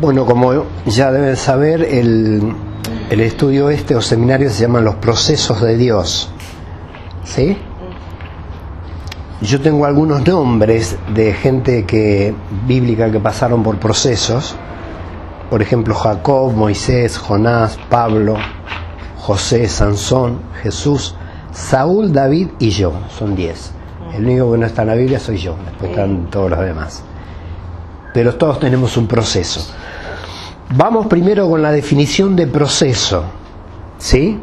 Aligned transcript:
Bueno, 0.00 0.24
como 0.24 0.64
ya 0.86 1.12
deben 1.12 1.36
saber, 1.36 1.82
el, 1.82 2.54
el 3.10 3.20
estudio 3.20 3.70
este 3.70 3.94
o 3.94 4.00
seminario 4.00 4.48
se 4.50 4.62
llaman 4.62 4.84
los 4.84 4.96
procesos 4.96 5.60
de 5.60 5.76
Dios. 5.76 6.30
¿Sí? 7.24 7.56
Yo 9.42 9.60
tengo 9.60 9.86
algunos 9.86 10.26
nombres 10.26 10.96
de 11.14 11.34
gente 11.34 11.84
que 11.84 12.34
bíblica 12.66 13.10
que 13.10 13.20
pasaron 13.20 13.62
por 13.62 13.78
procesos. 13.78 14.54
Por 15.50 15.60
ejemplo, 15.60 15.94
Jacob, 15.94 16.52
Moisés, 16.52 17.18
Jonás, 17.18 17.78
Pablo, 17.90 18.36
José, 19.18 19.68
Sansón, 19.68 20.38
Jesús, 20.62 21.14
Saúl, 21.52 22.12
David 22.12 22.48
y 22.58 22.70
yo. 22.70 22.92
Son 23.18 23.36
diez. 23.36 23.72
El 24.14 24.24
único 24.24 24.52
que 24.52 24.58
no 24.58 24.66
está 24.66 24.82
en 24.82 24.88
la 24.88 24.94
Biblia 24.94 25.18
soy 25.18 25.36
yo. 25.36 25.56
Después 25.66 25.90
están 25.90 26.30
todos 26.30 26.50
los 26.50 26.60
demás. 26.60 27.02
Pero 28.14 28.36
todos 28.36 28.60
tenemos 28.60 28.96
un 28.96 29.06
proceso. 29.06 29.74
Vamos 30.74 31.06
primero 31.06 31.50
con 31.50 31.60
la 31.60 31.70
definición 31.70 32.34
de 32.34 32.46
proceso. 32.46 33.24
¿Sí? 33.98 34.40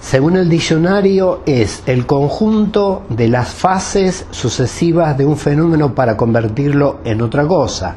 Según 0.00 0.38
el 0.38 0.48
diccionario, 0.48 1.42
es 1.44 1.82
el 1.84 2.06
conjunto 2.06 3.02
de 3.10 3.28
las 3.28 3.50
fases 3.50 4.24
sucesivas 4.30 5.18
de 5.18 5.26
un 5.26 5.36
fenómeno 5.36 5.94
para 5.94 6.16
convertirlo 6.16 7.00
en 7.04 7.20
otra 7.20 7.46
cosa. 7.46 7.96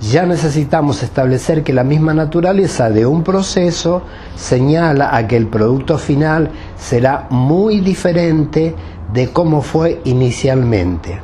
Ya 0.00 0.24
necesitamos 0.24 1.02
establecer 1.02 1.64
que 1.64 1.72
la 1.72 1.82
misma 1.82 2.14
naturaleza 2.14 2.88
de 2.88 3.04
un 3.04 3.24
proceso 3.24 4.02
señala 4.36 5.16
a 5.16 5.26
que 5.26 5.36
el 5.36 5.48
producto 5.48 5.98
final 5.98 6.50
será 6.78 7.26
muy 7.30 7.80
diferente 7.80 8.76
de 9.12 9.32
cómo 9.32 9.60
fue 9.60 10.00
inicialmente. 10.04 11.20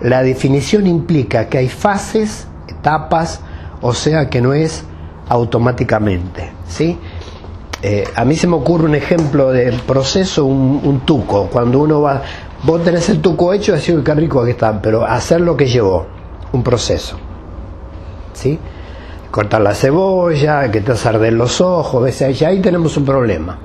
La 0.00 0.22
definición 0.22 0.86
implica 0.86 1.48
que 1.48 1.58
hay 1.58 1.68
fases, 1.68 2.46
etapas, 2.68 3.40
o 3.82 3.94
sea 3.94 4.28
que 4.28 4.40
no 4.40 4.52
es 4.52 4.84
automáticamente. 5.28 6.52
¿sí? 6.68 6.98
Eh, 7.82 8.04
a 8.14 8.24
mí 8.26 8.36
se 8.36 8.46
me 8.46 8.56
ocurre 8.56 8.84
un 8.84 8.94
ejemplo 8.94 9.52
del 9.52 9.76
proceso, 9.80 10.44
un, 10.44 11.00
tuco. 11.06 11.46
Cuando 11.46 11.78
uno 11.80 12.02
va, 12.02 12.22
vos 12.62 12.84
tenés 12.84 13.08
el 13.08 13.20
tuco 13.20 13.54
hecho, 13.54 13.74
así 13.74 13.94
qué 14.04 14.14
rico 14.14 14.44
que 14.44 14.50
está, 14.50 14.80
pero 14.82 15.04
hacer 15.04 15.40
lo 15.40 15.56
que 15.56 15.66
llevó, 15.66 16.06
un 16.52 16.62
proceso. 16.62 17.16
¿Sí? 18.34 18.58
Cortar 19.30 19.62
la 19.62 19.74
cebolla, 19.74 20.70
que 20.70 20.80
te 20.80 20.92
arden 21.08 21.38
los 21.38 21.60
ojos, 21.60 22.02
¿ves? 22.02 22.38
ya 22.38 22.48
ahí 22.48 22.60
tenemos 22.60 22.96
un 22.96 23.04
problema. 23.04 23.58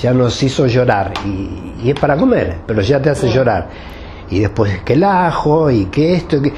Ya 0.00 0.14
nos 0.14 0.40
hizo 0.42 0.66
llorar 0.66 1.12
y, 1.26 1.74
y, 1.82 1.90
es 1.90 1.98
para 1.98 2.16
comer, 2.16 2.58
pero 2.66 2.80
ya 2.80 3.02
te 3.02 3.10
hace 3.10 3.28
llorar. 3.28 3.68
Y 4.30 4.38
después 4.38 4.82
que 4.84 4.92
el 4.92 5.04
ajo 5.04 5.70
y 5.70 5.86
que 5.86 6.14
esto. 6.14 6.40
Que... 6.40 6.52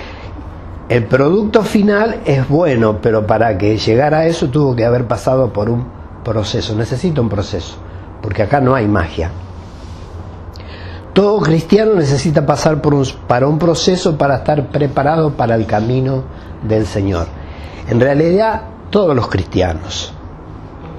El 0.91 1.05
producto 1.05 1.62
final 1.62 2.20
es 2.24 2.48
bueno, 2.48 2.98
pero 3.00 3.24
para 3.24 3.56
que 3.56 3.78
llegara 3.78 4.19
a 4.19 4.27
eso 4.27 4.48
tuvo 4.48 4.74
que 4.74 4.84
haber 4.84 5.06
pasado 5.06 5.52
por 5.52 5.70
un 5.70 5.86
proceso, 6.24 6.74
necesita 6.74 7.20
un 7.20 7.28
proceso, 7.28 7.77
porque 8.20 8.42
acá 8.42 8.60
no 8.60 8.74
hay 8.74 8.88
magia. 8.88 9.30
Todo 11.12 11.38
cristiano 11.42 11.94
necesita 11.94 12.44
pasar 12.44 12.82
por 12.82 12.94
un, 12.94 13.06
para 13.28 13.47
un 13.47 13.56
proceso 13.56 14.19
para 14.19 14.38
estar 14.38 14.66
preparado 14.70 15.34
para 15.34 15.55
el 15.55 15.64
camino 15.64 16.24
del 16.66 16.84
Señor. 16.86 17.28
En 17.88 18.00
realidad, 18.00 18.62
todos 18.91 19.14
los 19.14 19.28
cristianos, 19.28 20.12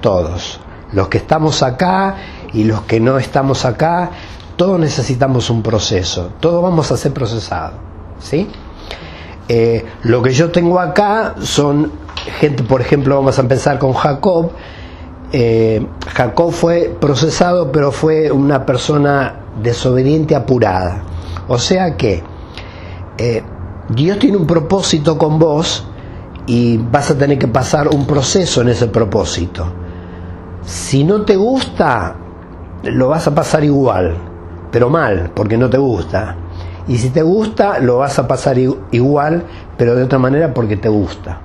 todos, 0.00 0.58
los 0.92 1.08
que 1.08 1.18
estamos 1.18 1.62
acá 1.62 2.16
y 2.54 2.64
los 2.64 2.80
que 2.84 2.98
no 2.98 3.18
estamos 3.18 3.66
acá, 3.66 4.10
todos 4.56 4.80
necesitamos 4.80 5.50
un 5.50 5.62
proceso, 5.62 6.30
todos 6.40 6.62
vamos 6.62 6.90
a 6.90 6.96
ser 6.96 7.12
procesados. 7.12 7.74
¿sí? 8.20 8.48
Eh, 9.48 9.84
lo 10.04 10.22
que 10.22 10.32
yo 10.32 10.50
tengo 10.50 10.78
acá 10.78 11.34
son 11.40 11.92
gente, 12.38 12.62
por 12.62 12.80
ejemplo, 12.80 13.16
vamos 13.16 13.38
a 13.38 13.42
empezar 13.42 13.78
con 13.78 13.92
Jacob, 13.92 14.52
eh, 15.32 15.86
Jacob 16.14 16.52
fue 16.52 16.94
procesado, 17.00 17.72
pero 17.72 17.90
fue 17.90 18.30
una 18.30 18.66
persona 18.66 19.40
desobediente 19.62 20.34
apurada. 20.34 21.02
O 21.48 21.58
sea 21.58 21.96
que 21.96 22.22
eh, 23.18 23.42
Dios 23.88 24.18
tiene 24.18 24.36
un 24.36 24.46
propósito 24.46 25.18
con 25.18 25.38
vos 25.38 25.86
y 26.46 26.76
vas 26.76 27.10
a 27.10 27.18
tener 27.18 27.38
que 27.38 27.48
pasar 27.48 27.88
un 27.88 28.06
proceso 28.06 28.60
en 28.60 28.68
ese 28.68 28.86
propósito. 28.86 29.72
Si 30.64 31.02
no 31.02 31.22
te 31.22 31.36
gusta, 31.36 32.16
lo 32.84 33.08
vas 33.08 33.26
a 33.26 33.34
pasar 33.34 33.64
igual, 33.64 34.16
pero 34.70 34.88
mal, 34.90 35.30
porque 35.34 35.56
no 35.56 35.68
te 35.68 35.78
gusta. 35.78 36.36
Y 36.88 36.98
si 36.98 37.10
te 37.10 37.22
gusta, 37.22 37.78
lo 37.78 37.98
vas 37.98 38.18
a 38.18 38.26
pasar 38.26 38.58
igual, 38.58 39.44
pero 39.76 39.94
de 39.94 40.02
otra 40.02 40.18
manera 40.18 40.52
porque 40.52 40.76
te 40.76 40.88
gusta 40.88 41.40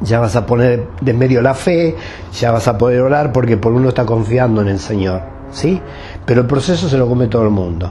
ya 0.00 0.18
vas 0.18 0.34
a 0.36 0.46
poner 0.46 0.88
de 1.00 1.12
medio 1.12 1.42
la 1.42 1.54
fe, 1.54 1.96
ya 2.32 2.50
vas 2.50 2.68
a 2.68 2.78
poder 2.78 3.02
orar 3.02 3.32
porque 3.32 3.56
por 3.56 3.72
uno 3.72 3.90
está 3.90 4.06
confiando 4.06 4.62
en 4.62 4.68
el 4.68 4.78
Señor, 4.78 5.22
¿sí? 5.52 5.80
Pero 6.24 6.42
el 6.42 6.46
proceso 6.46 6.88
se 6.88 6.96
lo 6.96 7.06
come 7.08 7.26
todo 7.26 7.44
el 7.44 7.50
mundo. 7.50 7.90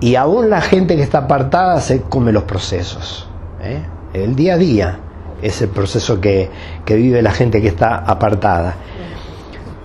Y 0.00 0.16
aún 0.16 0.50
la 0.50 0.60
gente 0.60 0.96
que 0.96 1.02
está 1.02 1.18
apartada 1.18 1.80
se 1.80 2.02
come 2.02 2.32
los 2.32 2.44
procesos. 2.44 3.28
¿eh? 3.62 3.82
El 4.12 4.34
día 4.36 4.54
a 4.54 4.56
día 4.58 4.98
es 5.42 5.62
el 5.62 5.68
proceso 5.68 6.20
que, 6.20 6.50
que 6.84 6.96
vive 6.96 7.22
la 7.22 7.32
gente 7.32 7.60
que 7.60 7.68
está 7.68 7.96
apartada. 7.96 8.74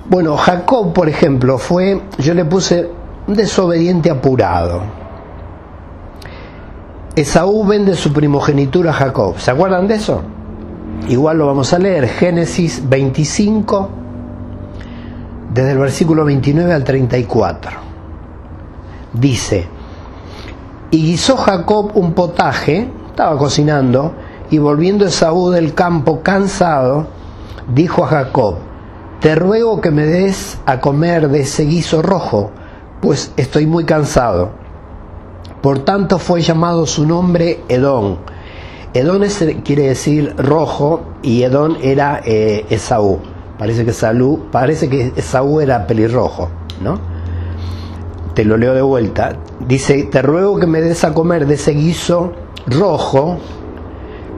Bueno, 0.09 0.35
Jacob, 0.37 0.93
por 0.93 1.07
ejemplo, 1.07 1.57
fue, 1.57 2.01
yo 2.17 2.33
le 2.33 2.45
puse 2.45 2.89
un 3.27 3.35
desobediente 3.35 4.09
apurado. 4.09 4.81
Esaú 7.21 7.65
vende 7.65 7.95
su 7.95 8.13
primogenitura 8.13 8.91
a 8.91 8.93
Jacob. 8.93 9.37
¿Se 9.39 9.51
acuerdan 9.51 9.89
de 9.89 9.95
eso? 9.95 10.21
Igual 11.09 11.37
lo 11.37 11.47
vamos 11.47 11.73
a 11.73 11.79
leer, 11.79 12.07
Génesis 12.07 12.87
25, 12.87 13.89
desde 15.53 15.71
el 15.73 15.79
versículo 15.79 16.23
29 16.23 16.73
al 16.73 16.85
34. 16.85 17.71
Dice, 19.11 19.67
y 20.91 21.07
guisó 21.07 21.35
Jacob 21.35 21.91
un 21.95 22.13
potaje, 22.13 22.89
estaba 23.07 23.37
cocinando, 23.37 24.13
y 24.49 24.57
volviendo 24.57 25.05
Esaú 25.05 25.49
del 25.49 25.73
campo 25.73 26.21
cansado, 26.21 27.07
dijo 27.73 28.05
a 28.05 28.07
Jacob, 28.07 28.55
te 29.19 29.35
ruego 29.35 29.81
que 29.81 29.91
me 29.91 30.05
des 30.05 30.57
a 30.65 30.79
comer 30.79 31.27
de 31.27 31.41
ese 31.41 31.65
guiso 31.65 32.01
rojo, 32.01 32.51
pues 33.01 33.33
estoy 33.35 33.65
muy 33.65 33.83
cansado. 33.83 34.68
Por 35.61 35.79
tanto 35.79 36.19
fue 36.19 36.41
llamado 36.41 36.85
su 36.85 37.05
nombre 37.05 37.61
Edom 37.67 38.17
Edón 38.93 39.23
quiere 39.63 39.89
decir 39.89 40.33
rojo 40.37 41.01
y 41.21 41.43
Edón 41.43 41.77
era 41.81 42.21
eh, 42.25 42.65
Esaú. 42.69 43.19
Parece 43.59 43.85
que, 43.85 43.93
Salú, 43.93 44.47
parece 44.51 44.89
que 44.89 45.13
Esaú 45.15 45.59
era 45.59 45.85
pelirrojo, 45.85 46.49
¿no? 46.81 46.99
Te 48.33 48.45
lo 48.45 48.57
leo 48.57 48.73
de 48.73 48.81
vuelta. 48.81 49.35
Dice, 49.67 50.03
te 50.03 50.21
ruego 50.21 50.59
que 50.59 50.65
me 50.65 50.81
des 50.81 51.03
a 51.03 51.13
comer 51.13 51.45
de 51.45 51.55
ese 51.55 51.73
guiso 51.73 52.31
rojo, 52.65 53.37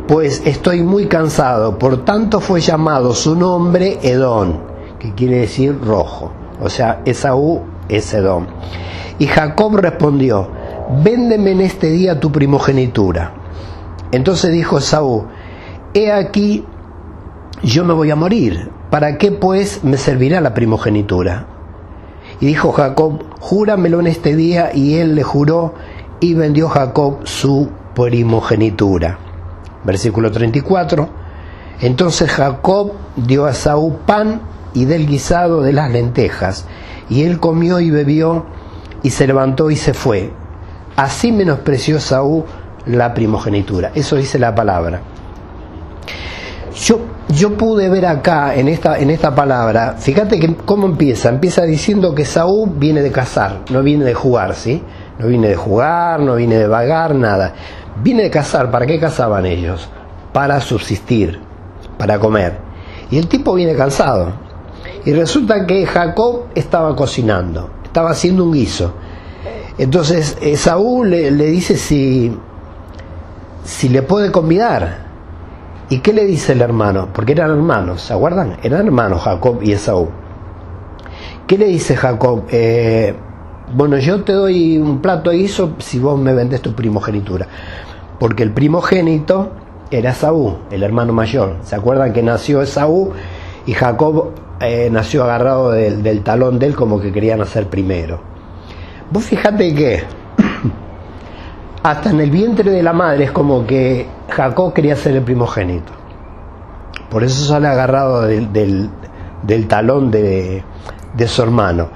pues 0.08 0.42
estoy 0.46 0.84
muy 0.84 1.06
cansado. 1.06 1.78
Por 1.78 2.04
tanto 2.04 2.42
fue 2.42 2.60
llamado 2.60 3.14
su 3.14 3.36
nombre 3.36 4.00
Edón, 4.02 4.60
que 5.00 5.14
quiere 5.14 5.38
decir 5.38 5.80
rojo. 5.82 6.32
O 6.62 6.70
sea, 6.70 7.02
Esaú 7.06 7.62
es 7.88 8.14
Edón. 8.14 8.48
Y 9.18 9.28
Jacob 9.28 9.78
respondió, 9.78 10.50
véndeme 11.04 11.52
en 11.52 11.62
este 11.62 11.90
día 11.90 12.20
tu 12.20 12.32
primogenitura. 12.32 13.34
Entonces 14.12 14.52
dijo 14.52 14.82
Saúl, 14.82 15.24
he 15.94 16.12
aquí, 16.12 16.66
yo 17.64 17.86
me 17.86 17.94
voy 17.94 18.12
a 18.12 18.16
morir, 18.16 18.70
¿para 18.90 19.18
qué 19.18 19.32
pues 19.32 19.84
me 19.84 19.98
servirá 19.98 20.42
la 20.42 20.54
primogenitura? 20.54 21.46
Y 22.40 22.48
dijo 22.48 22.72
Jacob, 22.72 23.24
júramelo 23.40 24.00
en 24.00 24.08
este 24.08 24.36
día, 24.36 24.72
y 24.74 24.96
él 24.96 25.16
le 25.16 25.24
juró, 25.24 25.76
y 26.20 26.34
vendió 26.34 26.70
Jacob 26.70 27.20
su 27.24 27.70
primogenitura. 27.96 29.18
Versículo 29.84 30.32
34. 30.32 31.10
Entonces 31.82 32.30
Jacob 32.32 32.94
dio 33.16 33.46
a 33.46 33.54
Saúl 33.54 33.96
pan 34.06 34.42
y 34.74 34.86
del 34.86 35.08
guisado 35.08 35.62
de 35.62 35.74
las 35.74 35.92
lentejas, 35.92 36.66
y 37.10 37.24
él 37.24 37.40
comió 37.40 37.80
y 37.80 37.92
bebió, 37.92 38.46
y 39.04 39.12
se 39.12 39.28
levantó 39.28 39.72
y 39.72 39.76
se 39.76 39.94
fue. 39.94 40.32
Así 41.02 41.32
menospreció 41.32 42.00
Saúl 42.00 42.44
la 42.86 43.16
primogenitura. 43.16 43.90
Eso 43.96 44.18
dice 44.18 44.38
la 44.38 44.54
palabra. 44.54 45.02
Yo, 46.76 47.00
yo 47.28 47.58
pude 47.58 47.90
ver 47.90 48.06
acá, 48.06 48.54
en 48.54 48.68
esta, 48.68 49.00
en 49.00 49.10
esta 49.10 49.34
palabra, 49.34 49.96
fíjate 49.98 50.40
que 50.40 50.56
cómo 50.58 50.86
empieza. 50.86 51.30
Empieza 51.30 51.64
diciendo 51.64 52.14
que 52.14 52.24
Saúl 52.24 52.74
viene 52.76 53.02
de 53.02 53.12
cazar, 53.12 53.62
no 53.72 53.82
viene 53.82 54.06
de 54.06 54.14
jugar, 54.14 54.54
¿sí? 54.54 54.84
No 55.18 55.26
viene 55.26 55.48
de 55.48 55.56
jugar, 55.56 56.20
no 56.20 56.36
viene 56.36 56.60
de 56.60 56.68
vagar, 56.68 57.16
nada. 57.16 57.56
Viene 58.04 58.22
de 58.22 58.30
cazar. 58.30 58.70
¿Para 58.70 58.86
qué 58.86 59.00
cazaban 59.00 59.48
ellos? 59.48 59.90
Para 60.32 60.62
subsistir, 60.62 61.40
para 61.98 62.20
comer. 62.20 62.60
Y 63.10 63.18
el 63.18 63.28
tipo 63.28 63.56
viene 63.56 63.76
cansado. 63.76 64.34
Y 65.04 65.14
resulta 65.14 65.66
que 65.66 65.84
Jacob 65.88 66.50
estaba 66.54 66.96
cocinando, 66.96 67.72
estaba 67.86 68.12
haciendo 68.12 68.44
un 68.44 68.52
guiso. 68.52 68.94
Entonces 69.82 70.38
Saúl 70.58 71.10
le, 71.10 71.32
dice 71.32 71.76
si 71.76 72.32
si 73.64 73.90
le 73.90 74.04
puede 74.04 74.32
convidar. 74.32 75.10
¿Y 75.90 76.02
qué 76.02 76.14
le 76.14 76.26
dice 76.26 76.52
el 76.52 76.62
hermano? 76.62 77.08
Porque 77.12 77.32
eran 77.32 77.50
hermanos, 77.50 78.04
¿se 78.04 78.14
acuerdan? 78.14 78.58
Eran 78.62 78.86
hermanos 78.86 79.24
Jacob 79.24 79.58
y 79.64 79.72
Esaú. 79.72 80.10
¿Qué 81.48 81.58
le 81.58 81.66
dice 81.66 81.96
Jacob? 81.96 82.44
Eh, 82.52 83.16
bueno, 83.74 83.98
yo 83.98 84.24
te 84.24 84.34
doy 84.34 84.78
un 84.78 85.02
plato 85.02 85.32
de 85.32 85.38
guiso 85.38 85.74
si 85.80 85.98
vos 85.98 86.20
me 86.20 86.36
vendes 86.36 86.62
tu 86.62 86.76
primogenitura. 86.76 87.48
Porque 88.20 88.44
el 88.44 88.52
primogénito 88.52 89.50
era 89.90 90.12
Esaú, 90.12 90.60
el 90.70 90.84
hermano 90.84 91.12
mayor. 91.12 91.56
¿Se 91.64 91.76
acuerdan 91.76 92.14
que 92.14 92.22
nació 92.22 92.62
Esaú 92.62 93.14
y 93.66 93.74
Jacob 93.74 94.30
eh, 94.60 94.90
nació 94.92 95.24
agarrado 95.24 95.72
del, 95.72 96.22
talón 96.22 96.60
de 96.60 96.68
él 96.68 96.76
como 96.76 97.02
que 97.02 97.12
quería 97.12 97.36
nacer 97.36 97.66
primero? 97.66 98.31
Vos 99.12 99.26
fíjate 99.26 99.76
que 99.76 100.04
hasta 101.84 102.10
en 102.10 102.22
el 102.22 102.32
vientre 102.32 102.72
de 102.72 102.82
la 102.82 102.94
madre 102.94 103.26
es 103.26 103.32
como 103.32 103.66
que 103.66 104.08
Jacob 104.30 104.74
quería 104.74 104.96
ser 104.96 105.16
el 105.18 105.24
primogénito. 105.24 105.92
Por 107.10 107.24
eso 107.24 107.44
sale 107.44 107.68
agarrado 107.68 108.22
del, 108.22 108.90
talón 109.68 110.12
de, 110.12 110.64
de 111.14 111.28
su 111.28 111.42
hermano. 111.42 111.90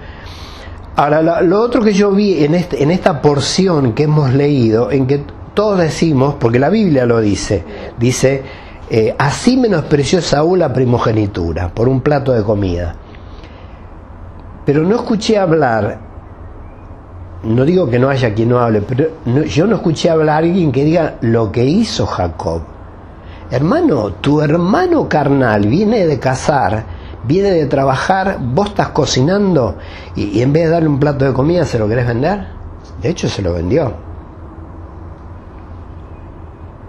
Ahora, 0.97 1.41
lo, 1.41 1.61
otro 1.61 1.81
que 1.81 1.93
yo 1.93 2.11
vi 2.11 2.43
en, 2.43 2.55
este, 2.55 2.81
en 2.81 2.91
esta 2.91 3.21
porción 3.21 3.93
que 3.93 4.03
hemos 4.03 4.33
leído, 4.33 4.91
en 4.91 5.07
que 5.07 5.23
todos 5.53 5.79
decimos, 5.79 6.35
porque 6.39 6.59
la 6.59 6.69
Biblia 6.69 7.05
lo 7.05 7.19
dice, 7.19 7.63
dice, 7.97 8.43
eh, 8.89 9.15
así 9.17 9.57
menospreció 9.57 10.21
Saúl 10.21 10.59
la 10.59 10.71
primogenitura 10.71 11.69
por 11.69 11.89
un 11.89 12.01
plato 12.01 12.31
de 12.31 12.43
comida. 12.43 12.95
Pero 14.65 14.83
no 14.83 14.95
escuché 14.95 15.37
hablar, 15.37 15.99
no 17.43 17.65
digo 17.65 17.89
que 17.89 17.99
no 17.99 18.09
haya 18.09 18.33
quien 18.33 18.49
no 18.49 18.59
hable, 18.59 18.81
pero 18.81 19.09
yo 19.45 19.67
no 19.67 19.75
escuché 19.75 20.09
hablar 20.09 20.35
a 20.35 20.37
alguien 20.37 20.71
que 20.71 20.83
diga 20.83 21.15
lo 21.21 21.51
que 21.51 21.63
hizo 21.63 22.05
Jacob. 22.05 22.61
Hermano, 23.51 24.13
tu 24.13 24.41
hermano 24.41 25.07
carnal 25.07 25.67
viene 25.67 26.07
de 26.07 26.19
cazar 26.19 26.85
viene 27.27 27.51
de 27.51 27.65
trabajar, 27.65 28.39
vos 28.39 28.69
estás 28.69 28.89
cocinando 28.89 29.77
y, 30.15 30.41
en 30.41 30.53
vez 30.53 30.65
de 30.65 30.69
darle 30.69 30.89
un 30.89 30.99
plato 30.99 31.25
de 31.25 31.33
comida 31.33 31.65
se 31.65 31.79
lo 31.79 31.87
querés 31.87 32.07
vender. 32.07 32.47
De 33.01 33.09
hecho 33.09 33.27
se 33.27 33.41
lo 33.41 33.53
vendió. 33.53 33.93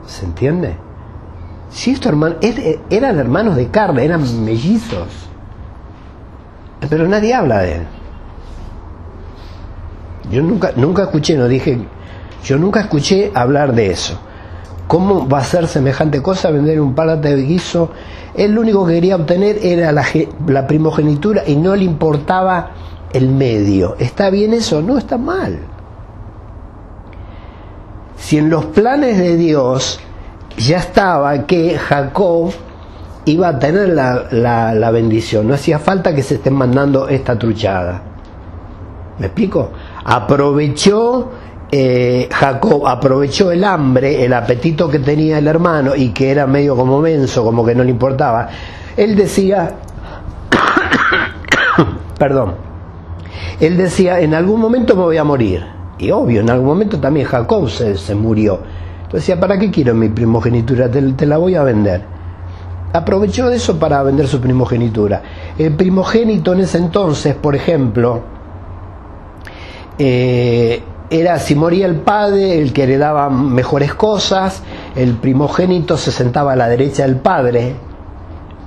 ¿Se 0.06 0.24
entiende? 0.24 0.76
Si 1.70 1.90
estos 1.90 2.10
hermanos 2.12 2.38
eran 2.90 3.18
hermanos 3.18 3.56
de 3.56 3.68
carne, 3.68 4.04
eran 4.04 4.44
mellizos. 4.44 5.28
Pero 6.88 7.08
nadie 7.08 7.34
habla 7.34 7.58
de 7.58 7.72
él. 7.76 7.86
Yo 10.30 10.42
nunca, 10.42 10.72
nunca 10.76 11.04
escuché, 11.04 11.36
no 11.36 11.48
dije, 11.48 11.78
yo 12.44 12.58
nunca 12.58 12.80
escuché 12.80 13.30
hablar 13.34 13.74
de 13.74 13.90
eso. 13.90 14.18
¿Cómo 14.86 15.28
va 15.28 15.38
a 15.38 15.44
ser 15.44 15.66
semejante 15.66 16.22
cosa 16.22 16.50
vender 16.50 16.80
un 16.80 16.94
plato 16.94 17.20
de 17.20 17.42
guiso 17.42 17.90
él 18.36 18.52
lo 18.52 18.60
único 18.60 18.86
que 18.86 18.94
quería 18.94 19.16
obtener 19.16 19.58
era 19.62 19.92
la, 19.92 20.66
primogenitura 20.66 21.42
y 21.46 21.56
no 21.56 21.74
le 21.74 21.84
importaba 21.84 22.70
el 23.12 23.28
medio. 23.28 23.96
¿Está 23.98 24.28
bien 24.28 24.52
eso? 24.52 24.82
No 24.82 24.98
está 24.98 25.16
mal. 25.16 25.58
Si 28.18 28.36
en 28.36 28.50
los 28.50 28.66
planes 28.66 29.18
de 29.18 29.36
Dios 29.36 30.00
ya 30.58 30.78
estaba 30.78 31.46
que 31.46 31.78
Jacob 31.78 32.52
iba 33.24 33.48
a 33.48 33.58
tener 33.58 33.88
la, 33.90 34.26
la, 34.30 34.90
bendición, 34.90 35.48
no 35.48 35.54
hacía 35.54 35.78
falta 35.78 36.14
que 36.14 36.22
se 36.22 36.34
estén 36.34 36.54
mandando 36.54 37.08
esta 37.08 37.38
truchada. 37.38 38.02
¿Me 39.18 39.26
explico? 39.26 39.70
Aprovechó 40.08 41.30
eh, 41.72 42.28
Jacob 42.30 42.86
aprovechó 42.86 43.50
el 43.50 43.64
hambre, 43.64 44.24
el 44.24 44.32
apetito 44.32 44.88
que 44.88 45.00
tenía 45.00 45.38
el 45.38 45.48
hermano 45.48 45.96
y 45.96 46.10
que 46.10 46.30
era 46.30 46.46
medio 46.46 46.76
como 46.76 47.00
menso, 47.00 47.42
como 47.42 47.64
que 47.64 47.74
no 47.74 47.82
le 47.82 47.90
importaba. 47.90 48.48
Él 48.96 49.16
decía, 49.16 49.74
perdón, 52.18 52.54
él 53.58 53.76
decía, 53.76 54.20
en 54.20 54.34
algún 54.34 54.60
momento 54.60 54.94
me 54.94 55.02
voy 55.02 55.16
a 55.16 55.24
morir. 55.24 55.66
Y 55.98 56.10
obvio, 56.10 56.40
en 56.40 56.50
algún 56.50 56.66
momento 56.68 57.00
también 57.00 57.26
Jacob 57.26 57.68
se, 57.68 57.96
se 57.96 58.14
murió. 58.14 58.60
Entonces 58.96 59.22
decía, 59.22 59.40
¿para 59.40 59.58
qué 59.58 59.70
quiero 59.70 59.94
mi 59.94 60.08
primogenitura? 60.08 60.88
Te, 60.88 61.02
te, 61.02 61.26
la 61.26 61.38
voy 61.38 61.56
a 61.56 61.64
vender. 61.64 62.02
Aprovechó 62.92 63.50
eso 63.50 63.78
para 63.78 64.02
vender 64.04 64.28
su 64.28 64.40
primogenitura. 64.40 65.22
El 65.58 65.74
primogénito 65.74 66.52
en 66.52 66.60
ese 66.60 66.78
entonces, 66.78 67.34
por 67.34 67.56
ejemplo, 67.56 68.35
eh, 69.98 70.82
era 71.10 71.38
si 71.38 71.54
moría 71.54 71.86
el 71.86 71.96
padre 71.96 72.60
el 72.60 72.72
que 72.72 72.82
heredaba 72.82 73.30
mejores 73.30 73.94
cosas, 73.94 74.62
el 74.94 75.14
primogénito 75.14 75.96
se 75.96 76.10
sentaba 76.10 76.52
a 76.52 76.56
la 76.56 76.68
derecha 76.68 77.04
del 77.04 77.16
padre, 77.16 77.74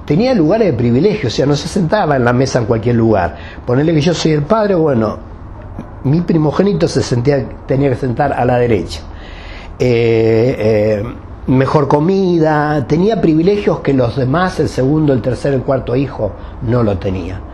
tenía 0.05 0.33
lugares 0.33 0.67
de 0.67 0.73
privilegio, 0.73 1.27
o 1.27 1.31
sea, 1.31 1.45
no 1.45 1.55
se 1.55 1.67
sentaba 1.67 2.15
en 2.15 2.25
la 2.25 2.33
mesa 2.33 2.59
en 2.59 2.65
cualquier 2.65 2.95
lugar. 2.95 3.35
Ponerle 3.65 3.93
que 3.93 4.01
yo 4.01 4.13
soy 4.13 4.31
el 4.31 4.43
padre, 4.43 4.75
bueno, 4.75 5.17
mi 6.03 6.21
primogénito 6.21 6.87
se 6.87 7.03
sentía, 7.03 7.45
tenía 7.65 7.89
que 7.89 7.95
sentar 7.95 8.33
a 8.33 8.45
la 8.45 8.57
derecha. 8.57 9.01
Eh, 9.77 10.55
eh, 10.57 11.03
mejor 11.47 11.87
comida, 11.87 12.85
tenía 12.87 13.19
privilegios 13.19 13.79
que 13.81 13.93
los 13.93 14.15
demás, 14.15 14.59
el 14.59 14.69
segundo, 14.69 15.13
el 15.13 15.21
tercer, 15.21 15.53
el 15.53 15.61
cuarto 15.61 15.95
hijo, 15.95 16.31
no 16.61 16.83
lo 16.83 16.97
tenían. 16.97 17.48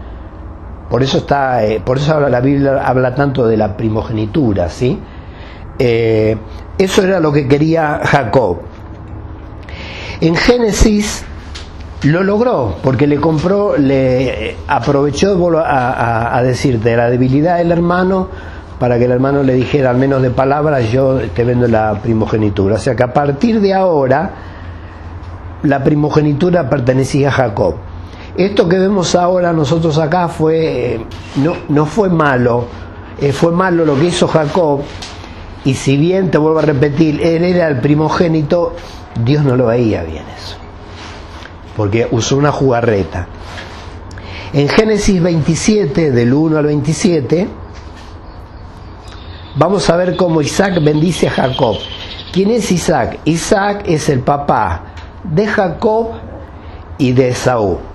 Por 0.95 1.03
eso 1.03 1.17
está, 1.17 1.65
eh, 1.65 1.81
por 1.83 1.97
eso 1.97 2.21
la 2.21 2.39
Biblia 2.39 2.81
habla 2.85 3.13
tanto 3.13 3.45
de 3.45 3.57
la 3.57 3.75
primogenitura, 3.75 4.69
¿sí? 4.69 4.97
Eh, 5.77 6.37
eso 6.77 7.03
era 7.03 7.19
lo 7.19 7.33
que 7.33 7.49
quería 7.49 7.99
Jacob. 8.01 8.59
En 10.21 10.37
Génesis 10.37 11.25
lo 12.03 12.23
logró, 12.23 12.77
porque 12.81 13.07
le 13.07 13.17
compró, 13.17 13.75
le 13.75 14.55
aprovechó 14.69 15.35
a, 15.59 16.37
a, 16.37 16.43
decirte 16.43 16.95
la 16.95 17.09
debilidad 17.09 17.57
del 17.57 17.73
hermano 17.73 18.29
para 18.79 18.97
que 18.97 19.03
el 19.03 19.11
hermano 19.11 19.43
le 19.43 19.55
dijera 19.55 19.89
al 19.89 19.97
menos 19.97 20.21
de 20.21 20.29
palabras, 20.29 20.89
yo 20.93 21.19
te 21.35 21.43
vendo 21.43 21.67
la 21.67 21.99
primogenitura. 22.01 22.75
O 22.75 22.79
sea 22.79 22.95
que 22.95 23.03
a 23.03 23.11
partir 23.11 23.59
de 23.59 23.73
ahora 23.73 24.31
la 25.63 25.83
primogenitura 25.83 26.69
pertenecía 26.69 27.27
a 27.27 27.31
Jacob. 27.31 27.75
Esto 28.37 28.67
que 28.67 28.77
vemos 28.77 29.15
ahora 29.15 29.53
nosotros 29.53 29.97
acá 29.97 30.27
fue, 30.27 31.05
no, 31.37 31.53
no 31.69 31.85
fue 31.85 32.09
malo, 32.09 32.65
eh, 33.21 33.31
fue 33.31 33.53
malo 33.53 33.85
lo 33.85 33.97
que 33.97 34.05
hizo 34.05 34.27
Jacob, 34.27 34.81
y 35.63 35.73
si 35.73 35.95
bien, 35.95 36.29
te 36.31 36.37
vuelvo 36.37 36.59
a 36.59 36.63
repetir, 36.63 37.21
él 37.25 37.45
era 37.45 37.69
el 37.69 37.79
primogénito, 37.79 38.75
Dios 39.23 39.45
no 39.45 39.55
lo 39.55 39.67
veía 39.67 40.03
bien 40.03 40.25
eso, 40.37 40.57
porque 41.77 42.09
usó 42.11 42.35
una 42.35 42.51
jugarreta. 42.51 43.27
En 44.51 44.67
Génesis 44.67 45.21
27, 45.21 46.11
del 46.11 46.33
1 46.33 46.57
al 46.57 46.65
27, 46.65 47.47
vamos 49.55 49.89
a 49.89 49.95
ver 49.95 50.17
cómo 50.17 50.41
Isaac 50.41 50.83
bendice 50.83 51.29
a 51.29 51.31
Jacob. 51.31 51.77
¿Quién 52.33 52.51
es 52.51 52.69
Isaac? 52.69 53.19
Isaac 53.23 53.83
es 53.85 54.09
el 54.09 54.19
papá 54.19 54.83
de 55.23 55.47
Jacob 55.47 56.09
y 56.97 57.13
de 57.13 57.29
Esaú. 57.29 57.94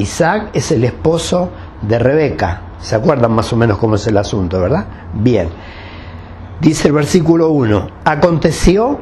Isaac 0.00 0.50
es 0.52 0.72
el 0.72 0.84
esposo 0.84 1.50
de 1.82 1.98
Rebeca. 1.98 2.62
¿Se 2.80 2.96
acuerdan 2.96 3.32
más 3.32 3.52
o 3.52 3.56
menos 3.56 3.78
cómo 3.78 3.96
es 3.96 4.06
el 4.06 4.16
asunto, 4.16 4.60
verdad? 4.60 4.86
Bien. 5.14 5.48
Dice 6.60 6.88
el 6.88 6.94
versículo 6.94 7.50
1, 7.50 7.88
aconteció 8.04 9.00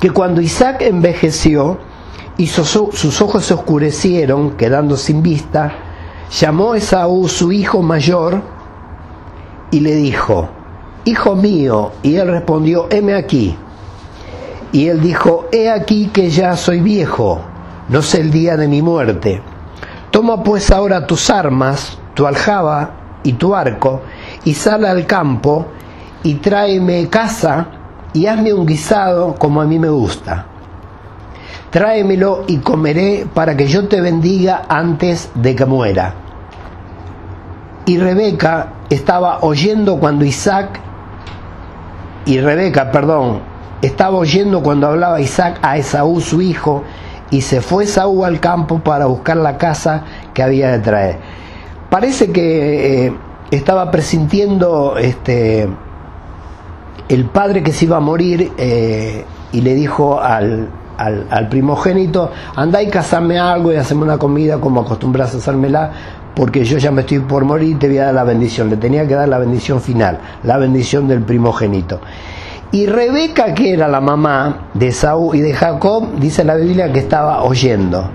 que 0.00 0.10
cuando 0.10 0.40
Isaac 0.40 0.82
envejeció 0.82 1.78
y 2.36 2.46
sus 2.46 3.20
ojos 3.20 3.44
se 3.44 3.54
oscurecieron, 3.54 4.52
quedando 4.52 4.96
sin 4.96 5.22
vista, 5.22 5.72
llamó 6.30 6.74
Esaú 6.74 7.28
su 7.28 7.52
hijo 7.52 7.82
mayor 7.82 8.42
y 9.70 9.80
le 9.80 9.94
dijo, 9.94 10.48
Hijo 11.06 11.36
mío, 11.36 11.92
y 12.02 12.16
él 12.16 12.28
respondió, 12.28 12.86
heme 12.90 13.14
aquí. 13.14 13.54
Y 14.72 14.88
él 14.88 15.02
dijo, 15.02 15.46
he 15.52 15.70
aquí 15.70 16.06
que 16.06 16.30
ya 16.30 16.56
soy 16.56 16.80
viejo, 16.80 17.42
no 17.90 18.00
sé 18.00 18.22
el 18.22 18.30
día 18.30 18.56
de 18.56 18.68
mi 18.68 18.80
muerte. 18.80 19.42
Toma 20.14 20.44
pues 20.44 20.70
ahora 20.70 21.08
tus 21.08 21.28
armas, 21.28 21.98
tu 22.14 22.24
aljaba 22.24 22.90
y 23.24 23.32
tu 23.32 23.52
arco, 23.52 24.02
y 24.44 24.54
sal 24.54 24.84
al 24.84 25.06
campo, 25.06 25.66
y 26.22 26.34
tráeme 26.34 27.08
casa, 27.08 27.66
y 28.12 28.26
hazme 28.26 28.54
un 28.54 28.64
guisado 28.64 29.34
como 29.34 29.60
a 29.60 29.64
mí 29.64 29.76
me 29.80 29.88
gusta. 29.88 30.46
Tráemelo 31.70 32.44
y 32.46 32.58
comeré 32.58 33.26
para 33.34 33.56
que 33.56 33.66
yo 33.66 33.88
te 33.88 34.00
bendiga 34.00 34.62
antes 34.68 35.32
de 35.34 35.56
que 35.56 35.64
muera. 35.64 36.14
Y 37.84 37.98
Rebeca 37.98 38.68
estaba 38.90 39.40
oyendo 39.40 39.98
cuando 39.98 40.24
Isaac, 40.24 40.78
y 42.24 42.38
Rebeca, 42.38 42.92
perdón, 42.92 43.40
estaba 43.82 44.16
oyendo 44.16 44.62
cuando 44.62 44.86
hablaba 44.86 45.20
Isaac 45.20 45.58
a 45.60 45.76
Esaú 45.76 46.20
su 46.20 46.40
hijo, 46.40 46.84
y 47.34 47.40
se 47.40 47.60
fue 47.60 47.84
Saúl 47.86 48.24
al 48.24 48.38
campo 48.38 48.78
para 48.78 49.06
buscar 49.06 49.36
la 49.36 49.58
casa 49.58 50.04
que 50.32 50.40
había 50.40 50.70
de 50.70 50.78
traer. 50.78 51.16
Parece 51.90 52.30
que 52.30 53.06
eh, 53.06 53.12
estaba 53.50 53.90
presintiendo 53.90 54.96
este, 54.98 55.68
el 57.08 57.24
padre 57.24 57.64
que 57.64 57.72
se 57.72 57.86
iba 57.86 57.96
a 57.96 58.00
morir 58.00 58.52
eh, 58.56 59.24
y 59.50 59.60
le 59.62 59.74
dijo 59.74 60.20
al, 60.20 60.68
al, 60.96 61.26
al 61.28 61.48
primogénito, 61.48 62.30
anda 62.54 62.80
y 62.80 62.88
casame 62.88 63.36
algo 63.36 63.72
y 63.72 63.76
haceme 63.76 64.02
una 64.02 64.16
comida 64.16 64.60
como 64.60 64.82
acostumbras 64.82 65.34
a 65.34 65.38
hacérmela, 65.38 65.90
porque 66.36 66.64
yo 66.64 66.78
ya 66.78 66.92
me 66.92 67.00
estoy 67.00 67.18
por 67.18 67.44
morir 67.44 67.70
y 67.70 67.74
te 67.74 67.88
voy 67.88 67.98
a 67.98 68.04
dar 68.06 68.14
la 68.14 68.24
bendición. 68.24 68.70
Le 68.70 68.76
tenía 68.76 69.08
que 69.08 69.14
dar 69.14 69.28
la 69.28 69.38
bendición 69.38 69.80
final, 69.80 70.20
la 70.44 70.56
bendición 70.56 71.08
del 71.08 71.22
primogénito. 71.22 72.00
Y 72.74 72.86
Rebeca, 72.86 73.54
que 73.54 73.72
era 73.72 73.86
la 73.86 74.00
mamá 74.00 74.70
de 74.74 74.90
Saúl 74.90 75.36
y 75.36 75.40
de 75.42 75.54
Jacob, 75.54 76.18
dice 76.18 76.42
la 76.42 76.56
Biblia 76.56 76.92
que 76.92 76.98
estaba 76.98 77.44
oyendo 77.44 78.10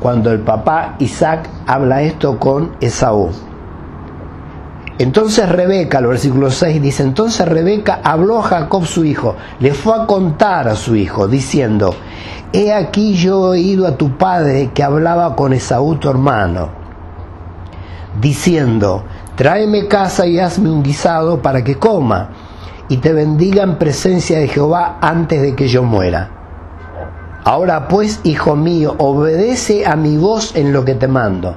cuando 0.00 0.32
el 0.32 0.40
papá 0.40 0.96
Isaac 0.98 1.48
habla 1.68 2.02
esto 2.02 2.36
con 2.40 2.72
Esaú. 2.80 3.30
Entonces 4.98 5.48
Rebeca, 5.48 5.98
el 5.98 6.08
versículo 6.08 6.50
6 6.50 6.82
dice, 6.82 7.04
entonces 7.04 7.46
Rebeca 7.46 8.00
habló 8.02 8.40
a 8.40 8.42
Jacob 8.42 8.86
su 8.86 9.04
hijo, 9.04 9.36
le 9.60 9.72
fue 9.72 9.94
a 9.94 10.06
contar 10.06 10.66
a 10.66 10.74
su 10.74 10.96
hijo, 10.96 11.28
diciendo, 11.28 11.94
he 12.52 12.72
aquí 12.74 13.14
yo 13.14 13.54
he 13.54 13.58
oído 13.60 13.86
a 13.86 13.96
tu 13.96 14.18
padre 14.18 14.72
que 14.74 14.82
hablaba 14.82 15.36
con 15.36 15.52
Esaú 15.52 15.94
tu 15.94 16.10
hermano, 16.10 16.70
diciendo, 18.20 19.04
tráeme 19.36 19.86
casa 19.86 20.26
y 20.26 20.40
hazme 20.40 20.70
un 20.70 20.82
guisado 20.82 21.40
para 21.40 21.62
que 21.62 21.76
coma, 21.76 22.30
y 22.90 22.96
te 22.96 23.12
bendiga 23.12 23.62
en 23.62 23.76
presencia 23.76 24.40
de 24.40 24.48
Jehová 24.48 24.98
antes 25.00 25.40
de 25.40 25.54
que 25.54 25.68
yo 25.68 25.84
muera. 25.84 26.28
Ahora 27.44 27.86
pues, 27.86 28.20
hijo 28.24 28.56
mío, 28.56 28.96
obedece 28.98 29.86
a 29.86 29.94
mi 29.94 30.16
voz 30.16 30.56
en 30.56 30.72
lo 30.72 30.84
que 30.84 30.96
te 30.96 31.06
mando. 31.06 31.54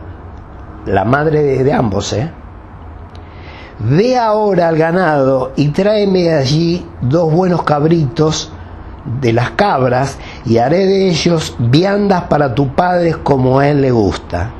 La 0.86 1.04
madre 1.06 1.64
de, 1.64 1.74
ambos, 1.74 2.14
¿eh? 2.14 2.30
Ve 3.80 4.16
ahora 4.16 4.68
al 4.68 4.78
ganado 4.78 5.54
y 5.56 5.70
tráeme 5.70 6.32
allí 6.32 6.86
dos 7.02 7.34
buenos 7.34 7.64
cabritos 7.64 8.52
de 9.20 9.34
las 9.34 9.52
cabras 9.52 10.20
y 10.46 10.60
haré 10.60 10.86
de 10.86 11.10
ellos 11.10 11.56
viandas 11.58 12.26
para 12.26 12.54
tu 12.54 12.76
padre 12.76 13.16
como 13.24 13.58
a 13.58 13.68
él 13.70 13.82
le 13.82 13.90
gusta. 13.90 14.52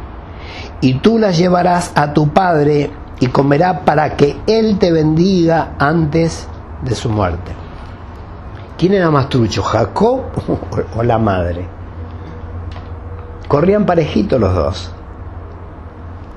Y 0.82 0.96
tú 0.96 1.20
las 1.20 1.38
llevarás 1.38 1.92
a 1.94 2.14
tu 2.14 2.30
padre 2.30 2.90
y 3.20 3.28
comerá 3.28 3.86
para 3.86 4.18
que 4.18 4.38
él 4.48 4.80
te 4.80 4.92
bendiga 4.92 5.76
antes 5.78 6.48
de 6.84 6.96
su 6.96 7.10
muerte. 7.10 7.52
¿Quién 8.78 8.94
era 8.94 9.10
más 9.12 9.30
trucho, 9.30 9.64
Jacob 9.64 10.24
o 10.96 11.04
la 11.04 11.18
madre? 11.18 11.66
Corrían 13.48 13.86
parejitos 13.86 14.40
los 14.40 14.54
dos. 14.54 14.92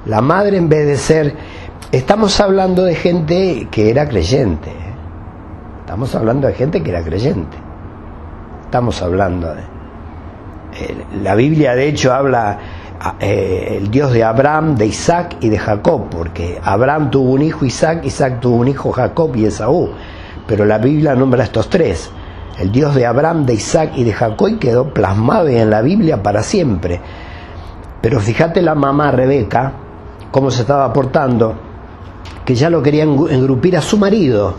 La 0.07 0.21
madre 0.21 0.57
en 0.57 0.69
vez 0.69 0.87
de 0.87 0.97
ser 0.97 1.37
Estamos 1.93 2.41
hablando 2.41 2.83
de 2.83 2.97
gente 2.97 3.69
que 3.71 3.91
era 3.91 4.09
creyente. 4.09 4.71
¿eh? 4.71 4.95
Estamos 5.81 6.15
hablando 6.17 6.49
de 6.49 6.55
gente 6.55 6.83
que 6.83 6.91
era 6.91 7.03
creyente. 7.03 7.57
Estamos 8.65 9.01
hablando 9.03 9.55
de... 9.55 9.63
La 11.23 11.35
Biblia 11.37 11.75
de 11.75 11.89
hecho 11.89 12.13
habla 12.13 12.59
eh, 13.21 13.79
el 13.79 13.91
Dios 13.91 14.13
de 14.13 14.25
Abraham, 14.25 14.75
de 14.77 14.87
Isaac 14.87 15.37
y 15.41 15.49
de 15.49 15.59
Jacob, 15.59 16.11
porque 16.11 16.61
Abraham 16.63 17.11
tuvo 17.11 17.31
un 17.31 17.43
hijo 17.43 17.65
Isaac, 17.65 18.05
Isaac 18.05 18.41
tuvo 18.41 18.57
un 18.57 18.69
hijo 18.69 18.91
Jacob 18.91 19.35
y 19.37 19.47
Esaú. 19.47 19.91
Pero 20.47 20.65
la 20.65 20.79
Biblia 20.79 21.15
nombra 21.15 21.45
estos 21.45 21.69
tres. 21.69 22.11
El 22.59 22.73
Dios 22.73 22.95
de 22.95 23.07
Abraham, 23.07 23.45
de 23.45 23.55
Isaac 23.55 23.93
y 23.97 24.05
de 24.05 24.13
Jacob 24.13 24.59
quedó 24.59 24.93
plasmado 24.93 25.49
en 25.49 25.69
la 25.69 25.83
Biblia 25.83 26.23
para 26.23 26.43
siempre. 26.43 27.01
Pero 28.01 28.21
fíjate 28.21 28.63
la 28.63 28.75
mamá 28.75 29.11
Rebeca, 29.11 29.73
cómo 30.31 30.51
se 30.51 30.63
estaba 30.63 30.93
portando 30.93 31.67
que 32.47 32.55
ya 32.55 32.71
lo 32.71 32.81
quería 32.81 33.03
engrupir 33.03 33.77
a 33.77 33.81
su 33.81 33.99
marido, 33.99 34.55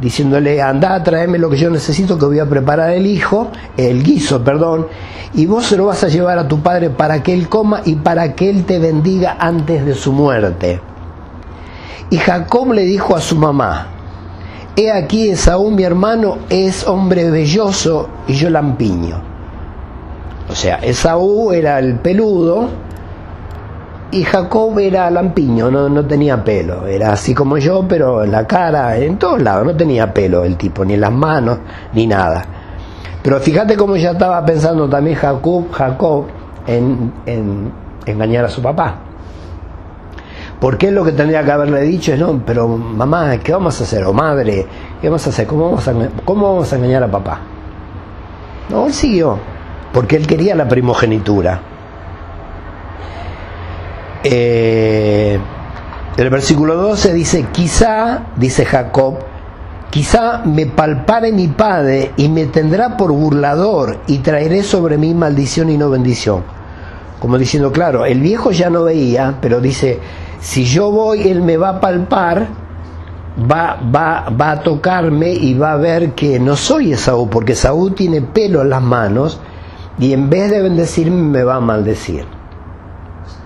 diciéndole, 0.00 0.60
anda, 0.60 1.00
tráeme 1.02 1.38
lo 1.38 1.48
que 1.48 1.56
yo 1.56 1.70
necesito, 1.70 2.18
que 2.18 2.24
voy 2.24 2.40
a 2.40 2.48
preparar 2.48 2.90
el 2.90 3.06
hijo, 3.06 3.52
el 3.76 4.02
guiso, 4.02 4.42
perdón, 4.42 4.88
y 5.32 5.46
vos 5.46 5.64
se 5.64 5.76
lo 5.76 5.86
vas 5.86 6.02
a 6.02 6.08
llevar 6.08 6.38
a 6.38 6.48
tu 6.48 6.60
padre 6.60 6.90
para 6.90 7.22
que 7.22 7.32
él 7.32 7.48
coma 7.48 7.82
y 7.84 7.94
para 7.94 8.34
que 8.34 8.50
él 8.50 8.64
te 8.64 8.80
bendiga 8.80 9.36
antes 9.38 9.86
de 9.86 9.94
su 9.94 10.12
muerte. 10.12 10.80
Y 12.10 12.16
Jacob 12.16 12.72
le 12.72 12.82
dijo 12.82 13.14
a 13.14 13.20
su 13.20 13.36
mamá, 13.36 13.93
he 14.76 14.90
aquí 14.90 15.30
Esaú 15.30 15.70
mi 15.70 15.84
hermano 15.84 16.38
es 16.48 16.86
hombre 16.86 17.30
belloso 17.30 18.08
y 18.26 18.34
yo 18.34 18.50
lampiño. 18.50 19.20
O 20.48 20.54
sea, 20.54 20.76
Esaú 20.76 21.52
era 21.52 21.78
el 21.78 21.98
peludo, 22.00 22.68
y 24.14 24.22
Jacob 24.22 24.78
era 24.78 25.10
lampiño, 25.10 25.70
no, 25.72 25.88
no 25.88 26.06
tenía 26.06 26.44
pelo, 26.44 26.86
era 26.86 27.12
así 27.12 27.34
como 27.34 27.58
yo, 27.58 27.84
pero 27.88 28.22
en 28.22 28.30
la 28.30 28.46
cara, 28.46 28.96
en 28.96 29.18
todos 29.18 29.42
lados, 29.42 29.66
no 29.66 29.74
tenía 29.74 30.14
pelo 30.14 30.44
el 30.44 30.56
tipo, 30.56 30.84
ni 30.84 30.94
en 30.94 31.00
las 31.00 31.10
manos, 31.10 31.58
ni 31.94 32.06
nada. 32.06 32.44
Pero 33.22 33.40
fíjate 33.40 33.76
cómo 33.76 33.96
ya 33.96 34.12
estaba 34.12 34.44
pensando 34.44 34.88
también 34.88 35.16
Jacob, 35.16 35.72
Jacob 35.72 36.26
en 36.66 37.72
engañar 38.06 38.44
a 38.44 38.48
su 38.48 38.62
papá. 38.62 39.00
Porque 40.64 40.88
él 40.88 40.94
lo 40.94 41.04
que 41.04 41.12
tendría 41.12 41.44
que 41.44 41.52
haberle 41.52 41.82
dicho 41.82 42.14
es, 42.14 42.18
no, 42.18 42.40
pero 42.42 42.66
mamá, 42.66 43.36
¿qué 43.36 43.52
vamos 43.52 43.78
a 43.78 43.84
hacer? 43.84 44.02
O 44.06 44.14
madre, 44.14 44.66
¿qué 44.98 45.10
vamos 45.10 45.26
a 45.26 45.28
hacer? 45.28 45.46
¿Cómo 45.46 45.66
vamos 45.66 45.86
a, 45.86 45.92
cómo 46.24 46.52
vamos 46.54 46.72
a 46.72 46.76
engañar 46.76 47.02
a 47.02 47.10
papá? 47.10 47.40
No, 48.70 48.86
él 48.86 48.94
siguió, 48.94 49.38
porque 49.92 50.16
él 50.16 50.26
quería 50.26 50.54
la 50.54 50.66
primogenitura. 50.66 51.60
Eh, 54.22 55.38
el 56.16 56.30
versículo 56.30 56.76
12 56.76 57.12
dice, 57.12 57.44
quizá, 57.52 58.28
dice 58.34 58.64
Jacob, 58.64 59.18
quizá 59.90 60.44
me 60.46 60.64
palpare 60.64 61.30
mi 61.30 61.48
padre 61.48 62.12
y 62.16 62.30
me 62.30 62.46
tendrá 62.46 62.96
por 62.96 63.12
burlador 63.12 63.98
y 64.06 64.20
traeré 64.20 64.62
sobre 64.62 64.96
mí 64.96 65.12
maldición 65.12 65.68
y 65.68 65.76
no 65.76 65.90
bendición. 65.90 66.42
Como 67.20 67.36
diciendo, 67.36 67.70
claro, 67.70 68.06
el 68.06 68.22
viejo 68.22 68.50
ya 68.50 68.70
no 68.70 68.84
veía, 68.84 69.34
pero 69.42 69.60
dice, 69.60 70.00
si 70.44 70.66
yo 70.66 70.90
voy, 70.90 71.26
él 71.26 71.40
me 71.40 71.56
va 71.56 71.70
a 71.70 71.80
palpar, 71.80 72.46
va, 73.50 73.78
va, 73.82 74.28
va 74.28 74.50
a 74.50 74.60
tocarme 74.60 75.32
y 75.32 75.54
va 75.54 75.72
a 75.72 75.76
ver 75.76 76.12
que 76.12 76.38
no 76.38 76.54
soy 76.54 76.92
Esaú, 76.92 77.30
porque 77.30 77.52
Esaú 77.52 77.92
tiene 77.92 78.20
pelo 78.20 78.60
en 78.60 78.68
las 78.68 78.82
manos 78.82 79.40
y 79.98 80.12
en 80.12 80.28
vez 80.28 80.50
de 80.50 80.60
bendecirme 80.60 81.22
me 81.22 81.44
va 81.44 81.54
a 81.54 81.60
maldecir. 81.60 82.26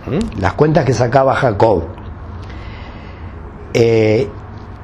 ¿Mm? 0.06 0.40
las 0.40 0.54
cuentas 0.54 0.84
que 0.84 0.92
sacaba 0.92 1.36
Jacob. 1.36 1.84
Eh, 3.74 4.28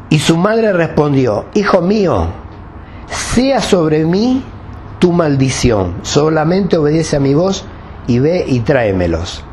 y 0.08 0.18
su 0.20 0.36
madre 0.36 0.72
respondió, 0.72 1.46
Hijo 1.54 1.82
mío, 1.82 2.28
sea 3.08 3.60
sobre 3.60 4.04
mí 4.04 4.44
tu 5.00 5.10
maldición, 5.10 5.94
solamente 6.02 6.76
obedece 6.76 7.16
a 7.16 7.20
mi 7.20 7.34
voz 7.34 7.64
y 8.06 8.20
ve 8.20 8.44
y 8.46 8.60
tráemelos. 8.60 9.44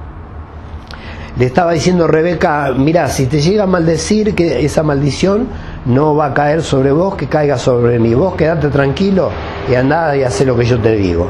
Le 1.38 1.46
estaba 1.46 1.72
diciendo 1.72 2.08
Rebeca, 2.08 2.74
mira, 2.78 3.08
si 3.08 3.26
te 3.26 3.40
llega 3.40 3.64
a 3.64 3.68
maldecir 3.68 4.36
que 4.36 4.66
esa 4.66 4.84
maldición 4.84 5.48
no 5.86 6.16
va 6.16 6.28
a 6.28 6.34
caer 6.34 6.62
sobre 6.62 6.92
vos, 6.92 7.16
que 7.16 7.28
caiga 7.28 7.58
sobre 7.58 8.00
mí. 8.00 8.14
Vos 8.14 8.36
quedate 8.36 8.68
tranquilo 8.68 9.30
y 9.70 9.76
andá 9.76 10.16
y 10.16 10.24
hace 10.24 10.46
lo 10.46 10.58
que 10.58 10.66
yo 10.66 10.80
te 10.80 10.96
digo. 10.96 11.30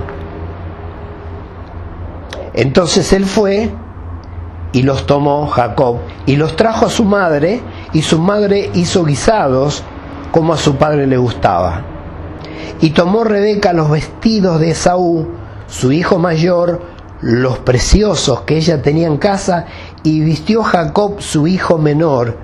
Entonces 2.54 3.14
él 3.14 3.26
fue 3.26 3.70
y 4.74 4.84
los 4.84 5.06
tomó 5.06 5.48
Jacob 5.48 5.98
y 6.26 6.36
los 6.36 6.56
trajo 6.56 6.88
a 6.88 6.90
su 6.90 7.06
madre 7.06 7.62
y 7.94 8.02
su 8.02 8.20
madre 8.20 8.70
hizo 8.74 9.06
guisados 9.06 9.84
como 10.32 10.54
a 10.54 10.58
su 10.58 10.76
padre 10.76 11.08
le 11.08 11.18
gustaba. 11.18 11.84
Y 12.82 12.92
tomó 12.92 13.24
Rebeca 13.24 13.74
los 13.74 13.92
vestidos 13.92 14.60
de 14.60 14.72
Esaú, 14.72 15.28
su 15.68 15.92
hijo 15.92 16.18
mayor, 16.18 16.82
los 17.22 17.60
preciosos 17.60 18.42
que 18.42 18.58
ella 18.58 18.82
tenía 18.82 19.08
en 19.08 19.18
casa, 19.18 19.66
y 20.04 20.22
vistió 20.22 20.64
Jacob 20.64 21.22
su 21.22 21.48
hijo 21.48 21.78
menor, 21.78 22.38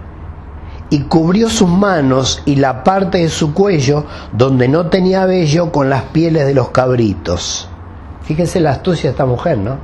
y 0.89 1.01
cubrió 1.01 1.49
sus 1.49 1.67
manos 1.67 2.41
y 2.45 2.55
la 2.55 2.83
parte 2.83 3.19
de 3.19 3.29
su 3.29 3.53
cuello 3.53 4.05
donde 4.31 4.67
no 4.67 4.87
tenía 4.87 5.25
vello 5.25 5.71
con 5.71 5.89
las 5.89 6.03
pieles 6.03 6.45
de 6.45 6.53
los 6.53 6.69
cabritos. 6.69 7.69
Fíjense 8.23 8.59
la 8.59 8.71
astucia 8.71 9.09
de 9.09 9.11
esta 9.11 9.25
mujer, 9.25 9.57
¿no? 9.57 9.77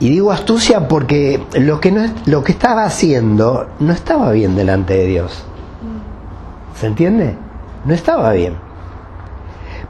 Y 0.00 0.10
digo 0.10 0.32
astucia 0.32 0.88
porque 0.88 1.42
lo 1.54 1.80
que, 1.80 1.92
no, 1.92 2.12
lo 2.26 2.42
que 2.42 2.52
estaba 2.52 2.84
haciendo 2.84 3.68
no 3.78 3.92
estaba 3.92 4.32
bien 4.32 4.56
delante 4.56 4.94
de 4.94 5.06
Dios. 5.06 5.44
¿Se 6.74 6.86
entiende? 6.86 7.36
No 7.84 7.94
estaba 7.94 8.32
bien. 8.32 8.56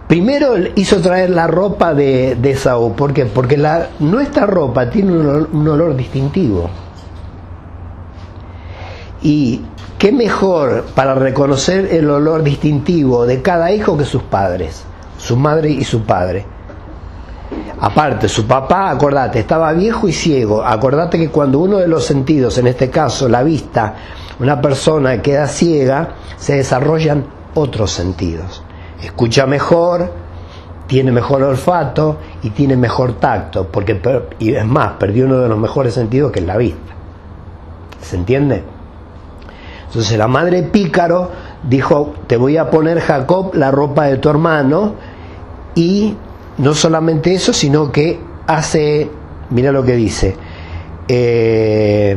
Primero 0.09 0.55
hizo 0.75 1.01
traer 1.01 1.31
la 1.31 1.47
ropa 1.47 1.95
de, 1.95 2.37
de 2.37 2.57
Saúl. 2.57 2.93
¿Por 2.93 3.15
qué? 3.15 3.25
Porque 3.25 3.57
la, 3.57 3.89
nuestra 4.01 4.47
ropa 4.47 4.91
tiene 4.91 5.13
un 5.13 5.27
olor, 5.27 5.49
un 5.53 5.69
olor 5.69 5.97
distintivo. 5.97 6.69
Y 9.23 9.63
qué 9.99 10.13
mejor 10.13 10.85
para 10.95 11.15
reconocer 11.15 11.89
el 11.91 12.11
olor 12.11 12.43
distintivo 12.43 13.25
de 13.25 13.41
cada 13.41 13.73
hijo 13.73 13.97
que 13.97 14.05
sus 14.05 14.23
padres, 14.23 14.85
su 15.17 15.37
madre 15.37 15.71
y 15.71 15.85
su 15.85 16.03
padre. 16.03 16.45
Aparte, 17.81 18.29
su 18.29 18.47
papá, 18.47 18.91
acordate, 18.91 19.41
estaba 19.41 19.73
viejo 19.73 20.09
y 20.09 20.13
ciego. 20.13 20.63
Acordate 20.63 21.19
que 21.19 21.31
cuando 21.31 21.59
uno 21.59 21.79
de 21.79 21.89
los 21.89 22.05
sentidos, 22.05 22.59
en 22.59 22.67
este 22.67 22.91
caso 22.91 23.29
la 23.29 23.43
vista, 23.43 23.95
una 24.41 24.61
persona 24.61 25.23
queda 25.23 25.47
ciega, 25.47 26.11
se 26.37 26.57
desarrollan 26.57 27.25
otros 27.55 27.91
sentidos. 27.91 28.64
Escucha 29.03 29.47
mejor, 29.47 30.13
tiene 30.87 31.13
mejor 31.13 31.43
olfato 31.43 32.19
y 32.43 32.51
tiene 32.51 32.77
mejor 32.77 33.15
tacto, 33.15 33.69
porque 33.69 34.01
y 34.39 34.55
es 34.55 34.67
más, 34.67 34.93
perdió 34.93 35.27
uno 35.27 35.39
de 35.39 35.49
los 35.49 35.59
mejores 35.59 35.95
sentidos 35.95 36.33
que 36.33 36.41
es 36.41 36.47
la 36.47 36.57
vista. 36.57 36.93
¿Se 38.01 38.17
entiende? 38.17 38.63
Entonces 39.87 40.19
la 40.19 40.29
madre 40.29 40.63
pícaro 40.65 41.31
dijo, 41.63 42.15
te 42.27 42.37
voy 42.37 42.57
a 42.57 42.71
poner 42.71 43.01
Jacob 43.01 43.55
la 43.55 43.71
ropa 43.71 44.07
de 44.07 44.19
tu 44.19 44.29
hermano 44.29 44.95
y 45.75 46.17
no 46.59 46.75
solamente 46.75 47.33
eso, 47.35 47.53
sino 47.53 47.91
que 47.91 48.21
hace, 48.47 49.09
mira 49.51 49.73
lo 49.73 49.85
que 49.85 49.97
dice, 49.97 50.37
eh, 51.09 52.17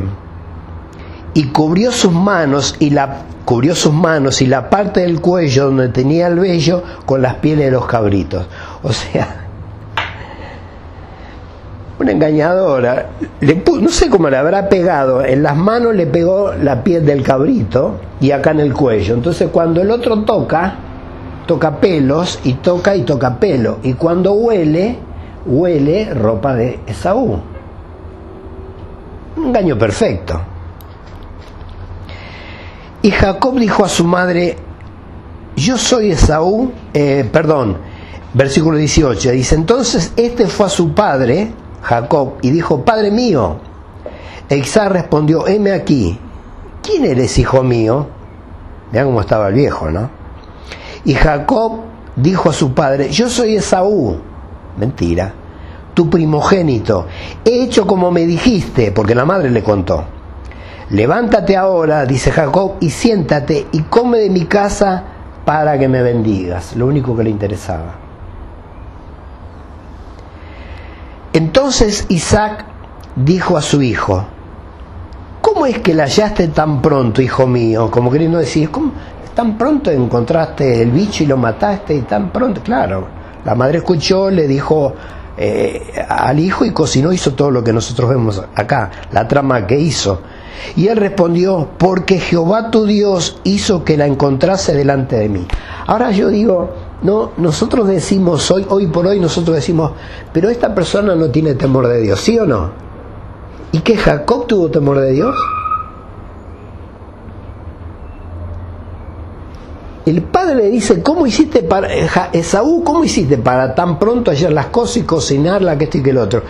y 1.38 1.50
cubrió 1.50 1.92
sus 1.92 2.10
manos 2.10 2.74
y 2.80 2.90
la 2.90 3.18
cubrió 3.44 3.76
sus 3.76 3.92
manos 3.92 4.42
y 4.42 4.46
la 4.46 4.68
parte 4.68 5.02
del 5.02 5.20
cuello 5.20 5.66
donde 5.66 5.88
tenía 5.90 6.26
el 6.26 6.40
vello 6.40 6.82
con 7.06 7.22
las 7.22 7.36
pieles 7.36 7.66
de 7.66 7.70
los 7.70 7.86
cabritos. 7.86 8.44
O 8.82 8.92
sea, 8.92 9.46
una 12.00 12.10
engañadora. 12.10 13.10
Le 13.38 13.62
no 13.80 13.88
sé 13.88 14.10
cómo 14.10 14.28
le 14.28 14.36
habrá 14.36 14.68
pegado. 14.68 15.24
En 15.24 15.44
las 15.44 15.56
manos 15.56 15.94
le 15.94 16.06
pegó 16.06 16.54
la 16.54 16.82
piel 16.82 17.06
del 17.06 17.22
cabrito 17.22 18.00
y 18.20 18.32
acá 18.32 18.50
en 18.50 18.58
el 18.58 18.74
cuello. 18.74 19.14
Entonces 19.14 19.48
cuando 19.52 19.80
el 19.80 19.92
otro 19.92 20.24
toca, 20.24 20.74
toca 21.46 21.76
pelos 21.76 22.40
y 22.42 22.54
toca 22.54 22.96
y 22.96 23.02
toca 23.02 23.38
pelo. 23.38 23.78
Y 23.84 23.92
cuando 23.92 24.32
huele, 24.32 24.98
huele 25.46 26.12
ropa 26.14 26.56
de 26.56 26.80
Esaú. 26.88 27.38
Un 29.36 29.46
engaño 29.46 29.78
perfecto. 29.78 30.57
Y 33.02 33.10
Jacob 33.10 33.58
dijo 33.58 33.84
a 33.84 33.88
su 33.88 34.04
madre, 34.04 34.56
yo 35.56 35.78
soy 35.78 36.10
Esaú, 36.10 36.72
eh, 36.92 37.28
perdón, 37.30 37.76
versículo 38.34 38.76
18, 38.76 39.30
dice, 39.30 39.54
entonces 39.54 40.12
este 40.16 40.46
fue 40.46 40.66
a 40.66 40.68
su 40.68 40.94
padre, 40.94 41.52
Jacob, 41.82 42.34
y 42.42 42.50
dijo, 42.50 42.84
Padre 42.84 43.10
mío. 43.10 43.56
E 44.48 44.62
respondió, 44.88 45.46
heme 45.46 45.72
aquí, 45.72 46.18
¿quién 46.82 47.04
eres, 47.04 47.38
hijo 47.38 47.62
mío? 47.62 48.06
Vean 48.90 49.06
cómo 49.06 49.20
estaba 49.20 49.48
el 49.48 49.54
viejo, 49.54 49.90
¿no? 49.90 50.10
Y 51.04 51.14
Jacob 51.14 51.80
dijo 52.16 52.50
a 52.50 52.52
su 52.52 52.72
padre, 52.72 53.10
yo 53.10 53.28
soy 53.28 53.56
Esaú. 53.56 54.16
Mentira, 54.76 55.32
tu 55.94 56.08
primogénito. 56.08 57.06
He 57.44 57.62
hecho 57.64 57.86
como 57.86 58.10
me 58.10 58.26
dijiste, 58.26 58.90
porque 58.90 59.14
la 59.14 59.24
madre 59.24 59.50
le 59.50 59.62
contó. 59.62 60.17
Levántate 60.90 61.56
ahora, 61.56 62.06
dice 62.06 62.30
Jacob, 62.32 62.76
y 62.80 62.90
siéntate 62.90 63.66
y 63.72 63.82
come 63.82 64.18
de 64.18 64.30
mi 64.30 64.46
casa 64.46 65.04
para 65.44 65.78
que 65.78 65.88
me 65.88 66.02
bendigas. 66.02 66.76
Lo 66.76 66.86
único 66.86 67.14
que 67.16 67.24
le 67.24 67.30
interesaba. 67.30 67.94
Entonces 71.32 72.06
Isaac 72.08 72.64
dijo 73.14 73.58
a 73.58 73.62
su 73.62 73.82
hijo, 73.82 74.24
¿cómo 75.42 75.66
es 75.66 75.78
que 75.80 75.92
la 75.92 76.04
hallaste 76.04 76.48
tan 76.48 76.80
pronto, 76.80 77.20
hijo 77.20 77.46
mío? 77.46 77.90
Como 77.90 78.10
queriendo 78.10 78.38
decir, 78.38 78.70
¿cómo 78.70 78.92
tan 79.34 79.58
pronto 79.58 79.90
encontraste 79.90 80.82
el 80.82 80.90
bicho 80.90 81.22
y 81.22 81.26
lo 81.26 81.36
mataste 81.36 81.94
y 81.94 82.00
tan 82.02 82.30
pronto? 82.30 82.62
Claro, 82.62 83.06
la 83.44 83.54
madre 83.54 83.78
escuchó, 83.78 84.30
le 84.30 84.46
dijo 84.46 84.94
eh, 85.36 86.04
al 86.08 86.40
hijo 86.40 86.64
y 86.64 86.72
cocinó, 86.72 87.12
hizo 87.12 87.34
todo 87.34 87.50
lo 87.50 87.62
que 87.62 87.72
nosotros 87.72 88.08
vemos 88.08 88.42
acá, 88.54 88.90
la 89.12 89.28
trama 89.28 89.66
que 89.66 89.78
hizo. 89.78 90.22
Y 90.76 90.88
él 90.88 90.96
respondió, 90.96 91.68
porque 91.78 92.18
Jehová 92.18 92.70
tu 92.70 92.84
Dios 92.86 93.40
hizo 93.44 93.84
que 93.84 93.96
la 93.96 94.06
encontrase 94.06 94.74
delante 94.74 95.16
de 95.16 95.28
mí. 95.28 95.46
Ahora 95.86 96.10
yo 96.10 96.28
digo, 96.28 96.70
no, 97.02 97.32
nosotros 97.36 97.86
decimos 97.88 98.50
hoy, 98.50 98.66
hoy 98.68 98.86
por 98.88 99.06
hoy 99.06 99.20
nosotros 99.20 99.56
decimos, 99.56 99.92
pero 100.32 100.50
esta 100.50 100.74
persona 100.74 101.14
no 101.14 101.30
tiene 101.30 101.54
temor 101.54 101.86
de 101.88 102.00
Dios, 102.00 102.20
¿sí 102.20 102.38
o 102.38 102.46
no? 102.46 102.70
¿Y 103.72 103.80
que 103.80 103.96
Jacob 103.96 104.46
tuvo 104.46 104.70
temor 104.70 104.98
de 105.00 105.12
Dios? 105.12 105.36
El 110.06 110.22
padre 110.22 110.54
le 110.54 110.70
dice, 110.70 111.02
¿cómo 111.02 111.26
hiciste 111.26 111.62
para, 111.62 111.88
Esaú, 112.32 112.82
cómo 112.82 113.04
hiciste 113.04 113.36
para 113.36 113.74
tan 113.74 113.98
pronto 113.98 114.30
hallar 114.30 114.52
las 114.52 114.66
cosas 114.66 114.98
y 114.98 115.02
cocinarla, 115.02 115.76
que 115.76 115.84
esto 115.84 115.98
y 115.98 116.02
que 116.02 116.10
el 116.10 116.18
otro? 116.18 116.42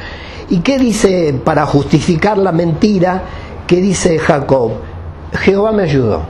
¿Y 0.49 0.61
qué 0.61 0.79
dice 0.79 1.35
para 1.44 1.66
justificar 1.66 2.38
la 2.38 2.53
mentira? 2.53 3.23
¿Qué 3.68 3.83
dice 3.83 4.18
Jacob? 4.18 4.72
Jehová 5.35 5.72
me 5.72 5.83
ayudó. 5.83 6.22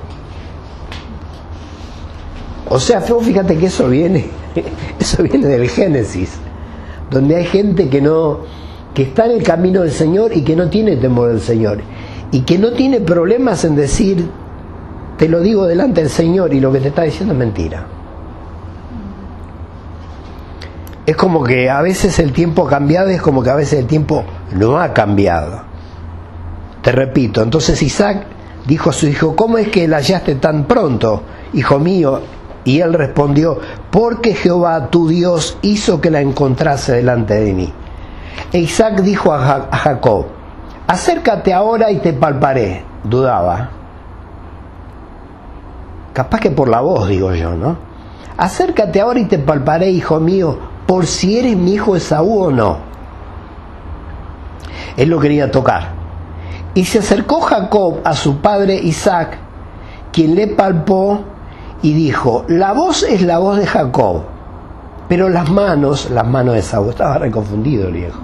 O 2.69 2.81
sea, 2.81 3.01
fíjate 3.01 3.57
que 3.57 3.67
eso 3.67 3.89
viene, 3.89 4.27
eso 4.99 5.23
viene 5.23 5.47
del 5.47 5.69
Génesis, 5.69 6.33
donde 7.09 7.37
hay 7.37 7.45
gente 7.45 7.89
que 7.89 8.03
no, 8.03 8.41
que 8.93 9.03
está 9.03 9.27
en 9.27 9.31
el 9.31 9.45
camino 9.45 9.83
del 9.83 9.93
Señor 9.93 10.37
y 10.37 10.43
que 10.43 10.57
no 10.57 10.69
tiene 10.69 10.97
temor 10.97 11.29
del 11.29 11.41
Señor, 11.41 11.79
y 12.33 12.41
que 12.41 12.59
no 12.59 12.73
tiene 12.73 13.01
problemas 13.01 13.65
en 13.65 13.77
decir, 13.77 14.29
te 15.17 15.29
lo 15.29 15.41
digo 15.41 15.69
delante 15.69 16.01
del 16.01 16.11
Señor 16.11 16.53
y 16.53 16.59
lo 16.59 16.73
que 16.73 16.81
te 16.81 16.89
está 16.89 17.03
diciendo 17.03 17.35
es 17.35 17.39
mentira. 17.39 17.87
Es 21.07 21.17
como 21.17 21.45
que 21.45 21.71
a 21.71 21.83
veces 21.83 22.19
el 22.19 22.33
tiempo 22.33 22.67
ha 22.67 22.71
cambiado 22.71 23.11
es 23.11 23.23
como 23.23 23.45
que 23.45 23.51
a 23.51 23.55
veces 23.55 23.79
el 23.79 23.87
tiempo 23.87 24.25
no 24.57 24.81
ha 24.81 24.93
cambiado. 24.93 25.68
Te 26.83 26.93
repito, 26.93 27.43
entonces 27.43 27.83
Isaac 27.83 28.25
dijo 28.67 28.91
a 28.91 28.93
su 28.93 29.07
hijo, 29.07 29.35
¿cómo 29.35 29.59
es 29.59 29.69
que 29.69 29.89
la 29.89 29.97
hallaste 29.97 30.37
tan 30.37 30.65
pronto, 30.65 31.23
hijo 31.53 31.79
mío? 31.79 32.21
Y 32.65 32.81
él 32.81 32.93
respondió, 32.93 33.59
porque 33.91 34.35
Jehová 34.35 34.89
tu 34.91 35.09
Dios 35.09 35.59
hizo 35.63 36.01
que 36.01 36.11
la 36.11 36.21
encontrase 36.21 36.93
delante 36.93 37.35
de 37.35 37.53
mí. 37.53 37.73
E 38.53 38.59
Isaac 38.59 39.01
dijo 39.01 39.33
a, 39.33 39.69
Jacob, 39.73 40.27
acércate 40.87 41.53
ahora 41.53 41.91
y 41.91 41.99
te 41.99 42.13
palparé. 42.13 42.85
Dudaba. 43.05 43.71
Capaz 46.13 46.41
que 46.41 46.51
por 46.51 46.69
la 46.69 46.81
voz, 46.81 47.09
digo 47.09 47.35
yo, 47.35 47.55
¿no? 47.55 47.77
Acércate 48.37 49.01
ahora 49.01 49.21
y 49.21 49.25
te 49.25 49.39
palparé, 49.39 49.91
hijo 49.91 50.21
mío, 50.21 50.59
por 50.87 51.07
si 51.07 51.39
eres 51.39 51.57
mi 51.57 51.75
hijo 51.75 51.97
Esaú 51.97 52.45
o 52.45 52.51
no. 52.51 52.79
Él 54.97 55.09
lo 55.09 55.21
quería 55.21 55.51
tocar. 55.51 55.98
Y 56.79 56.85
se 56.85 57.01
acercó 57.01 57.41
Jacob 57.41 58.03
a 58.05 58.15
su 58.15 58.37
padre 58.37 58.77
Isaac, 58.77 59.37
quien 60.13 60.37
le 60.37 60.47
palpó 60.47 61.23
y 61.83 61.93
dijo, 61.93 62.45
la 62.47 62.73
voz 62.73 63.03
es 63.03 63.23
la 63.23 63.39
voz 63.39 63.59
de 63.59 63.67
Jacob, 63.67 64.23
pero 65.09 65.29
las 65.29 65.51
manos, 65.51 66.09
las 66.09 66.25
manos 66.25 66.55
de 66.55 66.63
Saúl. 66.63 66.91
Estaba 66.91 67.19
reconfundido 67.19 67.89
el 67.89 67.95
viejo. 67.95 68.21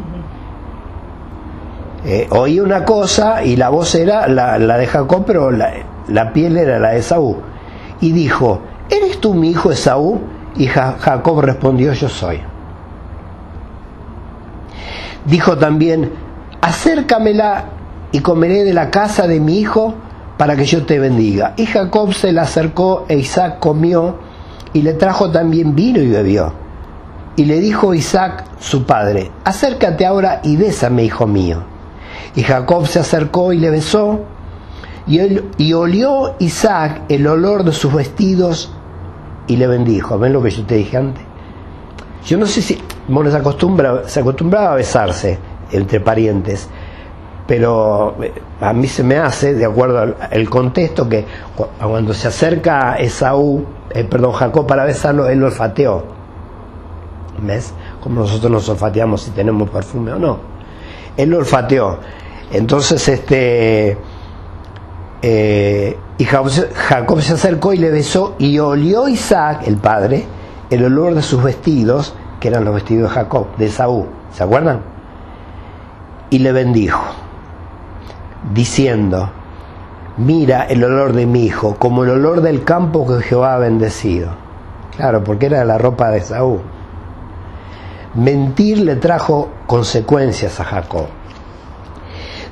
Eh, 2.05 2.29
oí 2.31 2.61
una 2.61 2.85
cosa 2.85 3.43
y 3.43 3.57
la 3.57 3.71
voz 3.71 3.93
era 3.97 4.29
la, 4.29 4.57
de 4.57 4.87
Jacob, 4.87 5.25
pero 5.27 5.51
la, 5.51 6.33
piel 6.33 6.57
era 6.57 6.79
la 6.79 6.90
de 6.90 7.03
Saúl. 7.03 7.38
Y 8.01 8.12
dijo, 8.12 8.61
¿eres 8.88 9.21
tú 9.21 9.35
mi 9.35 9.51
hijo 9.51 9.73
Esaú? 9.73 10.21
Y 10.55 10.69
Jacob 10.69 11.40
respondió, 11.40 11.93
yo 11.93 12.09
soy. 12.09 12.38
Dijo 15.25 15.59
también, 15.59 16.12
acércamela 16.61 17.64
y 18.14 18.20
comeré 18.20 18.62
de 18.62 18.72
la 18.72 18.92
casa 18.92 19.27
de 19.27 19.40
mi 19.40 19.59
hijo 19.59 19.92
para 20.38 20.55
que 20.55 20.64
yo 20.66 20.87
te 20.87 21.00
bendiga. 21.00 21.55
Y 21.57 21.66
Jacob 21.66 22.14
se 22.14 22.31
le 22.33 22.38
acercó 22.38 23.07
e 23.09 23.18
Isaac 23.18 23.59
comió 23.59 24.18
y 24.72 24.83
le 24.83 24.92
trajo 24.92 25.33
también 25.33 25.74
vino 25.74 25.98
y 25.98 26.07
bebió. 26.07 26.53
Y 27.35 27.44
le 27.46 27.59
dijo 27.59 27.92
Isaac, 27.92 28.44
su 28.61 28.85
padre, 28.85 29.33
acércate 29.42 30.07
ahora 30.07 30.40
y 30.44 30.55
bésame, 30.55 31.03
hijo 31.03 31.27
mío. 31.27 31.64
Y 32.37 32.44
Jacob 32.44 32.87
se 32.87 33.00
acercó 33.00 33.53
y 33.53 33.59
le 33.59 33.70
besó, 33.70 34.20
y, 35.09 35.18
él, 35.18 35.50
y 35.59 35.72
olió 35.72 36.37
Isaac 36.38 37.03
el 37.09 37.27
olor 37.27 37.64
de 37.64 37.72
sus 37.72 37.92
vestidos 37.92 38.70
y 39.48 39.57
le 39.57 39.66
bendijo. 39.66 40.20
¿Ven 40.20 40.35
lo 40.35 40.40
que 40.40 40.50
yo 40.50 40.64
te 40.64 40.77
dije 40.77 40.98
antes? 40.98 41.24
Yo 42.24 42.38
no 42.38 42.46
sé 42.46 42.62
si, 42.62 42.81
se 44.07 44.20
acostumbraba 44.20 44.70
a 44.70 44.77
besarse 44.77 45.37
entre 45.72 45.98
parientes, 45.98 46.68
pero 47.46 48.16
eh, 48.22 48.33
a 48.61 48.72
mí 48.72 48.87
se 48.87 49.02
me 49.02 49.16
hace, 49.18 49.54
de 49.54 49.66
acuerdo 49.66 50.14
al, 50.30 50.48
contexto, 50.48 51.09
que 51.09 51.26
cuando 51.78 52.14
se 52.14 52.28
acerca 52.28 52.96
Esaú, 52.96 53.64
eh, 53.90 54.04
perdón, 54.04 54.33
Jacob 54.33 54.66
para 54.66 54.85
besarlo, 54.85 55.28
él 55.28 55.40
lo 55.40 55.46
olfateó. 55.46 56.04
¿Ves? 57.42 57.74
Como 58.00 58.20
nosotros 58.20 58.50
nos 58.50 58.68
olfateamos 58.68 59.22
si 59.22 59.30
tenemos 59.33 59.68
perfume 59.68 60.12
o 60.12 60.18
no. 60.18 60.38
Él 61.16 61.30
lo 61.30 61.38
olfateó. 61.38 61.98
Entonces, 62.52 63.07
este. 63.09 63.98
Eh, 65.20 65.98
y 66.16 66.24
Jacob, 66.24 67.20
se 67.20 67.33
acercó 67.33 67.72
y 67.72 67.78
le 67.78 67.90
besó, 67.90 68.37
y 68.38 68.59
olió 68.59 69.09
Isaac, 69.09 69.62
el 69.66 69.78
padre, 69.78 70.24
el 70.70 70.85
olor 70.85 71.14
de 71.14 71.22
sus 71.22 71.42
vestidos, 71.42 72.14
que 72.40 72.48
eran 72.48 72.64
los 72.64 72.74
vestidos 72.74 73.11
de 73.11 73.14
Jacob, 73.14 73.57
de 73.57 73.66
Esaú. 73.66 74.07
¿Se 74.33 74.44
acuerdan? 74.44 74.80
Y 76.30 76.38
le 76.38 76.52
bendijo 76.52 77.24
diciendo, 78.52 79.30
mira 80.16 80.64
el 80.64 80.85
olor 80.85 81.12
de 81.12 81.26
mi 81.26 81.44
hijo, 81.44 81.76
como 81.78 82.04
el 82.04 82.11
olor 82.11 82.40
del 82.40 82.64
campo 82.64 83.07
que 83.07 83.22
Jehová 83.22 83.54
ha 83.54 83.59
bendecido. 83.59 84.30
Claro, 84.96 85.24
porque 85.24 85.46
era 85.46 85.64
la 85.64 85.78
ropa 85.78 86.11
de 86.11 86.20
Saúl. 86.20 86.61
Mentir 88.14 88.78
le 88.78 88.96
trajo 88.96 89.48
consecuencias 89.66 90.61
a 90.61 90.64
Jacob. 90.64 91.07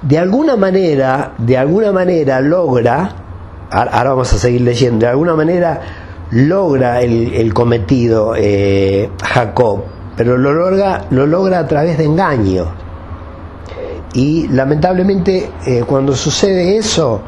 De 0.02 0.18
alguna 0.18 0.56
manera, 0.56 1.34
de 1.38 1.56
alguna 1.56 1.92
manera 1.92 2.40
logra, 2.40 3.10
ahora 3.70 4.10
vamos 4.10 4.32
a 4.32 4.38
seguir 4.38 4.62
leyendo, 4.62 5.06
de 5.06 5.12
alguna 5.12 5.34
manera 5.34 5.80
logra 6.32 7.00
el, 7.00 7.54
cometido 7.54 8.34
eh, 8.36 9.10
Jacob, 9.22 9.84
pero 10.16 10.36
lo 10.36 10.52
logra, 10.52 11.04
lo 11.10 11.26
logra 11.26 11.60
a 11.60 11.66
través 11.68 11.98
de 11.98 12.04
engaño. 12.04 12.81
Y 14.14 14.48
lamentablemente 14.48 15.50
eh, 15.66 15.84
cuando 15.86 16.14
sucede 16.14 16.76
eso, 16.76 17.22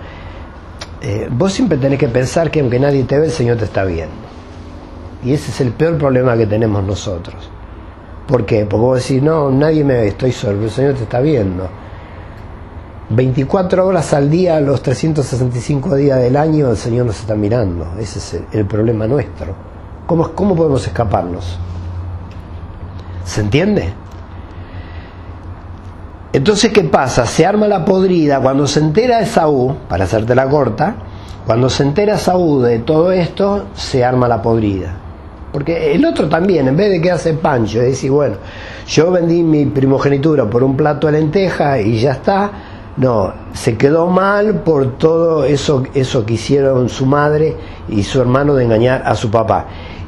eh, 1.00 1.28
vos 1.30 1.52
siempre 1.52 1.78
tenés 1.78 1.98
que 1.98 2.08
pensar 2.08 2.50
que 2.50 2.60
aunque 2.60 2.78
nadie 2.78 3.04
te 3.04 3.18
ve, 3.18 3.26
el 3.26 3.32
Señor 3.32 3.56
te 3.56 3.64
está 3.64 3.84
viendo. 3.84 4.14
Y 5.24 5.32
ese 5.32 5.50
es 5.50 5.60
el 5.60 5.72
peor 5.72 5.96
problema 5.96 6.36
que 6.36 6.46
tenemos 6.46 6.84
nosotros. 6.84 7.50
¿Por 8.26 8.44
qué? 8.44 8.66
Porque 8.66 8.82
vos 8.82 9.02
decís, 9.02 9.22
no, 9.22 9.50
nadie 9.50 9.84
me 9.84 9.94
ve, 9.94 10.08
estoy 10.08 10.32
solo, 10.32 10.62
el 10.62 10.70
Señor 10.70 10.94
te 10.94 11.04
está 11.04 11.20
viendo. 11.20 11.68
24 13.10 13.86
horas 13.86 14.12
al 14.14 14.30
día, 14.30 14.60
los 14.60 14.82
365 14.82 15.94
días 15.96 16.20
del 16.20 16.36
año, 16.36 16.70
el 16.70 16.76
Señor 16.76 17.06
nos 17.06 17.20
está 17.20 17.34
mirando. 17.34 17.86
Ese 17.98 18.18
es 18.18 18.42
el, 18.52 18.66
problema 18.66 19.06
nuestro. 19.06 19.54
¿Cómo, 20.06 20.32
¿Cómo 20.32 20.54
podemos 20.54 20.86
escaparnos? 20.86 21.58
¿Se 23.24 23.40
entiende? 23.40 23.92
Entonces, 26.34 26.72
¿qué 26.72 26.82
pasa? 26.82 27.26
Se 27.26 27.46
arma 27.46 27.68
la 27.68 27.84
podrida 27.84 28.40
cuando 28.40 28.66
se 28.66 28.80
entera 28.80 29.20
Esaú, 29.20 29.76
para 29.88 30.02
hacerte 30.02 30.34
la 30.34 30.48
corta, 30.48 30.96
cuando 31.46 31.70
se 31.70 31.84
entera 31.84 32.16
Esaú 32.16 32.60
de 32.60 32.80
todo 32.80 33.12
esto, 33.12 33.66
se 33.72 34.04
arma 34.04 34.26
la 34.26 34.42
podrida. 34.42 34.96
Porque 35.52 35.94
el 35.94 36.04
otro 36.04 36.28
también, 36.28 36.66
en 36.66 36.76
vez 36.76 36.90
de 36.90 37.00
quedarse 37.00 37.34
pancho, 37.34 37.80
es 37.80 37.90
decir, 37.90 38.10
bueno, 38.10 38.34
yo 38.88 39.12
vendí 39.12 39.44
mi 39.44 39.66
primogenitura 39.66 40.50
por 40.50 40.64
un 40.64 40.76
plato 40.76 41.06
de 41.06 41.20
lenteja 41.20 41.80
y 41.80 42.00
ya 42.00 42.14
está, 42.14 42.50
no, 42.96 43.32
se 43.52 43.76
quedó 43.76 44.08
mal 44.08 44.62
por 44.64 44.98
todo 44.98 45.44
eso, 45.44 45.84
eso 45.94 46.26
que 46.26 46.34
hicieron 46.34 46.88
su 46.88 47.06
madre 47.06 47.56
y 47.88 48.02
su 48.02 48.20
hermano 48.20 48.56
de 48.56 48.64
engañar 48.64 49.04
a 49.06 49.14
su 49.14 49.30
papá. 49.30 49.66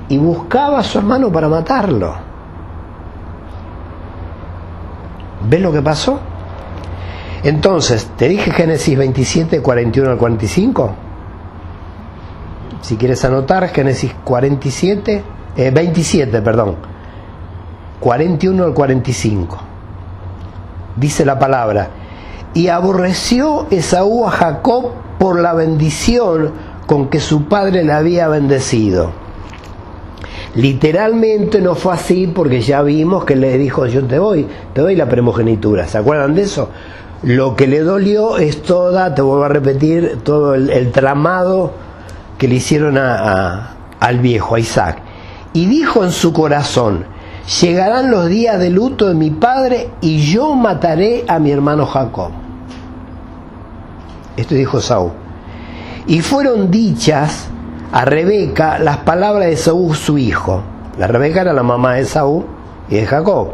Y 0.09 0.19
buscaba 0.19 0.81
a 0.81 0.83
su 0.83 0.99
hermano 0.99 1.31
para 1.31 1.49
matarlo. 1.49 2.26
¿Ves 5.49 5.61
lo 5.61 5.73
que 5.73 5.83
pasó? 5.83 6.19
Entonces, 7.45 8.11
te 8.17 8.29
dije 8.29 8.51
Génesis 8.51 8.99
27, 8.99 9.61
41 9.61 10.11
al 10.11 10.19
45. 10.19 10.91
Si 12.81 12.97
quieres 12.97 13.25
anotar, 13.25 13.69
Génesis 13.69 14.13
47, 14.25 15.23
27, 15.73 16.37
eh, 16.37 16.43
perdón, 16.43 16.77
41 18.01 18.65
al 18.65 18.75
45. 18.75 19.59
Dice 20.97 21.25
la 21.25 21.39
palabra, 21.39 21.91
y 22.55 22.69
aborreció 22.69 23.67
Esaú 23.71 24.27
a 24.27 24.31
Jacob 24.31 24.93
por 25.19 25.41
la 25.41 25.53
bendición 25.53 26.53
con 26.87 27.09
que 27.09 27.21
su 27.21 27.45
padre 27.45 27.85
le 27.85 27.93
había 27.93 28.29
bendecido 28.29 29.26
Literalmente 30.57 31.61
no 31.61 31.75
fue 31.75 31.93
así 31.93 32.27
porque 32.27 32.63
ya 32.63 32.81
vimos 32.81 33.27
que 33.27 33.37
le 33.37 33.59
dijo 33.59 33.87
yo 33.87 34.03
te 34.07 34.17
doy, 34.17 34.47
te 34.73 34.81
doy 34.81 34.97
la 34.97 35.07
primogenitura. 35.07 35.87
¿Se 35.87 35.99
acuerdan 35.99 36.35
de 36.35 36.43
eso? 36.43 36.71
Lo 37.23 37.55
que 37.57 37.67
le 37.67 37.81
dolió 37.81 38.39
es 38.39 38.63
toda, 38.63 39.15
te 39.15 39.21
vuelvo 39.21 39.45
a 39.45 39.49
repetir, 39.49 40.21
todo 40.25 40.55
el, 40.55 40.93
tramado 40.93 41.73
que 42.39 42.49
le 42.49 42.55
hicieron 42.55 42.97
al 42.97 44.19
viejo, 44.21 44.55
a 44.55 44.61
Isaac. 44.61 45.03
Y 45.53 45.67
dijo 45.67 46.03
en 46.05 46.11
su 46.11 46.33
corazón, 46.33 47.05
llegarán 47.61 48.11
los 48.11 48.27
días 48.27 48.59
de 48.59 48.71
luto 48.71 49.09
de 49.09 49.15
mi 49.15 49.31
padre 49.31 49.91
y 50.01 50.21
yo 50.21 50.55
mataré 50.55 51.27
a 51.29 51.39
mi 51.39 51.51
hermano 51.51 51.85
Jacob. 51.85 52.31
Esto 54.39 54.55
dijo 54.55 54.81
Saúl. 54.81 55.13
Y 56.07 56.23
fueron 56.23 56.71
dichas 56.71 57.51
a 57.93 58.05
Rebeca 58.05 58.79
las 58.79 58.99
palabras 58.99 59.49
de 59.49 59.57
Saúl 59.57 59.95
su 59.95 60.19
hijo. 60.19 60.63
La 60.99 61.07
Rebeca 61.07 61.43
era 61.43 61.53
la 61.53 61.63
mamá 61.63 61.95
de 61.95 62.05
Saúl 62.05 62.45
y 62.89 62.97
de 62.97 63.07
Jacob. 63.07 63.51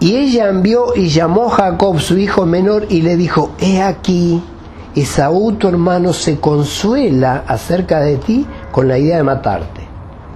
Y 0.00 0.16
ella 0.16 0.48
envió 0.48 0.94
y 0.94 1.08
llamó 1.08 1.46
a 1.46 1.50
Jacob 1.50 1.98
su 2.00 2.18
hijo 2.18 2.44
menor 2.44 2.86
y 2.90 3.02
le 3.02 3.16
dijo, 3.16 3.52
he 3.58 3.80
aquí, 3.80 4.42
Esaú 4.94 5.52
tu 5.52 5.68
hermano 5.68 6.12
se 6.12 6.38
consuela 6.38 7.44
acerca 7.46 8.00
de 8.00 8.16
ti 8.16 8.46
con 8.70 8.86
la 8.86 8.98
idea 8.98 9.16
de 9.16 9.22
matarte. 9.22 9.88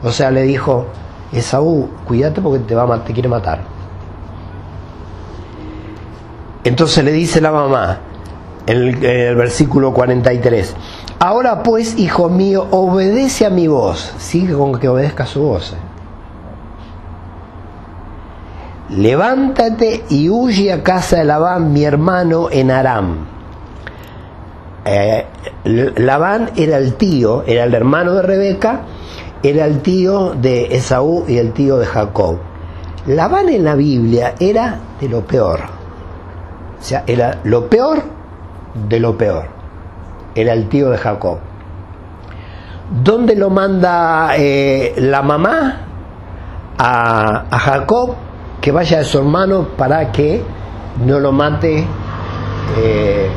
O 0.02 0.10
sea, 0.10 0.30
le 0.30 0.42
dijo, 0.42 0.86
Esaú, 1.32 1.88
cuídate 2.06 2.40
porque 2.40 2.60
te, 2.60 2.74
va 2.74 2.94
a, 2.94 3.04
te 3.04 3.12
quiere 3.12 3.28
matar. 3.28 3.60
Entonces 6.64 7.04
le 7.04 7.12
dice 7.12 7.40
la 7.40 7.52
mamá, 7.52 7.98
en 8.66 8.76
el, 8.76 9.04
en 9.04 9.26
el 9.28 9.36
versículo 9.36 9.92
43, 9.92 10.74
Ahora 11.20 11.64
pues, 11.64 11.98
hijo 11.98 12.28
mío, 12.28 12.68
obedece 12.70 13.44
a 13.44 13.50
mi 13.50 13.66
voz. 13.66 14.14
Sigue 14.18 14.54
con 14.54 14.78
que 14.78 14.88
obedezca 14.88 15.26
su 15.26 15.42
voz. 15.42 15.72
Eh. 15.72 15.76
Levántate 18.90 20.04
y 20.10 20.30
huye 20.30 20.72
a 20.72 20.84
casa 20.84 21.16
de 21.16 21.24
Labán, 21.24 21.72
mi 21.72 21.84
hermano, 21.84 22.48
en 22.52 22.70
Aram. 22.70 23.16
Eh, 24.84 25.26
Labán 25.64 26.52
era 26.54 26.78
el 26.78 26.94
tío, 26.94 27.42
era 27.46 27.64
el 27.64 27.74
hermano 27.74 28.14
de 28.14 28.22
Rebeca, 28.22 28.82
era 29.42 29.66
el 29.66 29.82
tío 29.82 30.34
de 30.34 30.76
Esaú 30.76 31.24
y 31.26 31.38
el 31.38 31.52
tío 31.52 31.78
de 31.78 31.86
Jacob. 31.86 32.38
Labán 33.08 33.48
en 33.48 33.64
la 33.64 33.74
Biblia 33.74 34.34
era 34.38 34.78
de 35.00 35.08
lo 35.08 35.26
peor. 35.26 35.62
O 36.80 36.82
sea, 36.82 37.02
era 37.08 37.40
lo 37.42 37.68
peor 37.68 38.04
de 38.88 39.00
lo 39.00 39.18
peor 39.18 39.57
era 40.34 40.52
el 40.52 40.68
tío 40.68 40.90
de 40.90 40.98
Jacob. 40.98 41.38
¿Dónde 43.02 43.36
lo 43.36 43.50
manda 43.50 44.30
eh, 44.36 44.94
la 44.96 45.22
mamá 45.22 45.80
a, 46.78 47.58
Jacob? 47.58 48.14
Que 48.60 48.72
vaya 48.72 49.00
a 49.00 49.04
su 49.04 49.18
hermano 49.18 49.68
para 49.76 50.10
que 50.10 50.42
no 51.04 51.20
lo 51.20 51.30
mate 51.30 51.84
eh, 52.78 53.30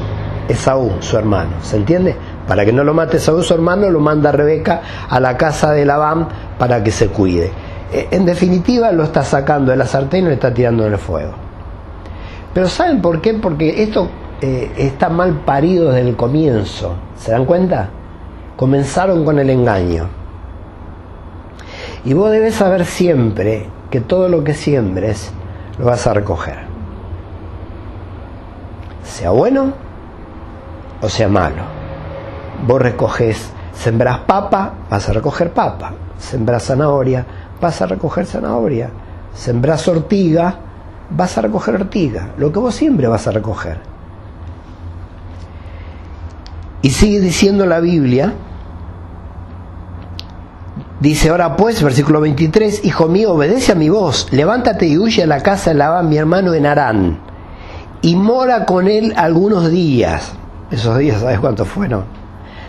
Esaú, 0.48 0.94
su 1.00 1.18
hermano. 1.18 1.52
¿Se 1.62 1.78
entiende? 1.78 2.16
Para 2.48 2.66
que 2.66 2.72
no 2.72 2.84
lo 2.84 2.94
mate 2.94 3.18
Esaú, 3.18 3.44
su 3.44 3.54
hermano, 3.54 3.90
lo 3.90 4.00
manda 4.00 4.32
Rebeca 4.32 4.82
a 5.10 5.20
la 5.20 5.38
casa 5.38 5.72
de 5.72 5.86
Labán 5.86 6.28
para 6.58 6.84
que 6.84 6.92
se 6.92 7.10
cuide. 7.10 7.52
Eh, 7.92 8.08
en 8.12 8.26
definitiva, 8.26 8.92
lo 8.92 9.04
está 9.04 9.24
sacando 9.24 9.72
de 9.72 9.78
la 9.78 9.86
sartén 9.86 10.24
y 10.26 10.28
lo 10.28 10.34
está 10.34 10.54
tirando 10.54 10.86
en 10.86 10.94
el 10.94 11.00
fuego. 11.00 11.34
Pero 12.54 12.68
¿saben 12.68 13.02
por 13.02 13.22
qué? 13.22 13.34
Porque 13.34 13.84
esto 13.84 14.10
eh, 14.42 14.72
está 14.78 15.10
mal 15.10 15.42
parido 15.46 15.92
desde 15.92 16.10
el 16.10 16.16
comienzo. 16.16 16.96
¿Se 17.16 17.32
dan 17.32 17.46
cuenta? 17.46 17.90
Comenzaron 18.56 19.24
con 19.24 19.38
el 19.38 19.50
engaño. 19.50 20.08
Y 22.04 22.14
vos 22.14 22.32
debes 22.32 22.56
saber 22.56 22.86
siempre 22.86 23.68
que 23.92 24.02
todo 24.02 24.28
lo 24.28 24.44
que 24.44 24.56
siembres 24.56 25.32
lo 25.78 25.86
vas 25.86 26.08
a 26.08 26.14
recoger. 26.14 26.58
Sea 29.04 29.30
bueno 29.30 29.74
o 31.02 31.10
sea 31.10 31.28
malo. 31.28 31.64
Vos 32.66 32.82
recoges, 32.82 33.52
sembrás 33.74 34.20
papa, 34.20 34.74
vas 34.90 35.08
a 35.10 35.14
recoger 35.14 35.52
papa. 35.52 35.94
Sembrás 36.18 36.64
zanahoria, 36.64 37.26
vas 37.60 37.82
a 37.82 37.88
recoger 37.88 38.26
zanahoria. 38.26 38.90
Sembrás 39.34 39.88
ortiga, 39.88 40.56
vas 41.10 41.38
a 41.38 41.42
recoger 41.42 41.76
ortiga. 41.76 42.30
Lo 42.38 42.52
que 42.52 42.60
vos 42.60 42.74
siempre 42.74 43.08
vas 43.08 43.28
a 43.28 43.32
recoger. 43.32 43.92
Y 46.82 46.90
sigue 46.90 47.20
diciendo 47.20 47.66
la 47.66 47.80
Biblia, 47.80 48.34
dice 51.00 51.30
ahora 51.30 51.56
pues, 51.56 51.84
versículo 51.84 52.22
23, 52.22 52.86
Hijo 52.86 53.08
mío, 53.08 53.34
obedece 53.34 53.74
a 53.74 53.76
mi 53.76 53.90
voz, 53.90 54.28
levántate 54.32 54.88
y 54.88 54.98
huye 54.98 55.24
a 55.24 55.28
la 55.28 55.42
casa 55.42 55.72
de 55.72 55.76
Labán, 55.78 56.10
mi 56.10 56.18
hermano 56.18 56.54
en 56.54 56.66
Arán, 56.66 57.20
y 58.02 58.16
mora 58.16 58.66
con 58.66 58.88
él 58.88 59.14
algunos 59.16 59.70
días. 59.70 60.34
Esos 60.72 60.98
días, 60.98 61.20
¿sabes 61.20 61.40
cuántos 61.40 61.68
fueron? 61.68 62.06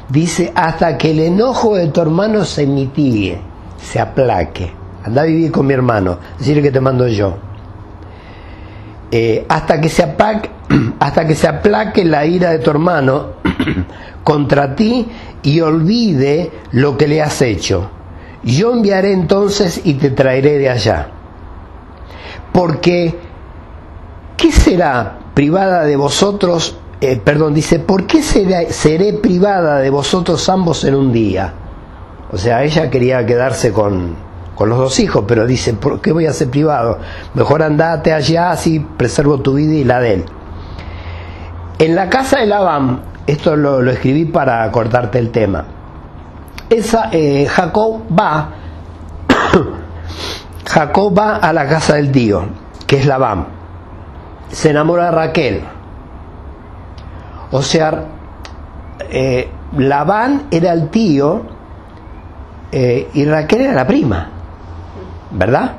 Dice, 0.08 0.52
hasta 0.54 0.98
que 0.98 1.12
el 1.12 1.20
enojo 1.20 1.76
de 1.76 1.86
tu 1.88 2.02
hermano 2.02 2.44
se 2.44 2.66
mitigue, 2.66 3.40
se 3.80 3.98
aplaque. 3.98 4.72
Anda 5.04 5.22
a 5.22 5.24
vivir 5.24 5.50
con 5.50 5.66
mi 5.66 5.72
hermano, 5.72 6.18
decirle 6.38 6.62
que 6.62 6.70
te 6.70 6.80
mando 6.80 7.08
yo. 7.08 7.36
Eh, 9.10 9.46
hasta, 9.48 9.80
que 9.80 9.88
se 9.88 10.02
aplaque, 10.02 10.50
hasta 11.00 11.26
que 11.26 11.34
se 11.34 11.48
aplaque 11.48 12.04
la 12.04 12.26
ira 12.26 12.50
de 12.50 12.58
tu 12.58 12.70
hermano 12.70 13.26
contra 14.24 14.74
ti 14.74 15.06
y 15.42 15.60
olvide 15.60 16.50
lo 16.72 16.96
que 16.96 17.08
le 17.08 17.22
has 17.22 17.42
hecho. 17.42 17.90
Yo 18.44 18.72
enviaré 18.72 19.12
entonces 19.12 19.80
y 19.84 19.94
te 19.94 20.10
traeré 20.10 20.58
de 20.58 20.68
allá. 20.68 21.08
Porque, 22.52 23.14
¿qué 24.36 24.52
será 24.52 25.18
privada 25.34 25.84
de 25.84 25.96
vosotros? 25.96 26.76
Eh, 27.00 27.20
perdón, 27.22 27.54
dice, 27.54 27.78
¿por 27.78 28.06
qué 28.06 28.22
seré, 28.22 29.12
privada 29.14 29.78
de 29.78 29.90
vosotros 29.90 30.48
ambos 30.48 30.84
en 30.84 30.94
un 30.94 31.12
día? 31.12 31.54
O 32.30 32.38
sea, 32.38 32.62
ella 32.62 32.90
quería 32.90 33.24
quedarse 33.26 33.72
con, 33.72 34.14
con 34.54 34.68
los 34.68 34.78
dos 34.78 34.98
hijos, 35.00 35.24
pero 35.26 35.46
dice, 35.46 35.74
¿por 35.74 36.00
qué 36.00 36.12
voy 36.12 36.26
a 36.26 36.32
ser 36.32 36.48
privado? 36.50 36.98
Mejor 37.34 37.62
andate 37.62 38.12
allá, 38.12 38.50
así 38.50 38.80
preservo 38.80 39.40
tu 39.40 39.54
vida 39.54 39.74
y 39.74 39.84
la 39.84 40.00
de 40.00 40.14
él. 40.14 40.24
En 41.78 41.94
la 41.94 42.08
casa 42.08 42.38
de 42.38 42.46
Labán, 42.46 43.02
esto 43.26 43.56
lo, 43.56 43.80
escribí 43.90 44.24
para 44.26 44.70
cortarte 44.70 45.18
el 45.18 45.30
tema, 45.30 45.64
esa, 46.68 47.08
eh, 47.12 47.46
Jacob 47.46 48.02
va, 48.18 48.50
Jacob 50.66 51.18
va 51.18 51.36
a 51.36 51.52
la 51.52 51.68
casa 51.68 51.96
del 51.96 52.10
tío, 52.10 52.44
que 52.86 52.96
es 52.96 53.06
Labán, 53.06 53.46
se 54.48 54.70
enamora 54.70 55.06
de 55.06 55.10
Raquel, 55.10 55.62
o 57.50 57.62
sea, 57.62 58.04
eh, 59.10 59.50
Labán 59.76 60.44
era 60.50 60.72
el 60.72 60.88
tío 60.88 61.42
eh, 62.70 63.08
y 63.12 63.24
Raquel 63.26 63.62
era 63.62 63.74
la 63.74 63.86
prima, 63.86 64.30
¿verdad? 65.30 65.72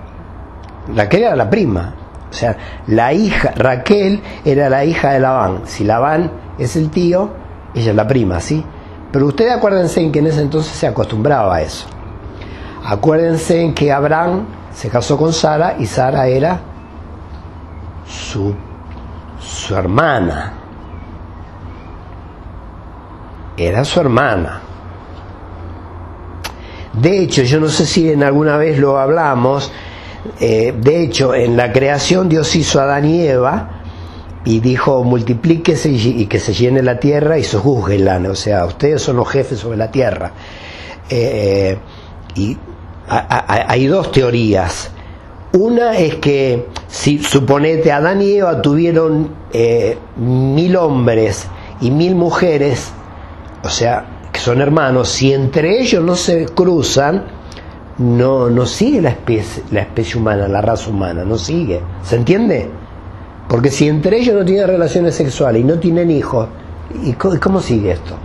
Raquel 0.95 1.23
era 1.23 1.35
la 1.35 1.49
prima. 1.49 1.95
O 2.29 2.33
sea, 2.33 2.57
la 2.87 3.13
hija, 3.13 3.51
Raquel 3.55 4.21
era 4.43 4.69
la 4.69 4.85
hija 4.85 5.11
de 5.11 5.19
Labán. 5.19 5.61
Si 5.65 5.83
Labán 5.83 6.31
es 6.57 6.75
el 6.75 6.89
tío, 6.89 7.29
ella 7.73 7.91
es 7.91 7.95
la 7.95 8.07
prima, 8.07 8.39
¿sí? 8.39 8.63
Pero 9.11 9.27
ustedes 9.27 9.53
acuérdense 9.53 10.01
en 10.01 10.11
que 10.11 10.19
en 10.19 10.27
ese 10.27 10.41
entonces 10.41 10.73
se 10.73 10.87
acostumbraba 10.87 11.55
a 11.55 11.61
eso. 11.61 11.85
Acuérdense 12.85 13.61
en 13.61 13.73
que 13.73 13.91
Abraham 13.91 14.45
se 14.73 14.89
casó 14.89 15.17
con 15.17 15.33
Sara 15.33 15.75
y 15.79 15.85
Sara 15.85 16.27
era 16.27 16.59
su, 18.07 18.53
su 19.39 19.75
hermana. 19.75 20.53
Era 23.55 23.85
su 23.85 23.99
hermana. 23.99 24.61
De 26.93 27.19
hecho, 27.21 27.43
yo 27.43 27.59
no 27.59 27.69
sé 27.69 27.85
si 27.85 28.11
en 28.11 28.23
alguna 28.23 28.57
vez 28.57 28.77
lo 28.77 28.99
hablamos, 28.99 29.71
eh, 30.39 30.73
de 30.77 31.03
hecho, 31.03 31.33
en 31.33 31.57
la 31.57 31.71
creación 31.71 32.29
Dios 32.29 32.55
hizo 32.55 32.79
a 32.79 32.83
Adán 32.83 33.05
y 33.05 33.21
Eva 33.25 33.72
y 34.45 34.59
dijo 34.59 35.03
multiplíquese 35.03 35.89
y, 35.89 36.25
que 36.25 36.39
se 36.39 36.53
llene 36.53 36.81
la 36.81 36.99
tierra 36.99 37.37
y 37.37 37.43
sojúzguenla, 37.43 38.21
o 38.29 38.35
sea, 38.35 38.65
ustedes 38.65 39.01
son 39.01 39.17
los 39.17 39.29
jefes 39.29 39.59
sobre 39.59 39.77
la 39.77 39.91
tierra. 39.91 40.31
Eh, 41.09 41.77
y 42.35 42.57
hay 43.07 43.87
dos 43.87 44.11
teorías. 44.11 44.91
Una 45.53 45.97
es 45.97 46.15
que 46.15 46.67
si 46.87 47.19
suponete 47.19 47.91
Adán 47.91 48.21
y 48.21 48.31
Eva 48.33 48.61
tuvieron 48.61 49.29
eh, 49.51 49.97
mil 50.17 50.75
hombres 50.77 51.47
y 51.79 51.91
mil 51.91 52.15
mujeres, 52.15 52.91
o 53.63 53.69
sea, 53.69 54.05
que 54.31 54.39
son 54.39 54.61
hermanos, 54.61 55.09
si 55.09 55.31
entre 55.31 55.79
ellos 55.79 56.03
no 56.03 56.15
se 56.15 56.45
cruzan, 56.45 57.25
no, 57.99 58.49
no 58.49 58.65
sigue 58.65 59.01
la 59.01 59.09
especie, 59.09 59.63
la 59.71 59.81
especie 59.81 60.19
humana, 60.19 60.47
la 60.47 60.61
raza 60.61 60.89
humana, 60.89 61.23
no 61.23 61.37
sigue. 61.37 61.81
¿Se 62.03 62.15
entiende? 62.15 62.71
Porque 63.47 63.69
si 63.69 63.87
entre 63.87 64.17
ellos 64.17 64.35
no 64.35 64.45
tienen 64.45 64.67
relaciones 64.67 65.15
sexuales 65.15 65.61
y 65.61 65.65
no 65.65 65.79
tienen 65.79 66.09
hijos, 66.09 66.47
¿y 67.03 67.13
cómo 67.13 67.61
sigue 67.61 67.91
esto? 67.91 68.15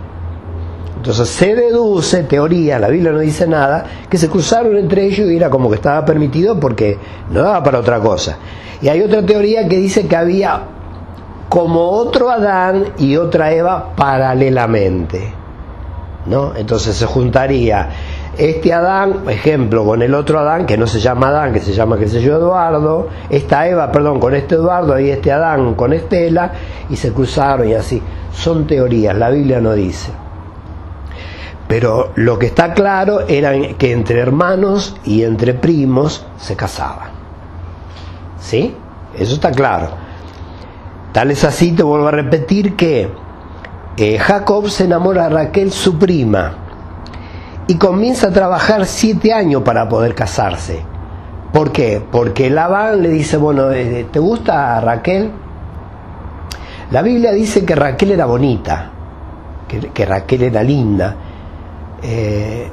Entonces 0.97 1.29
se 1.29 1.55
deduce, 1.55 2.23
teoría, 2.23 2.77
la 2.77 2.89
Biblia 2.89 3.11
no 3.11 3.19
dice 3.19 3.47
nada, 3.47 3.85
que 4.09 4.17
se 4.17 4.29
cruzaron 4.29 4.75
entre 4.75 5.05
ellos 5.05 5.29
y 5.29 5.37
era 5.37 5.49
como 5.49 5.69
que 5.69 5.75
estaba 5.75 6.03
permitido 6.03 6.59
porque 6.59 6.97
no 7.31 7.41
daba 7.41 7.63
para 7.63 7.79
otra 7.79 7.99
cosa. 7.99 8.37
Y 8.81 8.89
hay 8.89 9.01
otra 9.01 9.25
teoría 9.25 9.67
que 9.67 9.77
dice 9.77 10.07
que 10.07 10.15
había 10.15 10.61
como 11.47 11.89
otro 11.89 12.29
Adán 12.29 12.93
y 12.97 13.15
otra 13.15 13.51
Eva 13.53 13.95
paralelamente. 13.95 15.39
¿no? 16.25 16.55
Entonces 16.55 16.95
se 16.95 17.05
juntaría 17.05 17.89
este 18.39 18.73
Adán, 18.73 19.23
ejemplo, 19.27 19.83
con 19.83 20.01
el 20.01 20.15
otro 20.15 20.39
Adán, 20.39 20.65
que 20.65 20.77
no 20.77 20.87
se 20.87 21.01
llama 21.01 21.27
Adán, 21.27 21.51
que 21.51 21.59
se 21.59 21.73
llama, 21.73 21.97
qué 21.97 22.07
sé 22.07 22.21
yo, 22.21 22.37
Eduardo, 22.37 23.09
esta 23.29 23.67
Eva, 23.67 23.91
perdón, 23.91 24.19
con 24.19 24.33
este 24.33 24.55
Eduardo 24.55 24.97
y 24.97 25.09
este 25.09 25.31
Adán 25.33 25.75
con 25.75 25.91
Estela, 25.91 26.53
y 26.89 26.95
se 26.95 27.11
cruzaron 27.11 27.67
y 27.67 27.73
así. 27.73 28.01
Son 28.31 28.65
teorías, 28.65 29.13
la 29.17 29.29
Biblia 29.29 29.59
no 29.59 29.73
dice. 29.73 30.11
Pero 31.67 32.13
lo 32.15 32.39
que 32.39 32.45
está 32.45 32.73
claro 32.73 33.27
era 33.27 33.51
que 33.77 33.91
entre 33.91 34.19
hermanos 34.19 34.95
y 35.03 35.23
entre 35.23 35.53
primos 35.53 36.25
se 36.37 36.55
casaban. 36.55 37.09
¿Sí? 38.39 38.73
Eso 39.17 39.35
está 39.35 39.51
claro. 39.51 39.89
Tal 41.11 41.29
es 41.29 41.43
así, 41.43 41.73
te 41.73 41.83
vuelvo 41.83 42.07
a 42.07 42.11
repetir 42.11 42.77
que 42.77 43.09
eh, 43.97 44.17
Jacob 44.17 44.69
se 44.69 44.85
enamora 44.85 45.23
de 45.23 45.29
Raquel, 45.29 45.73
su 45.73 45.99
prima, 45.99 46.68
y 47.69 47.75
comienza 47.75 48.29
a 48.29 48.31
trabajar 48.31 48.87
siete 48.87 49.31
años 49.31 49.61
para 49.61 49.87
poder 49.87 50.15
casarse. 50.15 50.81
¿Por 51.53 51.71
qué? 51.71 52.01
Porque 52.11 52.49
Labán 52.49 53.03
le 53.03 53.09
dice, 53.09 53.37
bueno, 53.37 53.71
eh, 53.71 54.07
¿te 54.11 54.17
gusta 54.17 54.81
Raquel? 54.81 55.29
La 56.89 57.03
Biblia 57.03 57.31
dice 57.31 57.65
que 57.65 57.75
Raquel 57.75 58.13
era 58.13 58.25
bonita, 58.25 58.89
que, 59.67 60.03
Raquel 60.03 60.41
era 60.41 60.63
linda. 60.63 61.15
Eh, 62.01 62.67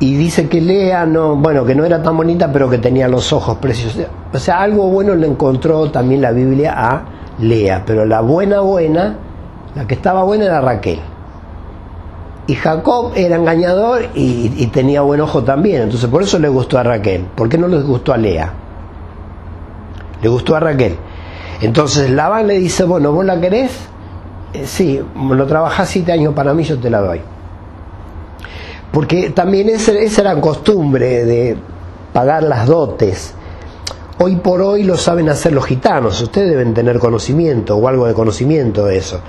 y 0.00 0.16
dice 0.16 0.48
que 0.48 0.62
Lea 0.62 1.04
no, 1.04 1.36
bueno, 1.36 1.66
que 1.66 1.74
no 1.74 1.84
era 1.84 2.02
tan 2.02 2.16
bonita, 2.16 2.50
pero 2.50 2.70
que 2.70 2.78
tenía 2.78 3.08
los 3.08 3.34
ojos 3.34 3.58
preciosos. 3.58 4.06
O 4.32 4.38
sea, 4.38 4.62
algo 4.62 4.88
bueno 4.88 5.14
le 5.14 5.26
encontró 5.26 5.90
también 5.90 6.22
la 6.22 6.32
Biblia 6.32 6.72
a 6.74 7.02
Lea, 7.38 7.82
pero 7.84 8.06
la 8.06 8.22
buena 8.22 8.60
buena, 8.60 9.14
la 9.74 9.86
que 9.86 9.92
estaba 9.92 10.22
buena 10.22 10.46
era 10.46 10.62
Raquel. 10.62 11.00
Y 12.48 12.54
Jacob 12.54 13.12
era 13.16 13.36
engañador 13.36 14.08
y, 14.14 14.66
tenía 14.68 15.00
buen 15.00 15.20
ojo 15.20 15.42
también, 15.42 15.82
entonces 15.82 16.08
por 16.08 16.22
eso 16.22 16.38
le 16.38 16.48
gustó 16.48 16.78
a 16.78 16.84
Raquel. 16.84 17.22
¿Por 17.34 17.48
qué 17.48 17.58
no 17.58 17.66
le 17.66 17.80
gustó 17.80 18.12
a 18.12 18.16
Lea? 18.16 18.52
Le 20.22 20.28
gustó 20.28 20.54
a 20.54 20.60
Raquel. 20.60 20.96
Entonces 21.60 22.10
Labán 22.10 22.46
le 22.46 22.58
dice, 22.58 22.84
bueno, 22.84 23.12
¿vos 23.12 23.24
la 23.24 23.40
querés? 23.40 23.72
Eh, 24.52 24.62
sí, 24.64 25.00
lo 25.16 25.46
trabajás 25.46 25.88
siete 25.88 26.12
años 26.12 26.34
para 26.34 26.54
mí, 26.54 26.62
yo 26.62 26.78
te 26.78 26.88
la 26.88 27.00
doy. 27.00 27.20
Porque 28.92 29.30
también 29.30 29.68
esa, 29.68 29.92
era 29.92 30.40
costumbre 30.40 31.24
de 31.24 31.56
pagar 32.12 32.44
las 32.44 32.66
dotes. 32.66 33.34
Hoy 34.18 34.36
por 34.36 34.62
hoy 34.62 34.84
lo 34.84 34.96
saben 34.96 35.28
hacer 35.28 35.52
los 35.52 35.66
gitanos, 35.66 36.20
ustedes 36.22 36.48
deben 36.50 36.72
tener 36.72 36.98
conocimiento 36.98 37.76
o 37.76 37.88
algo 37.88 38.06
de 38.06 38.14
conocimiento 38.14 38.86
de 38.86 38.96
eso. 38.96 39.20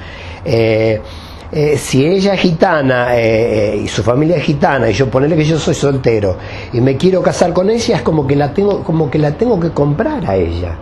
Eh, 0.46 1.02
eh, 1.50 1.78
si 1.78 2.06
ella 2.06 2.34
es 2.34 2.42
gitana 2.42 3.16
eh, 3.16 3.76
eh, 3.76 3.78
y 3.78 3.88
su 3.88 4.04
familia 4.04 4.36
es 4.36 4.44
gitana 4.44 4.90
y 4.90 4.94
yo 4.94 5.10
ponerle 5.10 5.38
que 5.38 5.46
yo 5.46 5.58
soy 5.58 5.74
soltero 5.74 6.36
y 6.74 6.82
me 6.82 6.98
quiero 6.98 7.22
casar 7.22 7.54
con 7.54 7.70
ella 7.70 7.96
es 7.96 8.02
como 8.02 8.28
que 8.28 8.36
la 8.36 8.54
tengo 8.54 8.84
como 8.84 9.10
que 9.10 9.18
la 9.18 9.32
tengo 9.32 9.58
que 9.58 9.72
comprar 9.72 10.26
a 10.30 10.36
ella. 10.36 10.76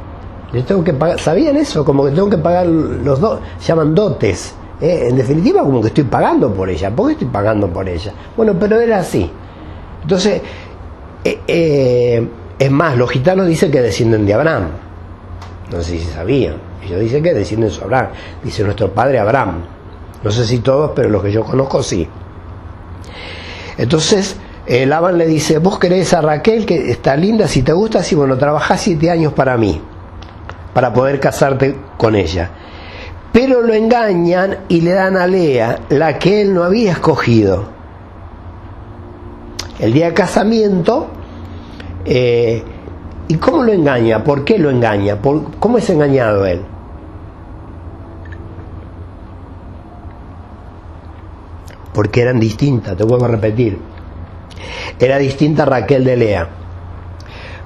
Le 0.51 0.63
tengo 0.63 0.83
que 0.83 0.93
pagar 0.93 1.19
sabían 1.19 1.55
eso 1.57 1.85
como 1.85 2.05
que 2.05 2.11
tengo 2.11 2.29
que 2.31 2.39
pagar 2.39 2.65
los 2.65 3.19
dos 3.19 3.39
llaman 3.63 3.93
dotes. 3.93 4.55
En 4.81 5.15
definitiva 5.15 5.61
como 5.61 5.81
que 5.81 5.87
estoy 5.87 6.03
pagando 6.05 6.51
por 6.51 6.67
ella. 6.67 6.89
¿por 6.89 7.07
qué 7.07 7.13
estoy 7.13 7.27
pagando 7.27 7.67
por 7.67 7.87
ella? 7.87 8.11
bueno 8.35 8.55
pero 8.59 8.79
era 8.79 8.99
así. 8.99 9.29
Entonces 10.01 10.41
es 11.23 12.71
más 12.71 12.97
los 12.97 13.09
gitanos 13.11 13.45
dicen 13.45 13.69
que 13.69 13.81
descienden 13.81 14.25
de 14.25 14.33
Abraham. 14.33 14.69
No 15.71 15.83
sé 15.83 15.99
si 15.99 16.05
sabían. 16.05 16.55
Ellos 16.83 17.01
dicen 17.01 17.21
que 17.21 17.35
descienden 17.35 17.69
de 17.69 17.83
Abraham. 17.83 18.07
Dice 18.43 18.63
nuestro 18.63 18.91
padre 18.91 19.19
Abraham 19.19 19.74
no 20.25 20.31
sé 20.31 20.43
si 20.43 20.57
todos, 20.57 20.93
pero 20.95 21.07
los 21.09 21.21
que 21.21 21.31
yo 21.31 21.43
conozco 21.43 21.83
sí. 21.83 22.09
Entonces, 23.77 24.35
el 24.65 24.89
Laban 24.89 25.19
le 25.19 25.27
dice, 25.27 25.59
vos 25.59 25.77
querés 25.77 26.15
a 26.15 26.21
Raquel, 26.21 26.65
que 26.65 26.89
está 26.89 27.15
linda, 27.15 27.47
si 27.47 27.61
te 27.61 27.73
gusta, 27.73 28.01
sí, 28.01 28.15
bueno, 28.15 28.35
trabajás 28.35 28.81
siete 28.81 29.11
años 29.11 29.33
para 29.33 29.55
mí, 29.55 29.79
para 30.73 30.91
poder 30.91 31.19
casarte 31.19 31.75
con 31.97 32.15
ella. 32.15 32.49
Pero 33.31 33.61
lo 33.61 33.75
engañan 33.75 34.61
y 34.67 34.81
le 34.81 34.93
dan 34.93 35.15
a 35.15 35.27
Lea, 35.27 35.81
la 35.89 36.17
que 36.17 36.41
él 36.41 36.55
no 36.55 36.63
había 36.63 36.93
escogido. 36.93 37.65
El 39.77 39.93
día 39.93 40.07
de 40.07 40.15
casamiento, 40.15 41.05
eh, 42.03 42.63
¿y 43.27 43.35
cómo 43.35 43.61
lo 43.61 43.73
engaña? 43.73 44.23
¿Por 44.23 44.43
qué 44.43 44.57
lo 44.57 44.71
engaña? 44.71 45.19
¿Cómo 45.21 45.77
es 45.77 45.87
engañado 45.91 46.47
él? 46.47 46.61
Porque 51.95 52.21
eran 52.21 52.41
distintas, 52.41 52.97
te 52.97 53.05
vuelvo 53.05 53.25
a 53.25 53.29
repetir. 53.29 53.79
Era 54.99 55.17
distinta 55.17 55.63
Raquel 55.63 56.03
de 56.03 56.17
Lea. 56.17 56.49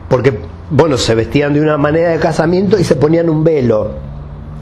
Porque, 0.07 0.39
bueno, 0.69 0.97
se 0.97 1.15
vestían 1.15 1.53
de 1.53 1.61
una 1.61 1.77
manera 1.77 2.09
de 2.09 2.19
casamiento 2.19 2.77
y 2.79 2.83
se 2.83 2.95
ponían 2.95 3.27
un 3.27 3.43
velo. 3.43 3.89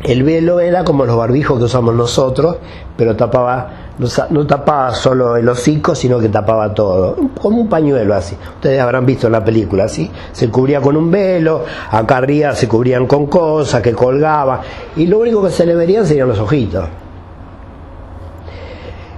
El 0.03 0.23
velo 0.23 0.61
era 0.61 0.85
como 0.85 1.05
los 1.05 1.17
barbijos 1.17 1.57
que 1.57 1.65
usamos 1.65 1.93
nosotros, 1.93 2.57
pero 2.95 3.17
tapaba, 3.17 3.95
no, 4.29 4.47
tapaba 4.47 4.93
solo 4.93 5.35
el 5.35 5.49
hocico, 5.49 5.95
sino 5.95 6.19
que 6.19 6.29
tapaba 6.29 6.73
todo, 6.73 7.17
como 7.41 7.57
un 7.57 7.67
pañuelo 7.67 8.15
así. 8.15 8.37
Ustedes 8.55 8.79
habrán 8.79 9.05
visto 9.05 9.27
en 9.27 9.33
la 9.33 9.43
película 9.43 9.85
así. 9.85 10.09
Se 10.31 10.49
cubría 10.49 10.79
con 10.79 10.95
un 10.95 11.11
velo, 11.11 11.65
acá 11.91 12.17
arriba 12.17 12.55
se 12.55 12.69
cubrían 12.69 13.05
con 13.05 13.25
cosas 13.27 13.81
que 13.81 13.91
colgaba, 13.91 14.61
y 14.95 15.07
lo 15.07 15.19
único 15.19 15.43
que 15.43 15.51
se 15.51 15.65
le 15.65 15.75
verían 15.75 16.05
serían 16.05 16.29
los 16.29 16.39
ojitos. 16.39 16.85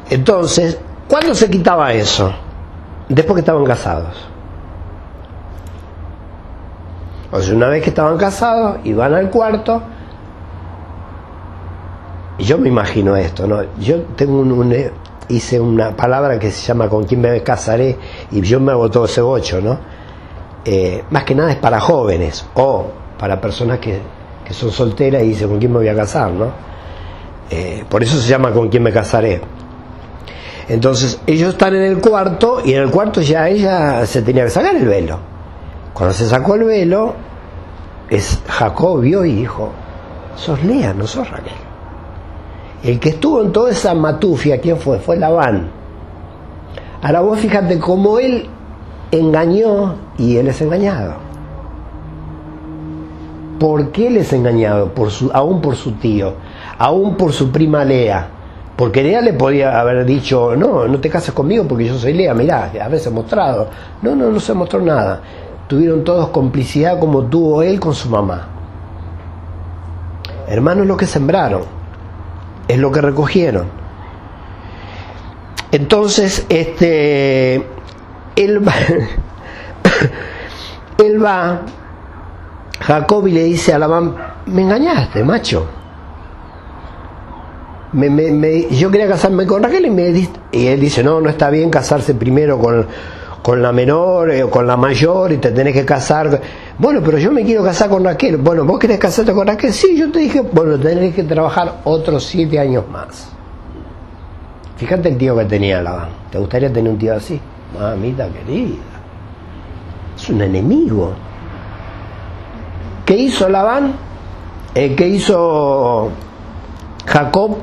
Entonces, 0.09 0.77
¿cuándo 1.07 1.33
se 1.35 1.49
quitaba 1.49 1.93
eso? 1.93 2.33
después 3.09 3.35
que 3.35 3.39
estaban 3.41 3.65
casados. 3.65 4.15
O 7.31 7.41
sea, 7.41 7.55
una 7.55 7.67
vez 7.67 7.83
que 7.83 7.89
estaban 7.89 8.17
casados, 8.17 8.77
iban 8.85 9.13
al 9.13 9.29
cuarto. 9.29 9.81
Y 12.37 12.43
yo 12.43 12.57
me 12.57 12.69
imagino 12.69 13.15
esto, 13.15 13.45
¿no? 13.45 13.61
Yo 13.79 14.01
tengo 14.15 14.39
un, 14.39 14.73
hice 15.27 15.59
una 15.59 15.95
palabra 15.95 16.39
que 16.39 16.51
se 16.51 16.65
llama 16.65 16.87
con 16.87 17.03
quién 17.03 17.21
me 17.21 17.43
casaré 17.43 17.97
y 18.31 18.41
yo 18.41 18.59
me 18.59 18.71
hago 18.71 18.89
todo 18.89 19.05
ese 19.05 19.21
bocho, 19.21 19.59
¿no? 19.59 19.77
Eh, 20.63 21.03
más 21.09 21.23
que 21.23 21.35
nada 21.35 21.51
es 21.51 21.57
para 21.57 21.79
jóvenes 21.79 22.45
o 22.53 22.85
para 23.17 23.41
personas 23.41 23.79
que, 23.79 23.99
que 24.45 24.53
son 24.53 24.71
solteras 24.71 25.23
y 25.23 25.29
dicen 25.29 25.49
con 25.49 25.59
quién 25.59 25.71
me 25.71 25.79
voy 25.79 25.89
a 25.89 25.95
casar, 25.95 26.31
¿no? 26.31 26.51
Eh, 27.51 27.83
por 27.89 28.01
eso 28.03 28.17
se 28.17 28.29
llama 28.29 28.51
con 28.51 28.69
quién 28.69 28.83
me 28.83 28.91
casaré. 28.91 29.41
Entonces 30.69 31.19
ellos 31.25 31.49
están 31.49 31.75
en 31.75 31.81
el 31.81 31.99
cuarto 31.99 32.61
y 32.63 32.73
en 32.73 32.83
el 32.83 32.91
cuarto 32.91 33.21
ya 33.21 33.49
ella 33.49 34.05
se 34.05 34.21
tenía 34.21 34.43
que 34.43 34.51
sacar 34.51 34.75
el 34.75 34.87
velo. 34.87 35.17
Cuando 35.93 36.13
se 36.13 36.27
sacó 36.27 36.53
el 36.55 36.63
velo, 36.63 37.15
es 38.07 38.39
Jacobio 38.47 39.25
y 39.25 39.33
dijo, 39.33 39.71
sos 40.35 40.63
Lea, 40.63 40.93
no 40.93 41.07
sos 41.07 41.29
Raquel. 41.29 41.53
El 42.83 42.99
que 42.99 43.09
estuvo 43.09 43.41
en 43.41 43.51
toda 43.51 43.71
esa 43.71 43.95
matufia, 43.95 44.61
¿quién 44.61 44.77
fue? 44.77 44.99
Fue 44.99 45.17
Labán. 45.17 45.71
Ahora 47.01 47.21
vos 47.21 47.39
fíjate 47.39 47.79
cómo 47.79 48.19
él 48.19 48.47
engañó 49.11 49.95
y 50.19 50.37
él 50.37 50.49
es 50.49 50.61
engañado. 50.61 51.15
¿Por 53.59 53.91
qué 53.91 54.07
él 54.07 54.17
es 54.17 54.31
engañado? 54.33 54.93
Por 54.93 55.09
su, 55.09 55.31
aún 55.33 55.61
por 55.61 55.75
su 55.75 55.93
tío, 55.93 56.35
aún 56.77 57.17
por 57.17 57.33
su 57.33 57.51
prima 57.51 57.83
Lea 57.83 58.38
porque 58.79 59.03
Lea 59.03 59.19
le 59.19 59.33
podía 59.33 59.77
haber 59.77 60.05
dicho, 60.05 60.55
no, 60.55 60.87
no 60.87 61.01
te 61.01 61.09
cases 61.09 61.33
conmigo 61.33 61.65
porque 61.67 61.83
yo 61.83 61.97
soy 61.97 62.13
Lea, 62.13 62.33
mirá, 62.33 62.71
veces 62.89 63.11
mostrado. 63.11 63.67
No, 64.01 64.15
no, 64.15 64.29
no 64.31 64.39
se 64.39 64.53
mostró 64.53 64.79
nada. 64.79 65.21
Tuvieron 65.67 66.05
todos 66.05 66.29
complicidad 66.29 66.97
como 66.97 67.23
tuvo 67.25 67.61
él 67.61 67.77
con 67.77 67.93
su 67.93 68.07
mamá. 68.07 68.47
Hermanos, 70.47 70.87
lo 70.87 70.95
que 70.95 71.07
sembraron, 71.07 71.63
es 72.69 72.77
lo 72.77 72.89
que 72.89 73.01
recogieron. 73.01 73.67
Entonces, 75.73 76.45
este, 76.47 77.55
él 78.37 78.65
va, 78.65 78.75
él 80.99 81.21
va, 81.21 81.63
Jacob 82.79 83.27
y 83.27 83.33
le 83.33 83.43
dice 83.43 83.73
a 83.73 83.77
Labán, 83.79 84.15
me 84.45 84.61
engañaste, 84.61 85.21
macho 85.25 85.67
yo 87.91 88.91
quería 88.91 89.07
casarme 89.07 89.45
con 89.47 89.63
Raquel 89.63 89.85
y, 89.85 89.89
me, 89.89 90.09
y 90.51 90.67
él 90.67 90.79
dice, 90.79 91.03
no, 91.03 91.19
no 91.19 91.29
está 91.29 91.49
bien 91.49 91.69
casarse 91.69 92.13
primero 92.13 92.59
con, 92.59 92.85
con 93.41 93.61
la 93.61 93.71
menor 93.71 94.31
eh, 94.31 94.43
o 94.43 94.49
con 94.49 94.67
la 94.67 94.77
mayor 94.77 95.31
y 95.31 95.37
te 95.37 95.51
tenés 95.51 95.73
que 95.73 95.85
casar. 95.85 96.39
Bueno, 96.77 97.01
pero 97.03 97.17
yo 97.17 97.31
me 97.31 97.43
quiero 97.43 97.63
casar 97.63 97.89
con 97.89 98.03
Raquel. 98.03 98.37
Bueno, 98.37 98.63
¿vos 98.65 98.79
querés 98.79 98.99
casarte 98.99 99.33
con 99.33 99.47
Raquel? 99.47 99.73
Sí, 99.73 99.97
yo 99.97 100.11
te 100.11 100.19
dije, 100.19 100.41
bueno, 100.41 100.77
tenés 100.79 101.15
que 101.15 101.23
trabajar 101.23 101.81
otros 101.83 102.25
siete 102.25 102.59
años 102.59 102.83
más. 102.89 103.31
Fíjate 104.77 105.09
el 105.09 105.17
tío 105.17 105.35
que 105.35 105.45
tenía 105.45 105.81
Labán. 105.81 106.09
¿Te 106.31 106.37
gustaría 106.37 106.71
tener 106.71 106.91
un 106.91 106.97
tío 106.97 107.15
así? 107.15 107.39
Mamita 107.77 108.29
querida. 108.29 108.77
Es 110.15 110.29
un 110.29 110.41
enemigo. 110.41 111.13
¿Qué 113.05 113.15
hizo 113.17 113.49
Labán? 113.49 113.93
Eh, 114.75 114.95
¿Qué 114.95 115.07
hizo 115.07 116.11
Jacob? 117.05 117.57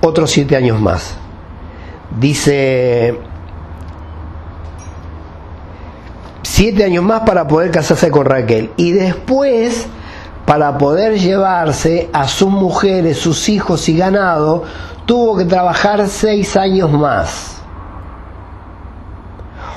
Otros 0.00 0.30
siete 0.30 0.56
años 0.56 0.80
más. 0.80 1.16
Dice, 2.18 3.18
siete 6.42 6.84
años 6.84 7.04
más 7.04 7.22
para 7.22 7.46
poder 7.46 7.70
casarse 7.70 8.10
con 8.10 8.24
Raquel. 8.24 8.70
Y 8.76 8.92
después, 8.92 9.86
para 10.46 10.78
poder 10.78 11.18
llevarse 11.18 12.08
a 12.12 12.28
sus 12.28 12.48
mujeres, 12.48 13.18
sus 13.18 13.48
hijos 13.48 13.88
y 13.88 13.96
ganado, 13.96 14.62
tuvo 15.04 15.36
que 15.36 15.44
trabajar 15.44 16.08
seis 16.08 16.56
años 16.56 16.90
más. 16.90 17.56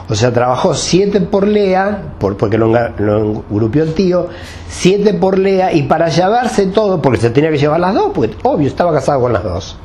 O 0.07 0.15
sea, 0.15 0.33
trabajó 0.33 0.73
siete 0.73 1.21
por 1.21 1.47
Lea, 1.47 2.13
por, 2.17 2.35
porque 2.35 2.57
lo, 2.57 2.67
lo 2.67 3.17
engrupió 3.49 3.83
el 3.83 3.93
tío, 3.93 4.27
siete 4.67 5.13
por 5.13 5.37
Lea, 5.37 5.71
y 5.73 5.83
para 5.83 6.09
llevarse 6.09 6.65
todo, 6.67 7.01
porque 7.01 7.19
se 7.19 7.29
tenía 7.29 7.51
que 7.51 7.59
llevar 7.59 7.79
las 7.79 7.93
dos, 7.93 8.11
porque 8.15 8.35
obvio, 8.43 8.67
estaba 8.67 8.91
casado 8.91 9.21
con 9.21 9.33
las 9.33 9.43
dos. 9.43 9.77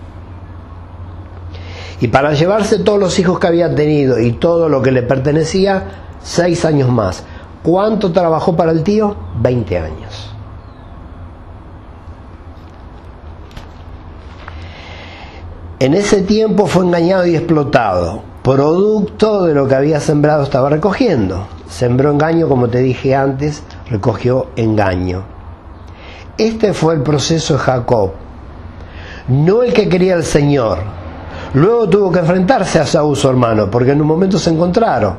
Y 2.01 2.09
para 2.09 2.35
llevarse 2.35 2.81
todos 2.81 2.99
los 2.99 3.19
hijos 3.19 3.39
que 3.39 3.47
había 3.47 3.75
tenido 3.75 4.19
y 4.19 4.33
todo 4.33 4.69
lo 4.69 4.83
que 4.83 4.91
le 4.91 5.03
pertenecía, 5.03 5.85
seis 6.23 6.65
años 6.65 6.91
más. 6.91 7.25
¿Cuánto 7.63 8.13
trabajó 8.13 8.57
para 8.57 8.73
el 8.73 8.83
tío? 8.83 9.17
Veinte 9.41 9.79
años. 9.79 10.31
En 15.79 15.95
ese 15.95 16.23
tiempo 16.23 16.67
fue 16.67 16.85
engañado 16.85 17.27
y 17.27 17.37
explotado. 17.37 18.23
Producto 18.43 19.43
de 19.43 19.55
lo 19.55 19.67
que 19.67 19.75
había 19.75 20.01
sembrado 20.01 20.43
estaba 20.43 20.71
recogiendo. 20.71 21.47
Sembró 21.69 22.11
engaño, 22.11 22.49
como 22.49 22.69
te 22.69 22.79
dije 22.79 23.15
antes, 23.15 23.63
recogió 23.91 24.49
engaño. 24.57 25.25
Este 26.39 26.73
fue 26.73 26.95
el 26.95 27.03
proceso 27.03 27.55
de 27.55 27.61
Jacob. 27.61 28.13
No 29.29 29.63
el 29.63 29.73
que 29.73 29.89
quería 29.89 30.15
el 30.15 30.25
Señor, 30.25 30.79
Luego 31.55 31.89
tuvo 31.89 32.11
que 32.11 32.19
enfrentarse 32.19 32.81
a 32.81 32.87
Saúl, 32.87 33.17
su 33.17 33.29
hermano, 33.29 33.71
porque 33.71 33.93
en 33.93 34.01
un 34.01 34.09
momento 34.09 34.39
se 34.39 34.51
encontraron. 34.51 35.15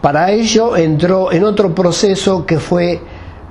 Para 0.00 0.30
ello 0.30 0.76
entró 0.76 1.30
en 1.30 1.44
otro 1.44 1.74
proceso 1.74 2.46
que 2.46 2.58
fue 2.58 3.00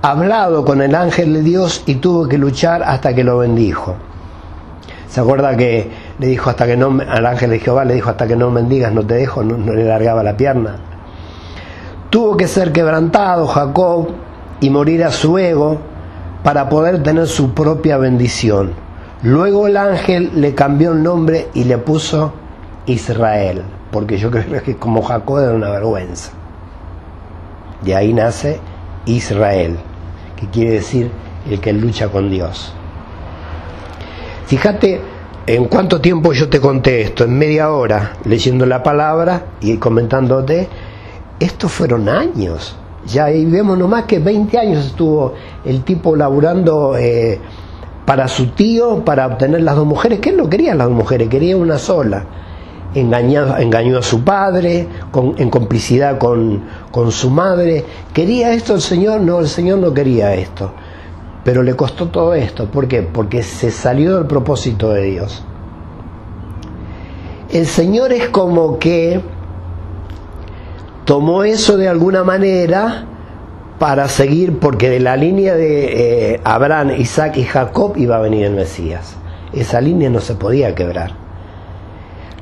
hablado 0.01 0.65
con 0.65 0.81
el 0.81 0.95
ángel 0.95 1.33
de 1.33 1.43
Dios 1.43 1.83
y 1.85 1.95
tuvo 1.95 2.27
que 2.27 2.39
luchar 2.39 2.81
hasta 2.81 3.13
que 3.13 3.23
lo 3.23 3.37
bendijo. 3.37 3.95
¿Se 5.07 5.21
acuerda 5.21 5.55
que 5.55 5.91
le 6.17 6.27
dijo 6.27 6.49
hasta 6.49 6.65
que 6.65 6.75
no, 6.75 6.99
al 7.07 7.25
ángel 7.25 7.51
de 7.51 7.59
Jehová 7.59 7.85
le 7.85 7.93
dijo 7.93 8.09
hasta 8.09 8.27
que 8.27 8.35
no 8.35 8.51
bendigas 8.51 8.91
no 8.91 9.05
te 9.05 9.15
dejo, 9.15 9.43
no, 9.43 9.57
no 9.57 9.73
le 9.73 9.85
largaba 9.85 10.23
la 10.23 10.35
pierna? 10.35 10.77
Tuvo 12.09 12.35
que 12.35 12.47
ser 12.47 12.71
quebrantado 12.71 13.45
Jacob 13.45 14.07
y 14.59 14.71
morir 14.71 15.03
a 15.03 15.11
su 15.11 15.37
ego 15.37 15.77
para 16.43 16.67
poder 16.67 17.03
tener 17.03 17.27
su 17.27 17.53
propia 17.53 17.97
bendición. 17.97 18.73
Luego 19.23 19.67
el 19.67 19.77
ángel 19.77 20.31
le 20.35 20.55
cambió 20.55 20.93
el 20.93 21.03
nombre 21.03 21.47
y 21.53 21.65
le 21.65 21.77
puso 21.77 22.33
Israel, 22.87 23.61
porque 23.91 24.17
yo 24.17 24.31
creo 24.31 24.63
que 24.63 24.77
como 24.77 25.03
Jacob 25.03 25.39
era 25.39 25.53
una 25.53 25.69
vergüenza. 25.69 26.31
De 27.83 27.95
ahí 27.95 28.13
nace 28.13 28.59
Israel, 29.05 29.77
que 30.35 30.47
quiere 30.47 30.71
decir 30.71 31.11
el 31.49 31.59
que 31.59 31.71
lucha 31.71 32.07
con 32.09 32.31
Dios. 32.31 32.73
Fíjate 34.47 35.01
en 35.45 35.65
cuánto 35.65 36.01
tiempo 36.01 36.33
yo 36.33 36.49
te 36.49 36.59
conté 36.59 37.01
esto, 37.01 37.23
en 37.23 37.37
media 37.37 37.71
hora, 37.71 38.13
leyendo 38.25 38.65
la 38.65 38.81
palabra 38.81 39.45
y 39.61 39.77
comentándote, 39.77 40.67
estos 41.39 41.71
fueron 41.71 42.09
años. 42.09 42.75
Ya 43.05 43.25
ahí 43.25 43.45
vemos 43.45 43.77
nomás 43.77 44.05
que 44.05 44.19
20 44.19 44.57
años 44.59 44.85
estuvo 44.85 45.33
el 45.65 45.83
tipo 45.83 46.15
laburando 46.15 46.95
eh, 46.97 47.39
para 48.05 48.27
su 48.27 48.47
tío 48.47 49.03
para 49.05 49.27
obtener 49.27 49.61
las 49.61 49.75
dos 49.75 49.85
mujeres, 49.85 50.19
que 50.19 50.29
él 50.29 50.37
no 50.37 50.49
quería 50.49 50.75
las 50.75 50.87
dos 50.87 50.95
mujeres, 50.95 51.29
quería 51.29 51.57
una 51.57 51.77
sola. 51.77 52.23
Engañó 52.93 53.97
a 53.97 54.01
su 54.01 54.23
padre, 54.23 54.85
en 55.37 55.49
complicidad 55.49 56.17
con, 56.17 56.61
con 56.91 57.11
su 57.11 57.29
madre. 57.29 57.85
¿Quería 58.13 58.53
esto 58.53 58.75
el 58.75 58.81
Señor? 58.81 59.21
No, 59.21 59.39
el 59.39 59.47
Señor 59.47 59.79
no 59.79 59.93
quería 59.93 60.33
esto. 60.33 60.73
Pero 61.45 61.63
le 61.63 61.73
costó 61.75 62.09
todo 62.09 62.33
esto. 62.33 62.65
¿Por 62.65 62.89
qué? 62.89 63.01
Porque 63.01 63.43
se 63.43 63.71
salió 63.71 64.17
del 64.17 64.25
propósito 64.25 64.89
de 64.89 65.03
Dios. 65.03 65.41
El 67.49 67.65
Señor 67.65 68.11
es 68.11 68.27
como 68.27 68.77
que 68.77 69.21
tomó 71.05 71.43
eso 71.43 71.77
de 71.77 71.87
alguna 71.87 72.23
manera 72.25 73.05
para 73.81 74.07
seguir, 74.09 74.59
porque 74.59 74.91
de 74.91 74.99
la 74.99 75.17
línea 75.17 75.55
de 75.55 76.33
eh, 76.33 76.41
Abraham, 76.43 76.91
Isaac 76.99 77.37
y 77.37 77.45
Jacob 77.45 77.93
iba 77.97 78.17
a 78.17 78.19
venir 78.19 78.45
el 78.45 78.53
Mesías. 78.53 79.15
Esa 79.53 79.81
línea 79.81 80.07
no 80.07 80.19
se 80.19 80.35
podía 80.35 80.75
quebrar. 80.75 81.13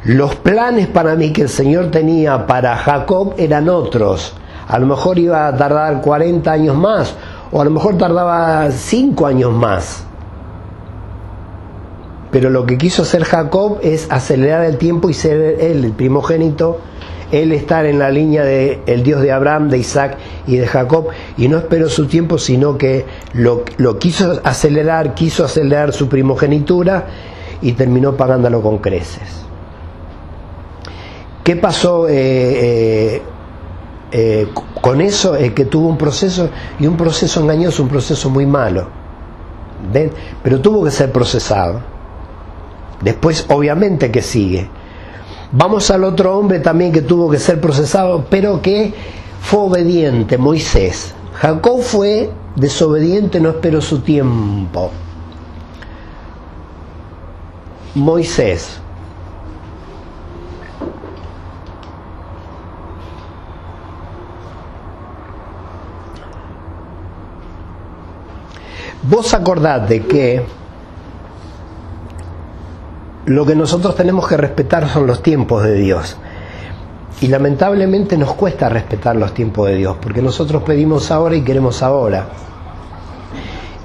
Los 0.04 0.36
planes 0.36 0.88
para 0.88 1.16
mí 1.16 1.32
que 1.32 1.44
el 1.44 1.48
Señor 1.48 1.92
tenía 1.92 2.46
para 2.46 2.76
Jacob 2.76 3.36
eran 3.38 3.70
otros. 3.70 4.34
A 4.68 4.80
lo 4.80 4.86
mejor 4.86 5.18
iba 5.18 5.48
a 5.48 5.56
tardar 5.56 6.02
40 6.02 6.52
años 6.52 6.76
más, 6.76 7.16
o 7.54 7.62
a 7.62 7.64
lo 7.64 7.72
mejor 7.72 7.98
tardaba 7.98 8.70
5 8.70 9.26
años 9.26 9.54
más. 9.54 10.04
Pero 12.32 12.50
lo 12.50 12.66
que 12.66 12.78
quiso 12.78 13.04
hacer 13.04 13.24
Jacob 13.24 13.80
es 13.82 14.12
acelerar 14.12 14.66
el 14.66 14.78
tiempo 14.78 15.10
y 15.10 15.14
ser 15.14 15.56
él 15.62 15.86
el 15.86 15.94
primogénito 15.94 16.82
él 17.32 17.52
estar 17.52 17.86
en 17.86 18.00
la 18.00 18.10
línea 18.10 18.44
del 18.44 18.80
el 18.86 19.04
Dios 19.04 19.22
de 19.22 19.32
Abraham, 19.32 19.70
de 19.70 19.78
Isaac 19.78 20.18
y 20.48 20.58
de 20.58 20.68
Jacob, 20.68 21.08
y 21.38 21.48
no 21.48 21.58
esperó 21.58 21.90
su 21.90 22.08
tiempo, 22.08 22.38
sino 22.38 22.78
que 22.78 23.06
lo, 23.34 23.64
lo 23.78 24.00
quiso 24.00 24.42
acelerar, 24.44 25.14
quiso 25.14 25.46
acelerar 25.46 25.94
su 25.94 26.10
primogenitura 26.10 27.08
y 27.62 27.74
terminó 27.74 28.16
pagándolo 28.16 28.62
con 28.62 28.78
creces. 28.80 29.46
¿Qué 31.44 31.56
pasó 31.56 32.08
eh, 32.08 33.22
eh, 34.12 34.48
con 34.82 35.02
eso? 35.02 35.36
Es 35.36 35.54
que 35.54 35.66
tuvo 35.66 35.88
un 35.88 35.98
proceso 35.98 36.50
y 36.80 36.86
un 36.86 36.96
proceso 36.96 37.42
engañoso, 37.42 37.84
un 37.84 37.90
proceso 37.90 38.30
muy 38.30 38.46
malo. 38.46 38.88
¿Ven? 39.92 40.12
Pero 40.44 40.60
tuvo 40.60 40.84
que 40.84 40.92
ser 40.92 41.12
procesado. 41.12 41.82
Después, 43.02 43.46
obviamente 43.50 44.12
que 44.12 44.22
sigue. 44.22 44.70
Vamos 45.52 45.90
al 45.90 46.04
otro 46.04 46.38
hombre 46.38 46.60
también 46.60 46.92
que 46.92 47.02
tuvo 47.02 47.30
que 47.30 47.40
ser 47.40 47.60
procesado, 47.60 48.26
pero 48.30 48.62
que 48.62 48.94
fue 49.42 49.62
obediente, 49.62 50.38
Moisés. 50.38 51.16
Jacob 51.34 51.82
fue 51.82 52.30
desobediente, 52.56 53.40
no 53.40 53.50
esperó 53.50 53.82
su 53.82 54.00
tiempo. 54.02 54.92
Moisés. 57.96 58.80
Vos 69.02 69.34
acordate 69.34 70.02
que 70.06 70.46
lo 73.30 73.46
que 73.46 73.56
nosotros 73.56 73.96
tenemos 73.96 74.28
que 74.28 74.38
respetar 74.38 74.90
son 74.90 75.06
los 75.06 75.22
tiempos 75.22 75.62
de 75.62 75.76
Dios. 75.76 76.18
Y 77.22 77.28
lamentablemente 77.28 78.18
nos 78.18 78.34
cuesta 78.34 78.70
respetar 78.70 79.16
los 79.16 79.36
tiempos 79.36 79.68
de 79.68 79.76
Dios, 79.76 79.98
porque 80.02 80.24
nosotros 80.24 80.64
pedimos 80.64 81.12
ahora 81.12 81.36
y 81.36 81.44
queremos 81.44 81.84
ahora. 81.84 82.26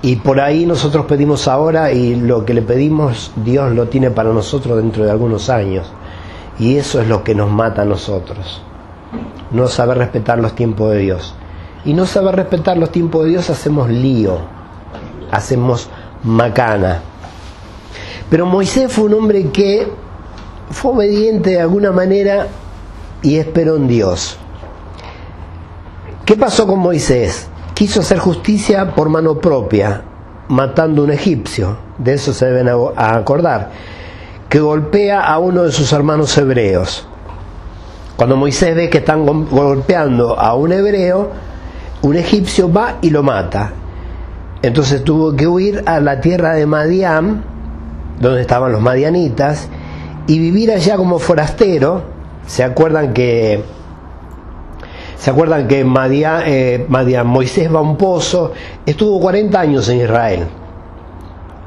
Y 0.01 0.17
por 0.17 0.41
ahí 0.41 0.65
nosotros 0.65 1.05
pedimos 1.05 1.47
ahora 1.47 1.93
y 1.93 2.15
lo 2.15 2.47
que 2.47 2.55
le 2.55 2.63
pedimos 2.63 3.33
Dios 3.37 3.71
lo 3.73 3.89
tiene 3.89 4.11
para 4.11 4.33
nosotros 4.33 4.79
dentro 4.79 5.05
de 5.05 5.11
algunos 5.11 5.51
años. 5.51 5.93
Y 6.59 6.77
eso 6.77 7.03
es 7.03 7.09
lo 7.09 7.23
que 7.23 7.35
nos 7.35 7.51
mata 7.51 7.83
a 7.83 7.85
nosotros. 7.85 8.63
No 9.51 9.69
saber 9.69 9.99
respetar 9.99 10.39
los 10.39 10.55
tiempos 10.55 10.91
de 10.93 11.01
Dios. 11.01 11.35
Y 11.85 11.93
no 11.93 12.07
saber 12.07 12.37
respetar 12.37 12.79
los 12.79 12.91
tiempos 12.91 13.25
de 13.25 13.33
Dios 13.33 13.51
hacemos 13.51 13.91
lío, 13.91 14.39
hacemos 15.31 15.91
macana. 16.23 17.03
Pero 18.31 18.47
Moisés 18.47 18.93
fue 18.93 19.05
un 19.05 19.15
hombre 19.15 19.51
que 19.51 19.89
fue 20.71 20.93
obediente 20.93 21.51
de 21.51 21.61
alguna 21.61 21.93
manera 21.93 22.49
y 23.23 23.39
esperó 23.39 23.77
en 23.77 23.89
Dios. 23.89 24.39
¿Qué 26.25 26.37
pasó 26.37 26.67
con 26.67 26.79
Moisés? 26.79 27.49
Quiso 27.75 28.01
hacer 28.01 28.19
justicia 28.19 28.95
por 28.95 29.09
mano 29.09 29.39
propia, 29.39 30.03
matando 30.49 31.03
a 31.03 31.05
un 31.05 31.11
egipcio, 31.11 31.77
de 31.99 32.15
eso 32.15 32.33
se 32.33 32.47
deben 32.47 32.69
acordar, 32.97 33.71
que 34.49 34.61
golpea 34.61 35.21
a 35.21 35.39
uno 35.39 35.65
de 35.65 35.73
sus 35.73 35.93
hermanos 35.93 36.37
hebreos. 36.39 37.07
Cuando 38.17 38.37
Moisés 38.37 38.75
ve 38.77 38.89
que 38.89 38.99
están 38.99 39.27
golpeando 39.27 40.39
a 40.39 40.55
un 40.55 40.73
hebreo, 40.73 41.31
un 42.03 42.17
egipcio 42.17 42.73
va 42.73 42.99
y 43.03 43.11
lo 43.11 43.23
mata. 43.23 43.73
Entonces 44.63 45.03
tuvo 45.03 45.35
que 45.35 45.47
huir 45.47 45.83
a 45.87 46.01
la 46.01 46.21
tierra 46.21 46.55
de 46.55 46.65
Madián, 46.65 47.45
donde 48.21 48.41
estaban 48.41 48.73
los 48.73 48.81
madianitas, 48.81 49.69
y 50.27 50.39
vivir 50.39 50.71
allá 50.71 50.97
como 50.97 51.19
forastero. 51.19 52.15
¿Se 52.47 52.63
acuerdan 52.63 53.15
que 53.15 53.63
¿Se 55.25 55.31
acuerdan 55.31 55.67
que 55.67 55.81
eh, 55.81 56.87
Moisés 57.25 57.75
va 57.75 57.79
a 57.79 57.83
un 57.83 57.97
pozo? 57.97 58.53
Estuvo 58.85 59.19
40 59.21 59.59
años 59.59 59.89
en 59.89 60.03
Israel. 60.03 60.47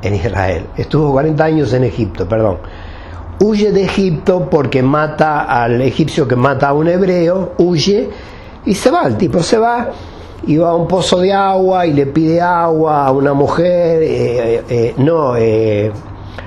En 0.03 0.13
Israel. 0.13 0.67
Estuvo 0.77 1.11
40 1.13 1.43
años 1.43 1.73
en 1.73 1.85
Egipto, 1.85 2.29
perdón. 2.29 2.59
Huye 3.39 3.71
de 3.71 3.83
Egipto 3.83 4.47
porque 4.47 4.83
mata 4.83 5.41
al 5.41 5.81
egipcio 5.81 6.27
que 6.27 6.35
mata 6.35 6.69
a 6.69 6.73
un 6.73 6.87
hebreo, 6.87 7.53
huye 7.57 8.09
y 8.63 8.75
se 8.75 8.91
va. 8.91 9.07
El 9.07 9.17
tipo 9.17 9.41
se 9.41 9.57
va 9.57 9.89
y 10.45 10.57
va 10.57 10.69
a 10.69 10.75
un 10.75 10.87
pozo 10.87 11.19
de 11.19 11.33
agua 11.33 11.87
y 11.87 11.93
le 11.93 12.05
pide 12.05 12.39
agua 12.39 13.07
a 13.07 13.11
una 13.11 13.33
mujer. 13.33 14.03
Eh, 14.03 14.63
eh, 14.69 14.93
no, 14.97 15.35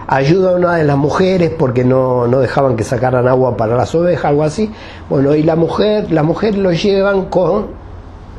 ayuda 0.07 0.51
a 0.51 0.55
una 0.55 0.77
de 0.77 0.85
las 0.85 0.97
mujeres 0.97 1.53
porque 1.59 1.85
no, 1.85 2.27
dejaban 2.27 2.77
que 2.77 2.85
sacaran 2.85 3.29
agua 3.29 3.57
para 3.57 3.77
las 3.77 3.95
ovejas, 3.95 4.27
algo 4.27 4.43
así. 4.43 4.71
Bueno, 5.09 5.35
y 5.35 5.43
la 5.43 5.57
mujer, 5.57 6.11
la 6.11 6.23
mujer 6.23 6.57
lo 6.57 6.73
llevan 6.73 7.27
con 7.27 7.69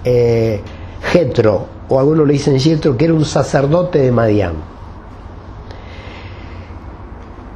eh, 0.04 0.62
Jetro, 1.12 1.66
o 1.90 2.00
algunos 2.00 2.28
le 2.28 2.34
dicen 2.34 2.60
Jetro, 2.60 2.98
que 2.98 3.06
era 3.06 3.14
un 3.14 3.26
sacerdote 3.26 4.00
de 4.00 4.12
Madián. 4.12 4.54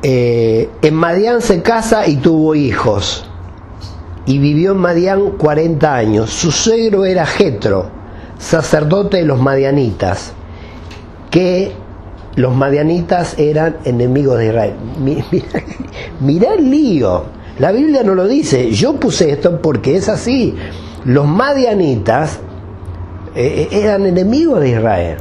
Eh, 0.04 0.70
en 0.82 0.94
Madián 0.94 1.42
se 1.42 1.62
casa 1.62 2.08
y 2.08 2.18
tuvo 2.18 2.56
hijos. 2.56 3.26
Y 4.28 4.40
vivió 4.40 4.72
en 4.72 4.78
Madián 4.78 5.32
40 5.32 5.96
años. 5.96 6.30
Su 6.32 6.52
suegro 6.52 7.06
era 7.06 7.26
Jetro, 7.26 7.90
sacerdote 8.38 9.18
de 9.18 9.26
los 9.26 9.40
madianitas, 9.40 10.34
que 11.30 11.74
los 12.36 12.54
madianitas 12.54 13.40
eran 13.40 13.78
enemigos 13.86 14.38
de 14.40 14.48
Israel. 14.48 14.74
Mirá, 16.20 16.54
el 16.56 16.70
lío. 16.70 17.24
La 17.60 17.72
Biblia 17.72 18.04
no 18.04 18.16
lo 18.16 18.28
dice. 18.28 18.72
Yo 18.72 18.96
puse 18.96 19.32
esto 19.32 19.62
porque 19.62 19.96
es 19.96 20.10
así. 20.10 20.56
Los 21.06 21.28
madianitas 21.28 22.40
eh, 23.36 23.70
eh, 23.72 23.82
eran 23.84 24.06
enemigos 24.06 24.60
de 24.60 24.70
Israel. 24.70 25.18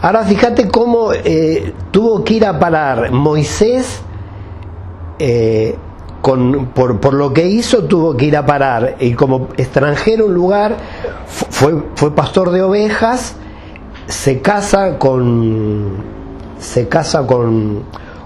Ahora 0.00 0.24
fíjate 0.24 0.68
cómo 0.68 1.12
eh, 1.12 1.72
tuvo 1.90 2.24
que 2.24 2.34
ir 2.34 2.44
a 2.44 2.58
parar 2.58 3.10
Moisés, 3.10 4.00
por, 6.22 7.00
por, 7.00 7.14
lo 7.14 7.32
que 7.32 7.46
hizo 7.46 7.84
tuvo 7.84 8.14
que 8.14 8.26
ir 8.26 8.36
a 8.36 8.44
parar, 8.44 8.96
y 9.00 9.14
como 9.14 9.48
extranjero 9.56 10.26
un 10.26 10.34
lugar, 10.34 10.76
fue, 11.26 11.82
fue 11.94 12.14
pastor 12.14 12.50
de 12.50 12.60
ovejas, 12.60 13.36
se 14.06 14.40
casa 14.40 14.98
con 14.98 16.02
se 16.58 16.88
casa 16.88 17.26
con, 17.26 17.82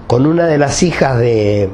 con 0.07 0.25
una 0.25 0.45
de 0.45 0.57
las 0.57 0.81
hijas 0.83 1.19
de, 1.19 1.69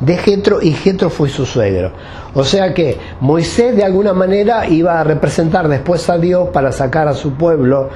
de 0.00 0.16
Jetro 0.18 0.60
y 0.60 0.72
Jetro 0.72 1.10
fue 1.10 1.28
su 1.28 1.46
suegro. 1.46 1.92
O 2.34 2.44
sea 2.44 2.74
que 2.74 2.98
Moisés 3.20 3.76
de 3.76 3.84
alguna 3.84 4.12
manera 4.12 4.68
iba 4.68 5.00
a 5.00 5.04
representar 5.04 5.68
después 5.68 6.08
a 6.10 6.18
Dios 6.18 6.50
para 6.50 6.70
sacar 6.70 7.08
a 7.08 7.14
su 7.14 7.32
pueblo 7.32 7.88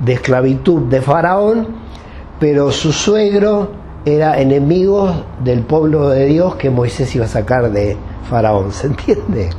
de 0.00 0.12
esclavitud 0.14 0.82
de 0.82 1.00
Faraón, 1.00 1.68
pero 2.38 2.70
su 2.72 2.92
suegro 2.92 3.70
era 4.04 4.38
enemigo 4.38 5.24
del 5.42 5.62
pueblo 5.62 6.10
de 6.10 6.26
Dios 6.26 6.56
que 6.56 6.68
Moisés 6.68 7.14
iba 7.16 7.24
a 7.24 7.28
sacar 7.28 7.70
de 7.72 7.96
Faraón. 8.28 8.72
¿Se 8.72 8.88
entiende? 8.88 9.50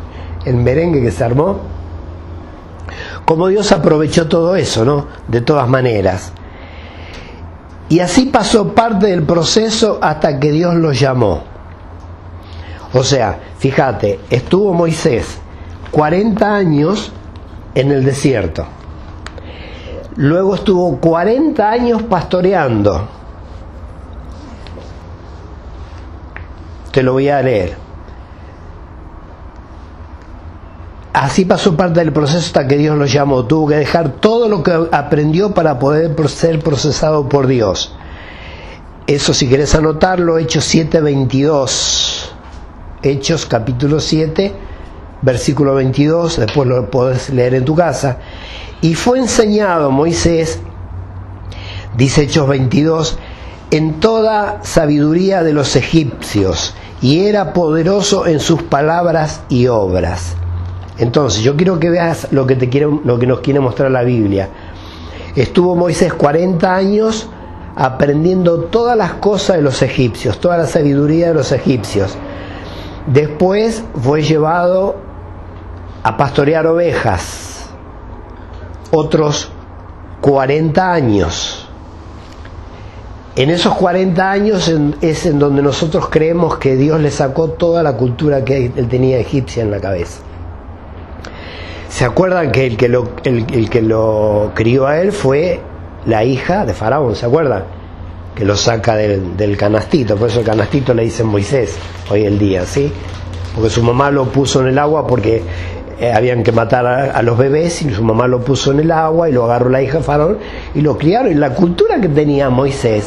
El 0.45 0.57
merengue 0.57 1.01
que 1.01 1.11
se 1.11 1.23
armó 1.23 1.76
como 3.27 3.49
Dios 3.49 3.73
aprovechó 3.73 4.29
todo 4.29 4.55
eso, 4.55 4.85
¿no? 4.85 5.05
De 5.27 5.41
todas 5.41 5.67
maneras. 5.67 6.31
Y 7.89 7.99
así 7.99 8.27
pasó 8.27 8.73
parte 8.73 9.07
del 9.07 9.23
proceso 9.23 9.99
hasta 10.01 10.39
que 10.39 10.49
Dios 10.53 10.75
lo 10.75 10.93
llamó. 10.93 11.43
O 12.93 13.03
sea, 13.03 13.37
fíjate, 13.57 14.21
estuvo 14.29 14.73
Moisés 14.73 15.39
40 15.91 16.55
años 16.55 17.11
en 17.75 17.91
el 17.91 18.05
desierto. 18.05 18.65
Luego 20.15 20.55
estuvo 20.55 20.97
40 20.97 21.69
años 21.69 22.03
pastoreando. 22.03 23.09
Te 26.93 27.03
lo 27.03 27.11
voy 27.11 27.27
a 27.27 27.41
leer. 27.41 27.86
Así 31.19 31.45
pasó 31.45 31.75
parte 31.75 31.99
del 31.99 32.13
proceso 32.13 32.37
hasta 32.37 32.67
que 32.67 32.77
Dios 32.77 32.95
lo 32.95 33.07
llamó. 33.07 33.45
Tuvo 33.45 33.69
que 33.69 33.75
dejar 33.77 34.17
todo 34.21 34.47
lo 34.47 34.61
que 34.61 34.71
aprendió 34.91 35.51
para 35.51 35.79
poder 35.79 36.15
ser 36.29 36.59
procesado 36.59 37.27
por 37.27 37.47
Dios. 37.47 37.95
Eso 39.07 39.33
si 39.33 39.49
querés 39.49 39.73
anotarlo, 39.73 40.37
Hechos 40.37 40.63
7, 40.65 41.01
22. 41.01 42.35
Hechos 43.01 43.47
capítulo 43.47 43.99
7, 43.99 44.53
versículo 45.23 45.73
22, 45.73 46.37
después 46.37 46.69
lo 46.69 46.87
podés 46.91 47.31
leer 47.31 47.55
en 47.55 47.65
tu 47.65 47.73
casa. 47.73 48.19
Y 48.81 48.93
fue 48.93 49.17
enseñado 49.17 49.89
Moisés, 49.89 50.59
dice 51.97 52.25
Hechos 52.25 52.47
22, 52.47 53.17
en 53.71 53.99
toda 53.99 54.63
sabiduría 54.63 55.41
de 55.41 55.53
los 55.53 55.75
egipcios, 55.75 56.75
y 57.01 57.21
era 57.21 57.53
poderoso 57.53 58.27
en 58.27 58.39
sus 58.39 58.61
palabras 58.61 59.41
y 59.49 59.65
obras. 59.65 60.35
Entonces, 60.99 61.43
yo 61.43 61.55
quiero 61.55 61.79
que 61.79 61.89
veas 61.89 62.27
lo 62.31 62.47
que, 62.47 62.55
te 62.55 62.69
quiere, 62.69 62.87
lo 63.03 63.19
que 63.19 63.27
nos 63.27 63.41
quiere 63.41 63.59
mostrar 63.59 63.91
la 63.91 64.03
Biblia. 64.03 64.49
Estuvo 65.35 65.75
Moisés 65.75 66.13
40 66.13 66.75
años 66.75 67.29
aprendiendo 67.75 68.61
todas 68.61 68.97
las 68.97 69.13
cosas 69.13 69.57
de 69.57 69.61
los 69.61 69.83
egipcios, 69.83 70.39
toda 70.39 70.57
la 70.57 70.65
sabiduría 70.65 71.27
de 71.27 71.35
los 71.35 71.51
egipcios. 71.51 72.17
Después 73.05 73.83
fue 74.01 74.23
llevado 74.23 74.95
a 76.01 76.17
pastorear 76.17 76.65
ovejas, 76.65 77.69
otros 78.91 79.51
40 80.21 80.91
años. 80.91 81.67
En 83.35 83.51
esos 83.51 83.75
40 83.75 84.31
años 84.31 84.73
es 85.01 85.25
en 85.27 85.37
donde 85.37 85.61
nosotros 85.61 86.09
creemos 86.09 86.57
que 86.57 86.75
Dios 86.75 86.99
le 86.99 87.11
sacó 87.11 87.49
toda 87.51 87.83
la 87.83 87.95
cultura 87.95 88.43
que 88.43 88.71
él 88.75 88.87
tenía 88.87 89.19
egipcia 89.19 89.61
en 89.61 89.69
la 89.69 89.79
cabeza. 89.79 90.21
¿Se 91.97 92.05
acuerdan 92.05 92.51
que 92.51 92.67
el 92.67 92.77
que 92.77 92.89
lo, 92.89 93.09
el, 93.23 93.71
que 93.71 93.81
lo 93.81 94.51
crió 94.53 94.85
a 94.85 95.01
él 95.01 95.11
fue 95.11 95.59
la 96.05 96.23
hija 96.23 96.63
de 96.63 96.75
Faraón? 96.75 97.15
¿Se 97.15 97.25
acuerdan? 97.25 97.63
Que 98.35 98.45
lo 98.45 98.55
saca 98.55 98.95
del, 98.95 99.35
del 99.35 99.57
canastito, 99.57 100.15
por 100.15 100.29
eso 100.29 100.41
el 100.41 100.45
canastito 100.45 100.93
le 100.93 101.01
dicen 101.01 101.25
Moisés 101.25 101.75
hoy 102.11 102.25
en 102.27 102.37
día, 102.37 102.67
¿sí? 102.67 102.93
Porque 103.55 103.71
su 103.71 103.81
mamá 103.81 104.11
lo 104.11 104.25
puso 104.25 104.61
en 104.61 104.67
el 104.67 104.77
agua 104.77 105.07
porque 105.07 105.41
eh, 105.99 106.13
habían 106.13 106.43
que 106.43 106.51
matar 106.51 106.85
a, 106.85 107.19
los 107.23 107.35
bebés 107.35 107.81
y 107.81 107.89
su 107.89 108.03
mamá 108.03 108.27
lo 108.27 108.41
puso 108.41 108.69
en 108.73 108.81
el 108.81 108.91
agua 108.91 109.27
y 109.27 109.31
lo 109.31 109.45
agarró 109.45 109.71
la 109.71 109.81
hija 109.81 109.99
Faraón 110.01 110.37
y 110.75 110.81
lo 110.81 110.99
criaron. 110.99 111.31
Y 111.31 111.33
la 111.33 111.55
cultura 111.55 111.99
que 111.99 112.09
tenía 112.09 112.51
Moisés 112.51 113.05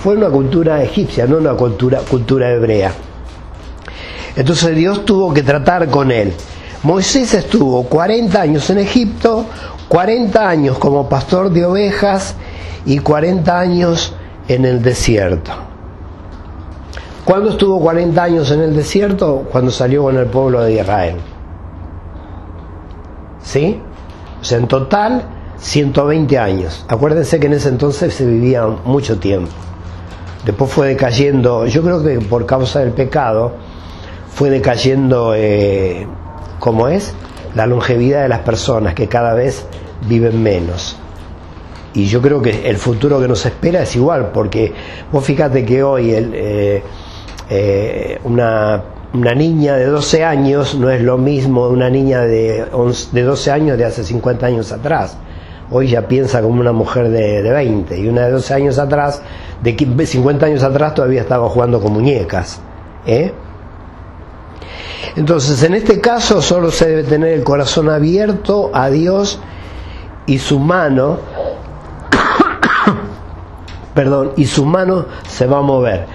fue 0.00 0.14
una 0.14 0.28
cultura 0.28 0.80
egipcia, 0.80 1.26
no 1.26 1.38
una 1.38 1.54
cultura, 1.54 2.02
cultura 2.08 2.52
hebrea. 2.52 2.92
Entonces 4.36 4.76
Dios 4.76 5.04
tuvo 5.04 5.34
que 5.34 5.42
tratar 5.42 5.88
con 5.88 6.12
él. 6.12 6.32
Moisés 6.82 7.34
estuvo 7.34 7.84
40 7.84 8.40
años 8.40 8.70
en 8.70 8.78
Egipto, 8.78 9.46
40 9.88 10.48
años 10.48 10.78
como 10.78 11.08
pastor 11.08 11.50
de 11.50 11.64
ovejas 11.64 12.34
y 12.86 12.98
40 12.98 13.58
años 13.58 14.14
en 14.46 14.64
el 14.64 14.82
desierto. 14.82 15.52
¿Cuándo 17.24 17.50
estuvo 17.50 17.80
40 17.80 18.22
años 18.22 18.50
en 18.52 18.60
el 18.60 18.74
desierto? 18.74 19.46
Cuando 19.50 19.70
salió 19.70 20.04
con 20.04 20.16
el 20.16 20.26
pueblo 20.26 20.62
de 20.62 20.74
Israel. 20.74 21.16
¿Sí? 23.42 23.80
O 24.40 24.44
sea, 24.44 24.58
en 24.58 24.68
total 24.68 25.24
120 25.58 26.38
años. 26.38 26.84
Acuérdense 26.88 27.40
que 27.40 27.46
en 27.46 27.54
ese 27.54 27.68
entonces 27.68 28.14
se 28.14 28.24
vivía 28.24 28.66
mucho 28.66 29.18
tiempo. 29.18 29.50
Después 30.44 30.70
fue 30.70 30.88
decayendo, 30.88 31.66
yo 31.66 31.82
creo 31.82 32.02
que 32.02 32.20
por 32.20 32.46
causa 32.46 32.80
del 32.80 32.92
pecado, 32.92 33.52
fue 34.32 34.50
decayendo, 34.50 35.34
eh, 35.34 36.06
como 36.58 36.88
es, 36.88 37.14
la 37.54 37.66
longevidad 37.66 38.22
de 38.22 38.28
las 38.28 38.40
personas, 38.40 38.94
que 38.94 39.08
cada 39.08 39.34
vez 39.34 39.66
viven 40.08 40.42
menos. 40.42 40.96
Y 41.94 42.06
yo 42.06 42.20
creo 42.20 42.42
que 42.42 42.68
el 42.68 42.76
futuro 42.76 43.20
que 43.20 43.28
nos 43.28 43.44
espera 43.46 43.82
es 43.82 43.96
igual, 43.96 44.30
porque 44.32 44.72
vos 45.10 45.24
fíjate 45.24 45.64
que 45.64 45.82
hoy 45.82 46.12
el, 46.12 46.32
eh, 46.34 46.82
eh, 47.50 48.20
una 48.24 48.82
una 49.14 49.34
niña 49.34 49.76
de 49.76 49.86
12 49.86 50.24
años 50.24 50.74
no 50.74 50.90
es 50.90 51.00
lo 51.00 51.16
mismo 51.16 51.68
una 51.68 51.88
niña 51.88 52.20
de, 52.20 52.66
de 53.12 53.22
12 53.22 53.50
años 53.50 53.78
de 53.78 53.84
hace 53.84 54.04
50 54.04 54.46
años 54.46 54.72
atrás. 54.72 55.16
Hoy 55.70 55.88
ya 55.88 56.08
piensa 56.08 56.42
como 56.42 56.60
una 56.60 56.72
mujer 56.72 57.08
de, 57.08 57.42
de 57.42 57.50
20 57.50 57.98
y 57.98 58.08
una 58.08 58.26
de 58.26 58.32
12 58.32 58.54
años 58.54 58.78
atrás, 58.78 59.22
de 59.62 60.06
50 60.06 60.46
años 60.46 60.62
atrás 60.62 60.94
todavía 60.94 61.22
estaba 61.22 61.48
jugando 61.48 61.80
con 61.80 61.92
muñecas. 61.92 62.60
¿eh? 63.06 63.32
Entonces, 65.18 65.60
en 65.64 65.74
este 65.74 66.00
caso 66.00 66.40
solo 66.40 66.70
se 66.70 66.90
debe 66.90 67.02
tener 67.02 67.32
el 67.32 67.42
corazón 67.42 67.90
abierto 67.90 68.70
a 68.72 68.88
Dios 68.88 69.40
y 70.26 70.38
su 70.38 70.60
mano, 70.60 71.18
perdón, 73.94 74.34
y 74.36 74.44
su 74.44 74.64
mano 74.64 75.06
se 75.26 75.48
va 75.48 75.58
a 75.58 75.62
mover. 75.62 76.06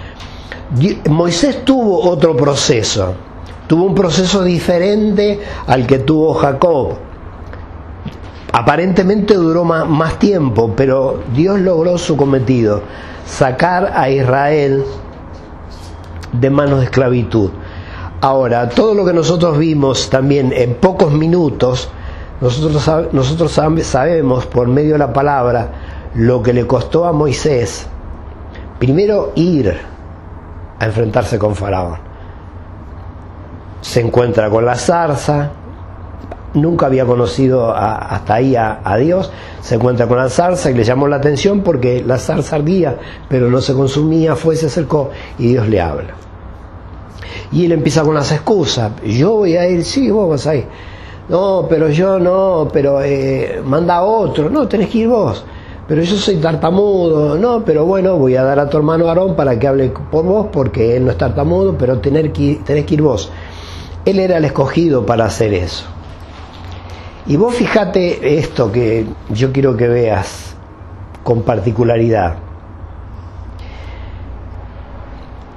Moisés 1.10 1.66
tuvo 1.66 2.10
otro 2.10 2.38
proceso, 2.38 3.14
tuvo 3.68 3.84
un 3.84 3.94
proceso 3.94 4.42
diferente 4.42 5.38
al 5.68 5.86
que 5.86 6.00
tuvo 6.00 6.34
Jacob. 6.36 6.94
Aparentemente 8.54 9.34
duró 9.34 9.66
más, 9.66 10.18
tiempo, 10.18 10.72
pero 10.78 11.24
Dios 11.36 11.60
logró 11.60 11.98
su 11.98 12.16
cometido, 12.16 12.84
sacar 13.26 13.92
a 13.98 14.10
Israel 14.10 14.86
de 16.32 16.50
manos 16.50 16.80
de 16.80 16.86
esclavitud. 16.86 17.52
Ahora, 18.24 18.70
todo 18.70 18.94
lo 18.94 19.04
que 19.04 19.12
nosotros 19.12 19.58
vimos 19.58 20.10
también 20.10 20.54
en 20.56 20.76
pocos 20.76 21.12
minutos, 21.12 21.90
nosotros, 22.40 23.12
nosotros 23.12 23.52
sabemos 23.52 24.46
por 24.46 24.70
medio 24.70 24.94
de 24.94 25.00
la 25.00 25.12
palabra 25.12 25.68
lo 26.16 26.42
que 26.42 26.54
le 26.54 26.66
costó 26.66 27.04
a 27.04 27.12
Moisés, 27.12 27.86
primero 28.80 29.34
ir, 29.36 29.78
enfrentarse 30.80 31.38
con 31.38 31.54
Faraón. 31.54 31.98
Se 33.82 34.00
encuentra 34.00 34.50
con 34.50 34.66
la 34.66 34.76
zarza, 34.76 35.52
nunca 36.54 36.86
había 36.86 37.06
conocido 37.06 37.76
hasta 37.76 38.36
ahí 38.36 38.56
a, 38.56 38.96
Dios, 39.02 39.34
se 39.60 39.76
encuentra 39.76 40.08
con 40.08 40.16
la 40.16 40.30
zarza 40.30 40.72
y 40.72 40.76
le 40.76 40.86
llamó 40.86 41.10
la 41.10 41.18
atención 41.18 41.60
porque 41.60 42.02
la 42.02 42.18
zarza 42.18 42.56
ardía, 42.56 42.96
pero 43.28 43.50
no 43.50 43.60
se 43.60 43.74
consumía, 43.74 44.38
fue, 44.38 44.56
se 44.56 44.68
acercó 44.68 45.12
y 45.38 45.50
Dios 45.50 45.68
le 45.68 45.82
habla. 45.82 46.23
Y 47.54 47.66
él 47.66 47.72
empieza 47.72 48.04
con 48.04 48.16
las 48.16 48.32
excusas, 48.32 48.92
yo 49.06 49.36
voy 49.36 49.56
a 49.56 49.70
ir, 49.70 49.84
sí, 49.86 50.10
vos 50.10 50.30
vas 50.30 50.48
a 50.48 50.56
ir. 50.56 50.66
No, 51.30 51.68
pero 51.70 51.90
yo 51.90 52.20
no, 52.20 52.68
pero 52.74 53.02
eh, 53.02 53.62
manda 53.64 53.98
a 53.98 54.04
otro, 54.04 54.50
no, 54.50 54.68
tenés 54.68 54.90
que 54.90 55.00
ir 55.00 55.08
vos 55.08 55.46
pero 55.88 56.02
yo 56.02 56.16
soy 56.16 56.38
tartamudo, 56.38 57.38
no, 57.38 57.64
pero 57.66 57.86
bueno, 57.86 58.18
voy 58.18 58.36
a 58.36 58.44
dar 58.44 58.60
a 58.60 58.70
tu 58.70 58.78
hermano 58.78 59.10
Aarón 59.10 59.36
para 59.36 59.60
que 59.60 59.68
hable 59.68 59.92
por 60.12 60.24
vos, 60.24 60.48
porque 60.52 60.96
él 60.96 61.06
no 61.06 61.12
es 61.12 61.18
tartamudo, 61.18 61.78
pero 61.78 62.00
tener 62.00 62.32
que, 62.32 62.62
tenés 62.66 62.86
que 62.86 62.94
ir 62.94 63.02
vos. 63.02 63.30
Él 64.06 64.20
era 64.20 64.38
el 64.38 64.46
escogido 64.46 65.06
para 65.06 65.26
hacer 65.26 65.54
eso. 65.54 65.86
Y 67.26 67.36
vos 67.36 67.54
fíjate 67.56 68.38
esto 68.38 68.72
que 68.72 69.06
yo 69.30 69.52
quiero 69.52 69.76
que 69.76 69.88
veas 69.88 70.56
con 71.24 71.44
particularidad. 71.44 72.36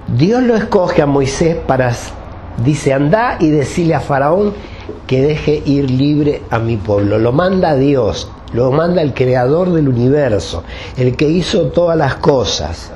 Dios 0.08 0.40
lo 0.44 0.54
escoge 0.54 1.02
a 1.02 1.06
Moisés 1.06 1.56
para, 1.66 1.92
dice, 2.64 2.92
anda 2.92 3.38
y 3.40 3.50
decirle 3.50 3.96
a 3.96 4.00
Faraón 4.00 4.54
que 5.08 5.20
deje 5.20 5.62
ir 5.66 5.90
libre 5.90 6.42
a 6.48 6.60
mi 6.60 6.76
pueblo. 6.76 7.18
Lo 7.18 7.32
manda 7.32 7.74
Dios, 7.74 8.30
lo 8.52 8.70
manda 8.70 9.02
el 9.02 9.14
creador 9.14 9.72
del 9.72 9.88
universo, 9.88 10.62
el 10.96 11.16
que 11.16 11.28
hizo 11.28 11.66
todas 11.68 11.98
las 11.98 12.14
cosas. 12.16 12.92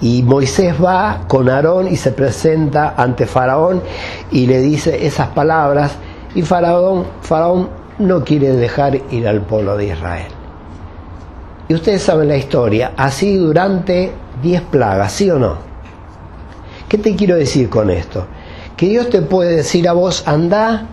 Y 0.00 0.22
Moisés 0.22 0.74
va 0.82 1.24
con 1.28 1.50
Aarón 1.50 1.88
y 1.88 1.96
se 1.96 2.12
presenta 2.12 2.94
ante 2.96 3.26
Faraón 3.26 3.82
y 4.30 4.46
le 4.46 4.60
dice 4.60 5.06
esas 5.06 5.28
palabras 5.28 5.92
y 6.34 6.40
Faraón, 6.40 7.04
Faraón 7.20 7.68
no 7.98 8.24
quiere 8.24 8.52
dejar 8.52 8.98
ir 9.10 9.28
al 9.28 9.42
pueblo 9.42 9.76
de 9.76 9.88
Israel. 9.88 10.32
Y 11.68 11.74
ustedes 11.74 12.00
saben 12.00 12.28
la 12.28 12.36
historia, 12.38 12.92
así 12.96 13.36
durante 13.36 14.10
diez 14.42 14.62
plagas, 14.62 15.12
¿sí 15.12 15.30
o 15.30 15.38
no? 15.38 15.69
¿Qué 16.90 16.98
te 16.98 17.14
quiero 17.14 17.36
decir 17.36 17.68
con 17.68 17.88
esto? 17.88 18.26
Que 18.76 18.88
Dios 18.88 19.10
te 19.10 19.22
puede 19.22 19.54
decir 19.54 19.88
a 19.88 19.92
vos, 19.92 20.26
anda 20.26 20.88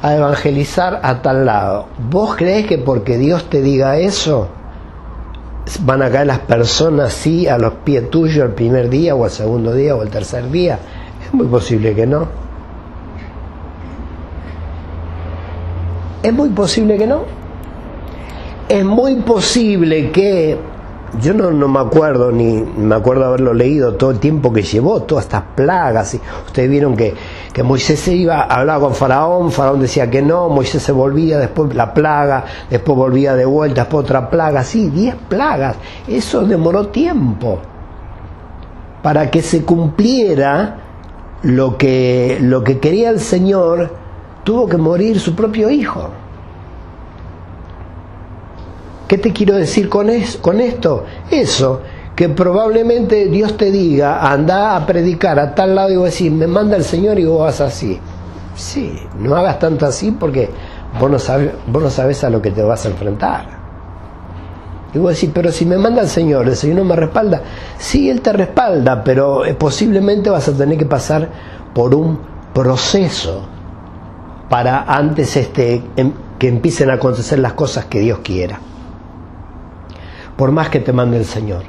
a 0.00 0.14
evangelizar 0.14 1.00
a 1.02 1.22
tal 1.22 1.44
lado. 1.44 1.88
¿Vos 2.08 2.36
crees 2.36 2.68
que 2.68 2.78
porque 2.78 3.18
Dios 3.18 3.50
te 3.50 3.60
diga 3.60 3.98
eso 3.98 4.48
van 5.84 6.02
a 6.02 6.10
caer 6.10 6.28
las 6.28 6.38
personas 6.38 7.12
sí 7.12 7.48
a 7.48 7.58
los 7.58 7.74
pies 7.84 8.10
tuyos 8.10 8.44
el 8.44 8.54
primer 8.54 8.88
día 8.90 9.16
o 9.16 9.24
el 9.24 9.30
segundo 9.32 9.74
día 9.74 9.96
o 9.96 10.04
el 10.04 10.08
tercer 10.08 10.48
día? 10.52 10.78
Es 11.26 11.34
muy 11.34 11.48
posible 11.48 11.96
que 11.96 12.06
no. 12.06 12.28
Es 16.22 16.32
muy 16.32 16.50
posible 16.50 16.96
que 16.96 17.08
no. 17.08 17.22
Es 18.68 18.84
muy 18.84 19.16
posible 19.16 20.12
que 20.12 20.69
yo 21.20 21.34
no, 21.34 21.50
no, 21.50 21.66
me 21.66 21.80
acuerdo, 21.80 22.30
ni 22.30 22.62
me 22.62 22.94
acuerdo 22.94 23.24
haberlo 23.24 23.52
leído 23.52 23.94
todo 23.94 24.10
el 24.10 24.18
tiempo 24.18 24.52
que 24.52 24.62
llevó, 24.62 25.02
todas 25.02 25.24
estas 25.24 25.42
plagas. 25.56 26.14
Y 26.14 26.20
ustedes 26.46 26.70
vieron 26.70 26.96
que, 26.96 27.14
que 27.52 27.62
Moisés 27.62 27.98
se 27.98 28.14
iba, 28.14 28.42
hablaba 28.42 28.86
con 28.86 28.94
Faraón, 28.94 29.50
Faraón 29.50 29.80
decía 29.80 30.08
que 30.08 30.22
no, 30.22 30.48
Moisés 30.48 30.82
se 30.82 30.92
volvía, 30.92 31.38
después 31.38 31.74
la 31.74 31.92
plaga, 31.92 32.44
después 32.68 32.96
volvía 32.96 33.34
de 33.34 33.44
vuelta, 33.44 33.82
después 33.82 34.04
otra 34.04 34.30
plaga, 34.30 34.62
sí, 34.62 34.90
diez 34.90 35.16
plagas. 35.28 35.76
Eso 36.06 36.42
demoró 36.42 36.88
tiempo 36.88 37.58
para 39.02 39.30
que 39.30 39.42
se 39.42 39.64
cumpliera 39.64 40.78
lo 41.42 41.76
que, 41.76 42.38
lo 42.40 42.62
que 42.62 42.78
quería 42.78 43.10
el 43.10 43.20
Señor, 43.20 43.90
tuvo 44.44 44.68
que 44.68 44.76
morir 44.76 45.18
su 45.18 45.34
propio 45.34 45.70
hijo. 45.70 46.10
¿Qué 49.10 49.18
te 49.18 49.32
quiero 49.32 49.56
decir 49.56 49.88
con, 49.88 50.08
con 50.40 50.60
esto? 50.60 51.04
Eso, 51.32 51.80
que 52.14 52.28
probablemente 52.28 53.26
Dios 53.26 53.56
te 53.56 53.72
diga, 53.72 54.30
anda 54.30 54.76
a 54.76 54.86
predicar 54.86 55.36
a 55.40 55.52
tal 55.52 55.74
lado 55.74 55.90
y 55.90 55.96
vos 55.96 56.12
decís, 56.12 56.30
me 56.30 56.46
manda 56.46 56.76
el 56.76 56.84
Señor 56.84 57.18
y 57.18 57.24
vos 57.24 57.40
vas 57.40 57.60
así. 57.60 57.98
Sí, 58.54 58.96
no 59.18 59.34
hagas 59.34 59.58
tanto 59.58 59.84
así 59.84 60.12
porque 60.12 60.48
vos 61.00 61.10
no 61.10 61.90
sabes 61.90 62.22
a 62.22 62.30
lo 62.30 62.40
que 62.40 62.52
te 62.52 62.62
vas 62.62 62.84
a 62.84 62.90
enfrentar. 62.90 63.46
Y 64.94 64.98
vos 64.98 65.14
decís, 65.14 65.30
pero 65.34 65.50
si 65.50 65.66
me 65.66 65.76
manda 65.76 66.02
el 66.02 66.08
Señor, 66.08 66.46
el 66.46 66.54
Señor 66.54 66.76
no 66.76 66.84
me 66.84 66.94
respalda. 66.94 67.42
Sí, 67.78 68.08
Él 68.08 68.20
te 68.20 68.32
respalda, 68.32 69.02
pero 69.02 69.44
eh, 69.44 69.54
posiblemente 69.54 70.30
vas 70.30 70.46
a 70.46 70.52
tener 70.52 70.78
que 70.78 70.86
pasar 70.86 71.28
por 71.74 71.96
un 71.96 72.20
proceso 72.54 73.42
para 74.48 74.84
antes 74.84 75.36
este, 75.36 75.82
em, 75.96 76.12
que 76.38 76.46
empiecen 76.46 76.90
a 76.90 76.94
acontecer 76.94 77.40
las 77.40 77.54
cosas 77.54 77.86
que 77.86 77.98
Dios 77.98 78.20
quiera 78.22 78.60
por 80.40 80.52
más 80.52 80.70
que 80.70 80.80
te 80.80 80.90
mande 80.94 81.18
el 81.18 81.26
Señor. 81.26 81.64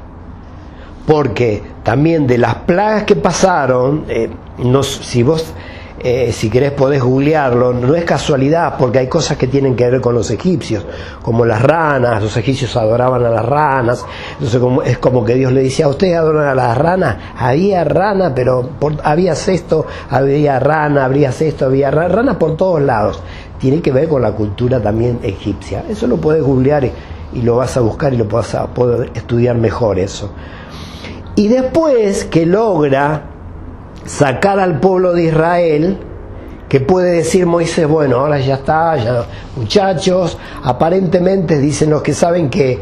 porque 1.06 1.62
también 1.84 2.26
de 2.26 2.38
las 2.38 2.56
plagas 2.56 3.04
que 3.04 3.18
pasaron, 3.18 4.06
eh, 4.08 4.30
si 4.84 5.24
vos 5.24 5.54
eh, 6.00 6.32
si 6.32 6.50
querés 6.50 6.72
podés 6.72 7.04
googlearlo, 7.04 7.74
no 7.74 7.96
es 7.96 8.06
casualidad 8.06 8.76
porque 8.80 9.00
hay 9.00 9.08
cosas 9.08 9.38
que 9.38 9.48
tienen 9.48 9.76
que 9.76 9.90
ver 9.90 10.00
con 10.00 10.16
los 10.16 10.32
egipcios, 10.32 10.86
como 11.22 11.46
las 11.46 11.62
ranas, 11.62 12.24
los 12.24 12.36
egipcios 12.38 12.76
adoraban 12.78 13.26
a 13.26 13.30
las 13.30 13.46
ranas, 13.46 14.06
entonces 14.40 14.62
es 14.86 14.98
como 15.00 15.26
que 15.26 15.36
Dios 15.36 15.52
le 15.52 15.64
decía, 15.64 15.86
a 15.86 15.90
ustedes 15.90 16.16
adoran 16.16 16.48
a 16.48 16.56
las 16.56 16.78
ranas, 16.78 17.18
había 17.38 17.84
rana, 17.84 18.34
pero 18.34 18.70
había 19.04 19.34
esto, 19.34 19.86
había 20.10 20.60
rana, 20.60 21.04
habría 21.06 21.30
esto, 21.30 21.66
había 21.66 21.92
rana, 21.92 22.16
rana 22.16 22.40
por 22.40 22.56
todos 22.56 22.82
lados, 22.82 23.22
tiene 23.60 23.82
que 23.82 23.92
ver 23.92 24.08
con 24.08 24.22
la 24.22 24.32
cultura 24.32 24.82
también 24.82 25.20
egipcia, 25.22 25.84
eso 25.90 26.08
lo 26.08 26.18
puedes 26.18 26.42
googlear 26.42 26.90
y, 27.34 27.42
lo 27.42 27.58
vas 27.58 27.78
a 27.78 27.82
buscar 27.82 28.14
y 28.14 28.18
lo 28.18 28.26
vas 28.26 28.56
a 28.56 28.68
poder 28.68 29.12
estudiar 29.14 29.58
mejor 29.58 30.00
eso. 30.00 30.32
Y 31.36 31.48
después 31.48 32.26
que 32.26 32.46
logra 32.46 33.24
sacar 34.06 34.60
al 34.60 34.80
pueblo 34.80 35.14
de 35.14 35.24
Israel, 35.24 35.98
que 36.68 36.80
puede 36.80 37.12
decir 37.12 37.46
Moisés, 37.46 37.88
bueno, 37.88 38.18
ahora 38.18 38.40
ya 38.40 38.56
está, 38.56 39.26
muchachos, 39.56 40.38
aparentemente 40.64 41.60
dicen 41.60 41.90
los 41.90 42.02
que 42.02 42.14
saben 42.14 42.50
que 42.50 42.80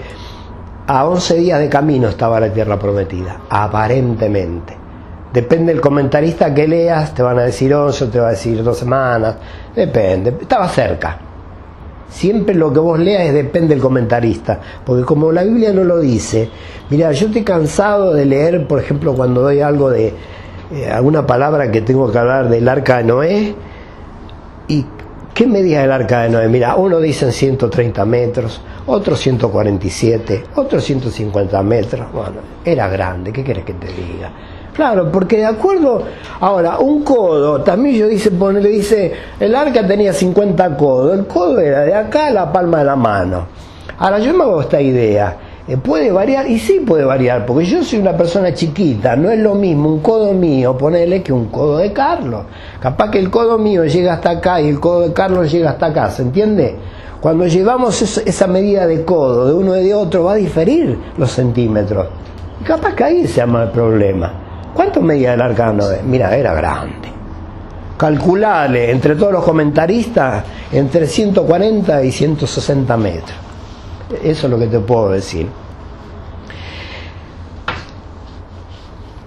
a 0.87 1.05
11 1.05 1.35
días 1.35 1.59
de 1.59 1.69
camino 1.69 2.09
estaba 2.09 2.39
la 2.39 2.51
tierra 2.51 2.77
prometida, 2.77 3.41
aparentemente. 3.49 4.77
Depende 5.31 5.71
del 5.71 5.81
comentarista 5.81 6.53
que 6.53 6.67
leas, 6.67 7.13
te 7.13 7.21
van 7.21 7.37
a 7.37 7.43
decir 7.43 7.73
11, 7.73 8.07
te 8.07 8.19
va 8.19 8.27
a 8.27 8.31
decir 8.31 8.63
dos 8.63 8.77
semanas, 8.79 9.35
depende, 9.75 10.35
estaba 10.41 10.67
cerca. 10.67 11.28
Siempre 12.09 12.55
lo 12.55 12.73
que 12.73 12.79
vos 12.79 12.99
leas 12.99 13.27
es 13.27 13.33
depende 13.33 13.75
del 13.75 13.81
comentarista, 13.81 14.59
porque 14.85 15.03
como 15.03 15.31
la 15.31 15.43
Biblia 15.43 15.71
no 15.71 15.83
lo 15.83 15.99
dice, 15.99 16.49
mira, 16.89 17.11
yo 17.11 17.27
estoy 17.27 17.43
cansado 17.43 18.13
de 18.13 18.25
leer, 18.25 18.67
por 18.67 18.79
ejemplo, 18.79 19.13
cuando 19.13 19.41
doy 19.41 19.61
algo 19.61 19.89
de 19.91 20.13
eh, 20.71 20.87
alguna 20.87 21.25
palabra 21.25 21.71
que 21.71 21.81
tengo 21.81 22.11
que 22.11 22.17
hablar 22.17 22.47
del 22.49 22.67
arca 22.67 22.97
de 22.97 23.03
Noé. 23.03 23.55
¿Y 24.67 24.85
qué 25.33 25.47
medía 25.47 25.83
el 25.83 25.91
arca 25.91 26.21
de 26.21 26.29
Noé? 26.29 26.47
Mira, 26.47 26.75
uno 26.75 26.99
dice 26.99 27.31
130 27.31 28.05
metros, 28.05 28.61
otro 28.85 29.15
147, 29.15 30.45
otro 30.55 30.79
150 30.79 31.63
metros. 31.63 32.11
Bueno, 32.11 32.41
era 32.63 32.87
grande, 32.87 33.31
¿qué 33.31 33.43
quieres 33.43 33.65
que 33.65 33.73
te 33.73 33.87
diga? 33.87 34.31
Claro, 34.79 35.11
porque 35.11 35.39
de 35.39 35.45
acuerdo, 35.45 36.03
ahora, 36.39 36.79
un 36.79 37.03
codo, 37.03 37.61
también 37.63 37.97
yo 37.97 38.07
dice, 38.07 38.31
le 38.31 38.69
dice, 38.69 39.11
el 39.37 39.53
arca 39.53 39.85
tenía 39.85 40.13
50 40.13 40.77
codos, 40.77 41.19
el 41.19 41.27
codo 41.27 41.59
era 41.59 41.81
de 41.81 41.93
acá 41.93 42.27
a 42.27 42.31
la 42.31 42.49
palma 42.49 42.77
de 42.77 42.85
la 42.85 42.95
mano. 42.95 43.45
Ahora 43.97 44.19
yo 44.19 44.33
me 44.33 44.45
hago 44.45 44.61
esta 44.61 44.79
idea, 44.79 45.35
eh, 45.67 45.75
puede 45.75 46.13
variar, 46.13 46.47
y 46.47 46.57
sí 46.57 46.79
puede 46.79 47.03
variar, 47.03 47.45
porque 47.45 47.65
yo 47.65 47.83
soy 47.83 47.99
una 47.99 48.15
persona 48.15 48.53
chiquita, 48.53 49.17
no 49.17 49.29
es 49.29 49.39
lo 49.39 49.53
mismo 49.53 49.89
un 49.89 49.99
codo 49.99 50.31
mío, 50.31 50.77
ponerle 50.77 51.21
que 51.23 51.33
un 51.33 51.47
codo 51.47 51.79
de 51.79 51.91
Carlos. 51.91 52.45
Capaz 52.79 53.11
que 53.11 53.19
el 53.19 53.29
codo 53.29 53.57
mío 53.57 53.83
llega 53.83 54.13
hasta 54.13 54.29
acá 54.29 54.61
y 54.61 54.69
el 54.69 54.79
codo 54.79 55.01
de 55.01 55.11
Carlos 55.11 55.51
llega 55.51 55.71
hasta 55.71 55.87
acá, 55.87 56.09
¿se 56.09 56.21
entiende? 56.21 56.77
Cuando 57.19 57.47
llevamos 57.47 58.01
esa 58.01 58.47
medida 58.47 58.87
de 58.87 59.03
codo 59.03 59.45
de 59.45 59.53
uno 59.55 59.75
y 59.75 59.83
de 59.83 59.93
otro 59.93 60.23
va 60.23 60.31
a 60.31 60.35
diferir 60.35 60.97
los 61.17 61.33
centímetros. 61.33 62.07
Y 62.61 62.63
capaz 62.63 62.95
que 62.95 63.03
ahí 63.03 63.27
se 63.27 63.41
llama 63.41 63.63
el 63.63 63.71
problema. 63.71 64.45
¿Cuánto 64.79 65.01
medía 65.01 65.33
el 65.33 65.41
arcano? 65.41 65.83
Mira, 66.05 66.33
era 66.37 66.53
grande. 66.53 67.09
Calculale 67.97 68.89
entre 68.89 69.17
todos 69.17 69.33
los 69.33 69.43
comentaristas 69.43 70.41
entre 70.71 71.05
140 71.05 72.01
y 72.01 72.09
160 72.13 72.95
metros. 72.95 73.37
Eso 74.23 74.47
es 74.47 74.49
lo 74.49 74.57
que 74.57 74.67
te 74.67 74.79
puedo 74.79 75.09
decir. 75.09 75.49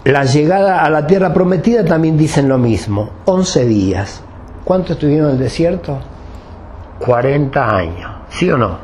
La 0.05 0.25
llegada 0.25 0.83
a 0.83 0.89
la 0.89 1.07
tierra 1.07 1.35
prometida 1.35 1.85
también 1.85 2.17
dicen 2.17 2.49
lo 2.49 2.57
mismo, 2.57 3.11
11 3.27 3.67
días. 3.67 4.23
¿Cuánto 4.65 4.95
estuvieron 4.95 5.27
en 5.27 5.33
el 5.35 5.39
desierto? 5.39 5.99
40 6.99 7.77
años, 7.77 8.11
¿sí 8.31 8.51
o 8.51 8.57
no? 8.57 8.79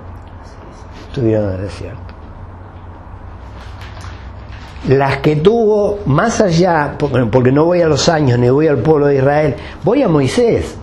Estuvieron 1.08 1.48
en 1.48 1.54
el 1.54 1.62
desierto. 1.62 2.07
Las 4.86 5.18
que 5.18 5.36
tuvo 5.36 5.98
más 6.06 6.40
allá, 6.40 6.96
porque 6.98 7.50
no 7.50 7.64
voy 7.64 7.82
a 7.82 7.88
los 7.88 8.08
años 8.08 8.38
ni 8.38 8.48
voy 8.48 8.68
al 8.68 8.78
pueblo 8.78 9.06
de 9.06 9.16
Israel, 9.16 9.56
voy 9.82 10.02
a 10.02 10.08
Moisés 10.08 10.76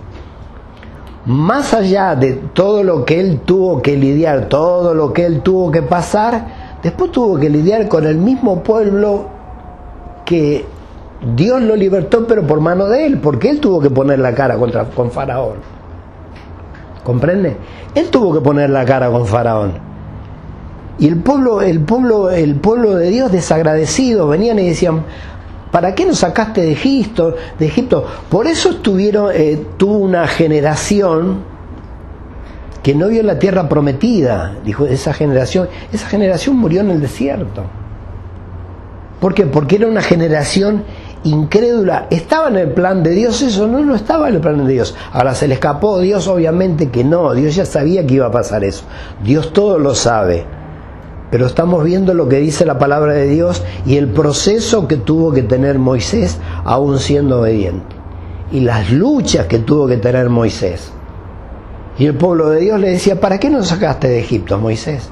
más 1.26 1.74
allá 1.74 2.16
de 2.16 2.34
todo 2.54 2.84
lo 2.84 3.04
que 3.04 3.20
él 3.20 3.42
tuvo 3.46 3.82
que 3.82 3.98
lidiar, 3.98 4.48
todo 4.48 4.94
lo 4.94 5.12
que 5.12 5.26
él 5.26 5.42
tuvo 5.42 5.72
que 5.72 5.82
pasar, 5.82 6.80
después 6.84 7.12
tuvo 7.12 7.40
que 7.40 7.50
lidiar 7.50 7.88
con 7.88 8.06
el 8.06 8.18
mismo 8.18 8.62
pueblo 8.62 9.26
que 10.24 10.66
Dios 11.36 11.62
lo 11.62 11.76
libertó, 11.76 12.28
pero 12.28 12.46
por 12.46 12.62
mano 12.62 12.88
de 12.88 13.08
él, 13.08 13.20
porque 13.20 13.50
él 13.50 13.60
tuvo 13.60 13.82
que 13.82 13.90
poner 13.90 14.20
la 14.20 14.36
cara 14.36 14.58
contra, 14.58 14.86
con 14.86 15.10
Faraón. 15.10 15.56
¿Comprende? 17.04 17.58
Él 17.96 18.10
tuvo 18.10 18.34
que 18.34 18.42
poner 18.42 18.70
la 18.70 18.86
cara 18.86 19.10
con 19.10 19.26
Faraón. 19.26 19.74
Y 20.98 21.08
el 21.08 21.18
pueblo, 21.18 21.62
el 21.62 21.82
pueblo, 21.82 22.30
el 22.30 22.56
pueblo 22.56 22.96
de 22.96 23.10
Dios 23.10 23.32
desagradecido 23.32 24.28
venían 24.28 24.60
y 24.60 24.68
decían, 24.70 25.04
¿Para 25.76 25.94
qué 25.94 26.06
nos 26.06 26.20
sacaste 26.20 26.62
de 26.62 26.72
Egipto? 26.72 27.36
De 27.60 27.66
Egipto? 27.66 28.06
Por 28.30 28.48
eso 28.48 28.70
estuvieron, 28.70 29.30
eh, 29.34 29.62
tuvo 29.76 29.98
una 29.98 30.26
generación 30.26 31.40
que 32.82 32.96
no 32.96 33.10
vio 33.10 33.22
la 33.24 33.38
tierra 33.40 33.68
prometida. 33.68 34.56
Dijo, 34.64 34.86
esa 34.86 35.12
generación, 35.12 35.68
esa 35.92 36.08
generación 36.08 36.56
murió 36.56 36.80
en 36.80 36.92
el 36.92 37.02
desierto. 37.02 37.64
¿Por 39.20 39.34
qué? 39.34 39.48
Porque 39.48 39.76
era 39.76 39.88
una 39.88 40.02
generación 40.02 40.86
incrédula. 41.26 42.08
¿Estaba 42.10 42.48
en 42.48 42.56
el 42.56 42.72
plan 42.72 43.04
de 43.04 43.10
Dios 43.10 43.42
eso? 43.42 43.68
No, 43.68 43.82
no 43.82 43.96
estaba 43.96 44.30
en 44.30 44.36
el 44.36 44.40
plan 44.40 44.66
de 44.66 44.72
Dios. 44.72 44.96
Ahora 45.12 45.36
se 45.36 45.46
le 45.46 45.56
escapó 45.56 46.00
Dios, 46.00 46.30
obviamente 46.30 46.90
que 46.90 47.04
no. 47.04 47.34
Dios 47.34 47.54
ya 47.54 47.66
sabía 47.66 48.08
que 48.08 48.14
iba 48.14 48.28
a 48.28 48.32
pasar 48.32 48.64
eso. 48.64 48.86
Dios 49.26 49.52
todo 49.52 49.78
lo 49.78 49.94
sabe 49.94 50.46
pero 51.36 51.48
estamos 51.48 51.84
viendo 51.84 52.14
lo 52.14 52.30
que 52.30 52.38
dice 52.38 52.66
la 52.66 52.80
palabra 52.80 53.12
de 53.12 53.28
Dios 53.28 53.62
y 53.86 53.98
el 53.98 54.08
proceso 54.08 54.88
que 54.88 54.96
tuvo 54.96 55.34
que 55.34 55.44
tener 55.44 55.80
Moisés 55.80 56.38
aún 56.64 56.98
siendo 56.98 57.42
obediente 57.42 57.94
y 58.54 58.62
las 58.62 58.90
luchas 58.90 59.46
que 59.48 59.60
tuvo 59.60 59.86
que 59.86 59.98
tener 59.98 60.30
Moisés. 60.30 60.94
Y 62.00 62.06
el 62.06 62.16
pueblo 62.16 62.52
de 62.52 62.62
Dios 62.62 62.80
le 62.80 62.92
decía, 62.92 63.20
¿para 63.20 63.38
qué 63.38 63.50
nos 63.50 63.68
sacaste 63.68 64.08
de 64.08 64.20
Egipto, 64.22 64.58
Moisés? 64.60 65.10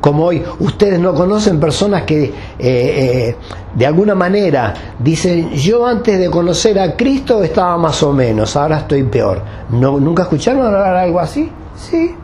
Como 0.00 0.24
hoy, 0.24 0.42
ustedes 0.58 0.98
no 0.98 1.14
conocen 1.14 1.60
personas 1.60 2.02
que 2.02 2.24
eh, 2.24 2.32
eh, 2.58 3.36
de 3.72 3.86
alguna 3.86 4.16
manera 4.16 4.74
dicen, 4.98 5.50
yo 5.50 5.86
antes 5.86 6.18
de 6.18 6.28
conocer 6.28 6.80
a 6.80 6.96
Cristo 6.96 7.44
estaba 7.44 7.78
más 7.78 8.02
o 8.02 8.12
menos, 8.12 8.56
ahora 8.56 8.78
estoy 8.78 9.04
peor. 9.04 9.40
¿No, 9.70 10.00
¿Nunca 10.00 10.24
escucharon 10.24 10.66
hablar 10.66 10.96
algo 10.96 11.20
así? 11.20 11.48
Sí, 11.76 12.16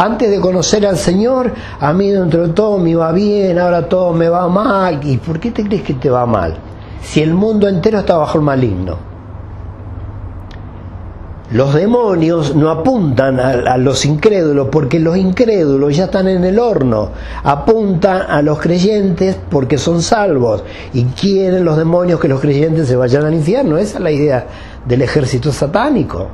antes 0.00 0.30
de 0.30 0.40
conocer 0.40 0.86
al 0.86 0.96
Señor, 0.96 1.52
a 1.78 1.92
mí 1.92 2.08
dentro 2.08 2.46
de 2.46 2.54
todo 2.54 2.78
me 2.78 2.94
va 2.94 3.12
bien, 3.12 3.58
ahora 3.58 3.86
todo 3.86 4.14
me 4.14 4.30
va 4.30 4.48
mal. 4.48 4.98
¿Y 5.06 5.18
por 5.18 5.38
qué 5.38 5.50
te 5.50 5.62
crees 5.62 5.82
que 5.82 5.92
te 5.92 6.08
va 6.08 6.24
mal? 6.24 6.56
Si 7.02 7.20
el 7.20 7.34
mundo 7.34 7.68
entero 7.68 7.98
está 7.98 8.16
bajo 8.16 8.38
el 8.38 8.44
maligno. 8.44 8.96
Los 11.50 11.74
demonios 11.74 12.56
no 12.56 12.70
apuntan 12.70 13.40
a, 13.40 13.76
los 13.76 14.06
incrédulos 14.06 14.68
porque 14.72 14.98
los 14.98 15.18
incrédulos 15.18 15.94
ya 15.94 16.04
están 16.04 16.28
en 16.28 16.44
el 16.44 16.58
horno. 16.58 17.10
Apuntan 17.42 18.22
a 18.22 18.40
los 18.40 18.58
creyentes 18.58 19.36
porque 19.50 19.76
son 19.76 20.00
salvos. 20.00 20.64
Y 20.94 21.04
quieren 21.06 21.62
los 21.62 21.76
demonios 21.76 22.20
que 22.20 22.28
los 22.28 22.40
creyentes 22.40 22.88
se 22.88 22.96
vayan 22.96 23.26
al 23.26 23.34
infierno. 23.34 23.76
Esa 23.76 23.98
es 23.98 24.02
la 24.02 24.12
idea 24.12 24.46
del 24.86 25.02
ejército 25.02 25.52
satánico. 25.52 26.28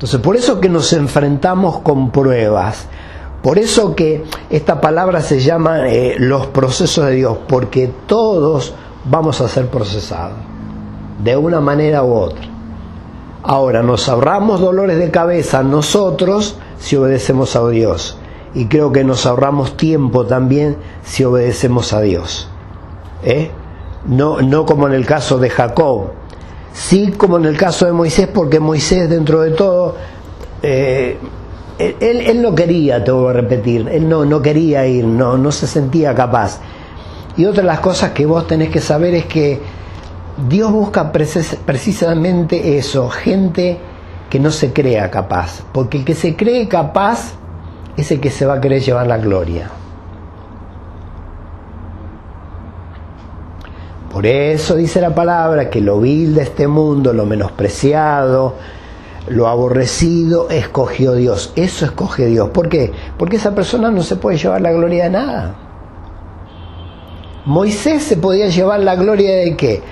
Entonces, 0.00 0.20
por 0.20 0.34
eso 0.34 0.62
que 0.62 0.70
nos 0.70 0.94
enfrentamos 0.94 1.80
con 1.80 2.10
pruebas. 2.10 2.86
Por 3.42 3.58
eso 3.58 3.94
que 3.94 4.24
esta 4.48 4.80
palabra 4.80 5.20
se 5.20 5.40
llama 5.40 5.90
eh, 5.90 6.14
los 6.18 6.46
procesos 6.46 7.04
de 7.04 7.16
Dios, 7.16 7.36
porque 7.46 7.92
todos 8.06 8.72
vamos 9.04 9.42
a 9.42 9.48
ser 9.48 9.66
procesados, 9.66 10.38
de 11.22 11.36
una 11.36 11.60
manera 11.60 12.02
u 12.02 12.14
otra. 12.14 12.48
Ahora, 13.42 13.82
nos 13.82 14.08
ahorramos 14.08 14.62
dolores 14.62 14.98
de 14.98 15.10
cabeza 15.10 15.62
nosotros 15.62 16.56
si 16.78 16.96
obedecemos 16.96 17.54
a 17.54 17.68
Dios. 17.68 18.16
Y 18.54 18.68
creo 18.68 18.92
que 18.92 19.04
nos 19.04 19.26
ahorramos 19.26 19.76
tiempo 19.76 20.24
también 20.24 20.78
si 21.04 21.24
obedecemos 21.24 21.92
a 21.92 22.00
Dios. 22.00 22.48
¿Eh? 23.22 23.50
No, 24.06 24.40
no 24.40 24.64
como 24.64 24.86
en 24.86 24.94
el 24.94 25.04
caso 25.04 25.36
de 25.36 25.50
Jacob, 25.50 26.12
Sí, 26.72 27.12
como 27.16 27.38
en 27.38 27.46
el 27.46 27.56
caso 27.56 27.86
de 27.86 27.92
Moisés, 27.92 28.28
porque 28.32 28.60
Moisés 28.60 29.08
dentro 29.08 29.40
de 29.40 29.50
todo, 29.50 29.96
eh, 30.62 31.18
él, 31.78 31.96
él, 32.00 32.42
no 32.42 32.54
quería, 32.54 33.02
te 33.02 33.10
voy 33.10 33.30
a 33.30 33.32
repetir, 33.32 33.88
él 33.90 34.08
no, 34.08 34.24
no 34.24 34.40
quería 34.40 34.86
ir, 34.86 35.04
no, 35.04 35.36
no 35.36 35.50
se 35.50 35.66
sentía 35.66 36.14
capaz. 36.14 36.60
Y 37.36 37.44
otra 37.44 37.62
de 37.62 37.66
las 37.66 37.80
cosas 37.80 38.10
que 38.12 38.26
vos 38.26 38.46
tenés 38.46 38.70
que 38.70 38.80
saber 38.80 39.14
es 39.14 39.24
que 39.26 39.60
Dios 40.48 40.70
busca 40.70 41.10
precisamente 41.12 42.78
eso, 42.78 43.08
gente 43.08 43.78
que 44.28 44.38
no 44.38 44.50
se 44.50 44.72
crea 44.72 45.10
capaz, 45.10 45.62
porque 45.72 45.98
el 45.98 46.04
que 46.04 46.14
se 46.14 46.36
cree 46.36 46.68
capaz 46.68 47.32
es 47.96 48.10
el 48.10 48.20
que 48.20 48.30
se 48.30 48.46
va 48.46 48.54
a 48.54 48.60
querer 48.60 48.80
llevar 48.80 49.06
la 49.06 49.18
gloria. 49.18 49.70
Por 54.20 54.26
eso 54.26 54.76
dice 54.76 55.00
la 55.00 55.14
palabra 55.14 55.70
que 55.70 55.80
lo 55.80 55.98
vil 55.98 56.34
de 56.34 56.42
este 56.42 56.68
mundo, 56.68 57.14
lo 57.14 57.24
menospreciado, 57.24 58.52
lo 59.28 59.48
aborrecido, 59.48 60.50
escogió 60.50 61.14
Dios. 61.14 61.54
Eso 61.56 61.86
escoge 61.86 62.26
Dios. 62.26 62.50
¿Por 62.50 62.68
qué? 62.68 62.92
Porque 63.16 63.36
esa 63.36 63.54
persona 63.54 63.90
no 63.90 64.02
se 64.02 64.16
puede 64.16 64.36
llevar 64.36 64.60
la 64.60 64.72
gloria 64.72 65.04
de 65.04 65.10
nada. 65.10 65.54
Moisés 67.46 68.02
se 68.02 68.18
podía 68.18 68.48
llevar 68.48 68.80
la 68.80 68.94
gloria 68.94 69.36
de 69.36 69.56
qué? 69.56 69.82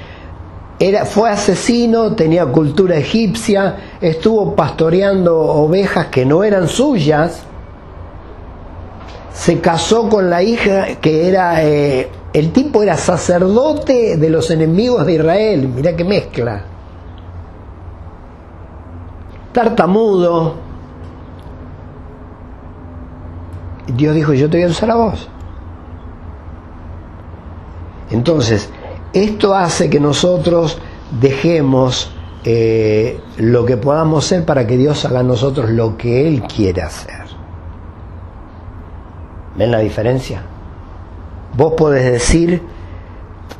Era, 0.78 1.06
fue 1.06 1.30
asesino, 1.30 2.14
tenía 2.14 2.44
cultura 2.44 2.96
egipcia, 2.96 3.76
estuvo 4.02 4.54
pastoreando 4.54 5.38
ovejas 5.38 6.08
que 6.08 6.26
no 6.26 6.44
eran 6.44 6.68
suyas, 6.68 7.44
se 9.32 9.60
casó 9.60 10.10
con 10.10 10.28
la 10.28 10.42
hija 10.42 10.96
que 11.00 11.28
era 11.28 11.64
eh, 11.64 12.10
el 12.38 12.52
tipo 12.52 12.82
era 12.82 12.96
sacerdote 12.96 14.16
de 14.16 14.30
los 14.30 14.50
enemigos 14.50 15.04
de 15.06 15.14
Israel, 15.14 15.68
mira 15.68 15.96
qué 15.96 16.04
mezcla. 16.04 16.62
Tartamudo. 19.52 20.54
Dios 23.96 24.14
dijo, 24.14 24.34
yo 24.34 24.50
te 24.50 24.58
voy 24.58 24.66
a 24.66 24.70
usar 24.70 24.90
a 24.90 24.94
vos. 24.96 25.28
Entonces, 28.10 28.70
esto 29.12 29.54
hace 29.54 29.90
que 29.90 29.98
nosotros 29.98 30.78
dejemos 31.20 32.12
eh, 32.44 33.20
lo 33.38 33.64
que 33.64 33.76
podamos 33.76 34.24
ser 34.24 34.44
para 34.44 34.66
que 34.66 34.76
Dios 34.76 35.04
haga 35.04 35.20
en 35.20 35.28
nosotros 35.28 35.70
lo 35.70 35.96
que 35.96 36.28
Él 36.28 36.42
quiere 36.42 36.82
hacer. 36.82 37.26
¿Ven 39.56 39.70
la 39.70 39.78
diferencia? 39.78 40.42
Vos 41.54 41.74
podés 41.76 42.04
decir, 42.10 42.62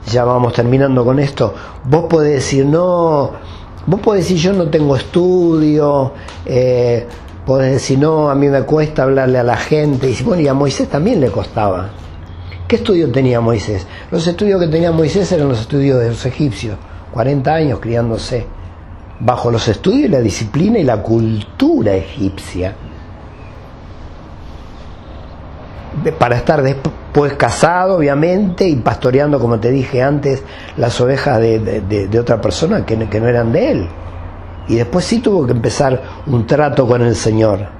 ya 0.06 0.24
vamos 0.24 0.52
terminando 0.52 1.04
con 1.04 1.18
esto, 1.18 1.54
vos 1.84 2.04
podés 2.04 2.34
decir, 2.34 2.64
no, 2.66 3.32
vos 3.86 4.00
podés 4.00 4.24
decir, 4.24 4.38
yo 4.38 4.52
no 4.52 4.68
tengo 4.68 4.96
estudio, 4.96 6.12
eh, 6.46 7.06
podés 7.44 7.72
decir, 7.72 7.98
no, 7.98 8.30
a 8.30 8.34
mí 8.34 8.48
me 8.48 8.62
cuesta 8.62 9.04
hablarle 9.04 9.38
a 9.38 9.42
la 9.42 9.56
gente, 9.56 10.10
y 10.10 10.22
bueno, 10.22 10.42
y 10.42 10.48
a 10.48 10.54
Moisés 10.54 10.88
también 10.88 11.20
le 11.20 11.30
costaba. 11.30 11.90
¿Qué 12.68 12.76
estudio 12.76 13.10
tenía 13.10 13.40
Moisés? 13.40 13.86
Los 14.10 14.26
estudios 14.26 14.60
que 14.60 14.68
tenía 14.68 14.92
Moisés 14.92 15.32
eran 15.32 15.48
los 15.48 15.60
estudios 15.60 16.00
de 16.00 16.10
los 16.10 16.26
egipcios, 16.26 16.76
40 17.12 17.54
años 17.54 17.80
criándose, 17.80 18.46
bajo 19.20 19.50
los 19.50 19.66
estudios 19.68 20.08
y 20.08 20.12
la 20.12 20.20
disciplina 20.20 20.78
y 20.78 20.84
la 20.84 21.02
cultura 21.02 21.94
egipcia. 21.94 22.74
para 26.18 26.36
estar 26.36 26.62
después 26.62 26.94
casado, 27.36 27.96
obviamente, 27.96 28.66
y 28.68 28.76
pastoreando, 28.76 29.38
como 29.40 29.58
te 29.58 29.70
dije 29.70 30.02
antes, 30.02 30.42
las 30.76 31.00
ovejas 31.00 31.40
de, 31.40 32.18
otra 32.20 32.40
persona 32.40 32.84
que, 32.84 32.96
que 33.08 33.20
no 33.20 33.28
eran 33.28 33.52
de 33.52 33.70
él. 33.70 33.88
Y 34.68 34.76
después 34.76 35.04
sí 35.04 35.20
tuvo 35.20 35.46
que 35.46 35.52
empezar 35.52 36.02
un 36.26 36.46
trato 36.46 36.86
con 36.86 37.02
el 37.02 37.16
Señor. 37.16 37.77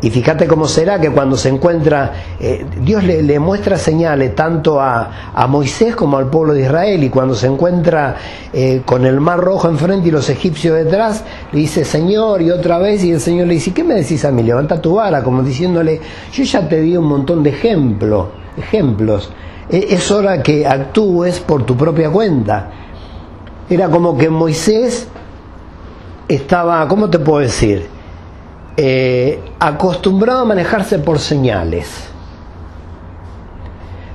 Y 0.00 0.10
fíjate 0.10 0.46
cómo 0.46 0.68
será 0.68 1.00
que 1.00 1.10
cuando 1.10 1.36
se 1.36 1.48
encuentra, 1.48 2.12
eh, 2.38 2.64
Dios 2.82 3.02
le, 3.02 3.38
muestra 3.40 3.76
señales 3.76 4.32
tanto 4.36 4.80
a, 4.80 5.10
Moisés 5.48 5.96
como 5.96 6.18
al 6.18 6.30
pueblo 6.30 6.54
de 6.54 6.62
Israel, 6.62 7.02
y 7.02 7.10
cuando 7.10 7.34
se 7.34 7.48
encuentra 7.48 8.14
eh, 8.52 8.82
con 8.84 9.04
el 9.04 9.18
mar 9.18 9.40
rojo 9.40 9.68
enfrente 9.68 10.08
y 10.08 10.10
los 10.12 10.30
egipcios 10.30 10.76
detrás, 10.76 11.24
le 11.50 11.60
dice 11.60 11.84
Señor 11.84 12.42
y 12.42 12.52
otra 12.52 12.78
vez, 12.78 13.02
y 13.02 13.10
el 13.10 13.20
Señor 13.20 13.48
le 13.48 13.54
dice, 13.54 13.72
¿qué 13.74 13.82
me 13.82 13.94
decís 13.94 14.24
a 14.24 14.30
mí? 14.30 14.44
Levanta 14.44 14.80
tu 14.80 14.94
vara, 14.94 15.24
como 15.24 15.42
diciéndole, 15.42 16.00
yo 16.32 16.44
ya 16.44 16.68
te 16.68 16.80
di 16.80 16.96
un 16.96 17.06
montón 17.06 17.42
de 17.42 17.50
ejemplos, 17.50 18.28
ejemplos, 18.56 19.32
e, 19.68 19.88
es 19.90 20.10
hora 20.12 20.40
que 20.44 20.64
actúes 20.64 21.40
por 21.40 21.64
tu 21.64 21.76
propia 21.76 22.08
cuenta. 22.08 22.70
Era 23.68 23.88
como 23.88 24.16
que 24.16 24.30
Moisés 24.30 25.08
estaba, 26.28 26.86
¿cómo 26.86 27.10
te 27.10 27.18
puedo 27.18 27.40
decir? 27.40 27.97
Eh, 28.80 29.40
acostumbrado 29.58 30.42
a 30.42 30.44
manejarse 30.44 31.00
por 31.00 31.18
señales. 31.18 31.88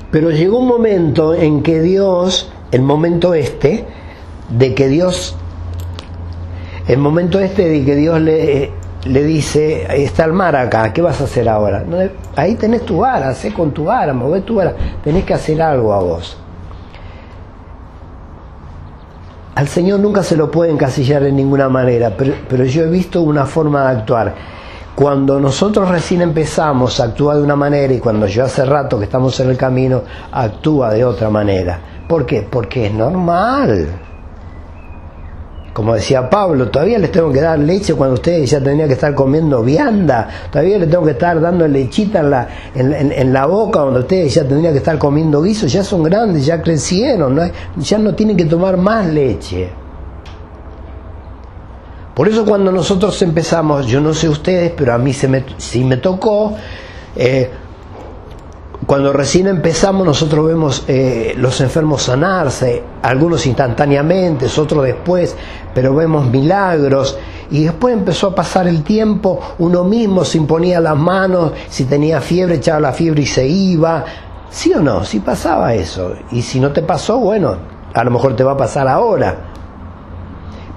Pero 0.09 0.31
llegó 0.31 0.59
un 0.59 0.69
momento 0.69 1.33
en 1.33 1.63
que 1.63 1.81
Dios, 1.81 2.49
el 2.71 2.81
momento 2.81 3.33
este, 3.33 3.85
de 4.47 4.73
que 4.73 4.87
Dios, 4.87 5.35
el 6.87 6.97
momento 6.97 7.41
este 7.41 7.67
de 7.67 7.83
que 7.83 7.95
Dios 7.97 8.21
le, 8.21 8.71
le 9.03 9.23
dice, 9.25 9.85
está 10.01 10.23
el 10.23 10.31
mar 10.31 10.55
acá, 10.55 10.93
¿qué 10.93 11.01
vas 11.01 11.19
a 11.19 11.25
hacer 11.25 11.49
ahora? 11.49 11.83
ahí 12.37 12.55
tenés 12.55 12.85
tu 12.85 12.99
vara, 12.99 13.35
sé 13.35 13.53
con 13.53 13.73
tu 13.73 13.83
vara, 13.83 14.13
mueve 14.13 14.39
tu 14.41 14.55
vara, 14.55 14.73
tenés 15.03 15.25
que 15.25 15.33
hacer 15.33 15.61
algo 15.61 15.91
a 15.91 15.99
vos. 15.99 16.37
Al 19.55 19.67
Señor 19.67 19.99
nunca 19.99 20.23
se 20.23 20.35
lo 20.35 20.49
puede 20.49 20.71
encasillar 20.71 21.23
en 21.23 21.35
ninguna 21.35 21.69
manera, 21.69 22.13
pero, 22.17 22.33
pero 22.49 22.65
yo 22.65 22.83
he 22.83 22.89
visto 22.89 23.21
una 23.21 23.45
forma 23.45 23.83
de 23.83 23.97
actuar 23.99 24.35
cuando 24.95 25.39
nosotros 25.39 25.89
recién 25.89 26.21
empezamos 26.21 26.99
actúa 26.99 27.35
de 27.35 27.41
una 27.41 27.55
manera 27.55 27.93
y 27.93 27.99
cuando 27.99 28.27
yo 28.27 28.43
hace 28.43 28.63
rato 28.63 28.99
que 28.99 29.05
estamos 29.05 29.39
en 29.39 29.49
el 29.49 29.57
camino 29.57 30.03
actúa 30.31 30.91
de 30.91 31.03
otra 31.03 31.29
manera. 31.29 31.79
¿Por 32.07 32.25
qué? 32.25 32.47
Porque 32.49 32.87
es 32.87 32.93
normal. 32.93 33.89
Como 35.73 35.95
decía 35.95 36.29
Pablo, 36.29 36.69
todavía 36.69 36.99
les 36.99 37.11
tengo 37.11 37.31
que 37.31 37.41
dar 37.41 37.57
leche 37.57 37.95
cuando 37.95 38.13
ustedes 38.13 38.51
ya 38.51 38.61
tenían 38.61 38.87
que 38.87 38.93
estar 38.93 39.15
comiendo 39.15 39.63
vianda, 39.63 40.29
todavía 40.51 40.77
les 40.77 40.87
tengo 40.87 41.03
que 41.03 41.11
estar 41.11 41.41
dando 41.41 41.67
lechita 41.67 42.19
en 42.19 42.29
la, 42.29 42.47
en, 42.75 43.33
la 43.33 43.47
boca 43.47 43.81
cuando 43.81 44.01
ustedes 44.01 44.35
ya 44.35 44.47
tendrían 44.47 44.71
que 44.71 44.77
estar 44.77 44.99
comiendo 44.99 45.41
guiso, 45.41 45.65
ya 45.65 45.83
son 45.83 46.03
grandes, 46.03 46.45
ya 46.45 46.61
crecieron, 46.61 47.51
ya 47.77 47.97
no 47.97 48.13
tienen 48.13 48.37
que 48.37 48.45
tomar 48.45 48.77
más 48.77 49.07
leche. 49.07 49.71
Por 52.13 52.27
eso 52.27 52.45
cuando 52.45 52.71
nosotros 52.71 53.19
empezamos, 53.23 53.87
yo 53.87 53.99
no 53.99 54.13
sé 54.13 54.29
ustedes, 54.29 54.71
pero 54.77 54.93
a 54.93 54.99
mí 54.99 55.11
se 55.11 55.27
me, 55.27 55.43
sí 55.57 55.83
me 55.83 55.97
tocó, 55.97 56.55
eh, 57.15 57.49
cuando 58.93 59.11
recién 59.11 59.47
empezamos 59.47 60.05
nosotros 60.05 60.45
vemos 60.45 60.83
eh, 60.87 61.33
los 61.35 61.59
enfermos 61.61 62.03
sanarse, 62.03 62.83
algunos 63.01 63.47
instantáneamente, 63.47 64.45
otros 64.55 64.83
después, 64.83 65.35
pero 65.73 65.95
vemos 65.95 66.27
milagros. 66.27 67.17
Y 67.49 67.63
después 67.63 67.95
empezó 67.95 68.27
a 68.27 68.35
pasar 68.35 68.67
el 68.67 68.83
tiempo, 68.83 69.39
uno 69.57 69.83
mismo 69.83 70.23
se 70.23 70.37
imponía 70.37 70.79
las 70.79 70.95
manos, 70.95 71.53
si 71.69 71.85
tenía 71.85 72.21
fiebre 72.21 72.57
echaba 72.57 72.79
la 72.79 72.91
fiebre 72.91 73.23
y 73.23 73.25
se 73.25 73.47
iba, 73.47 74.05
sí 74.51 74.71
o 74.75 74.79
no, 74.79 75.03
sí 75.03 75.21
pasaba 75.21 75.73
eso, 75.73 76.13
y 76.29 76.43
si 76.43 76.59
no 76.59 76.71
te 76.71 76.83
pasó, 76.83 77.17
bueno, 77.17 77.55
a 77.95 78.03
lo 78.03 78.11
mejor 78.11 78.35
te 78.35 78.43
va 78.43 78.51
a 78.51 78.57
pasar 78.57 78.87
ahora. 78.87 79.37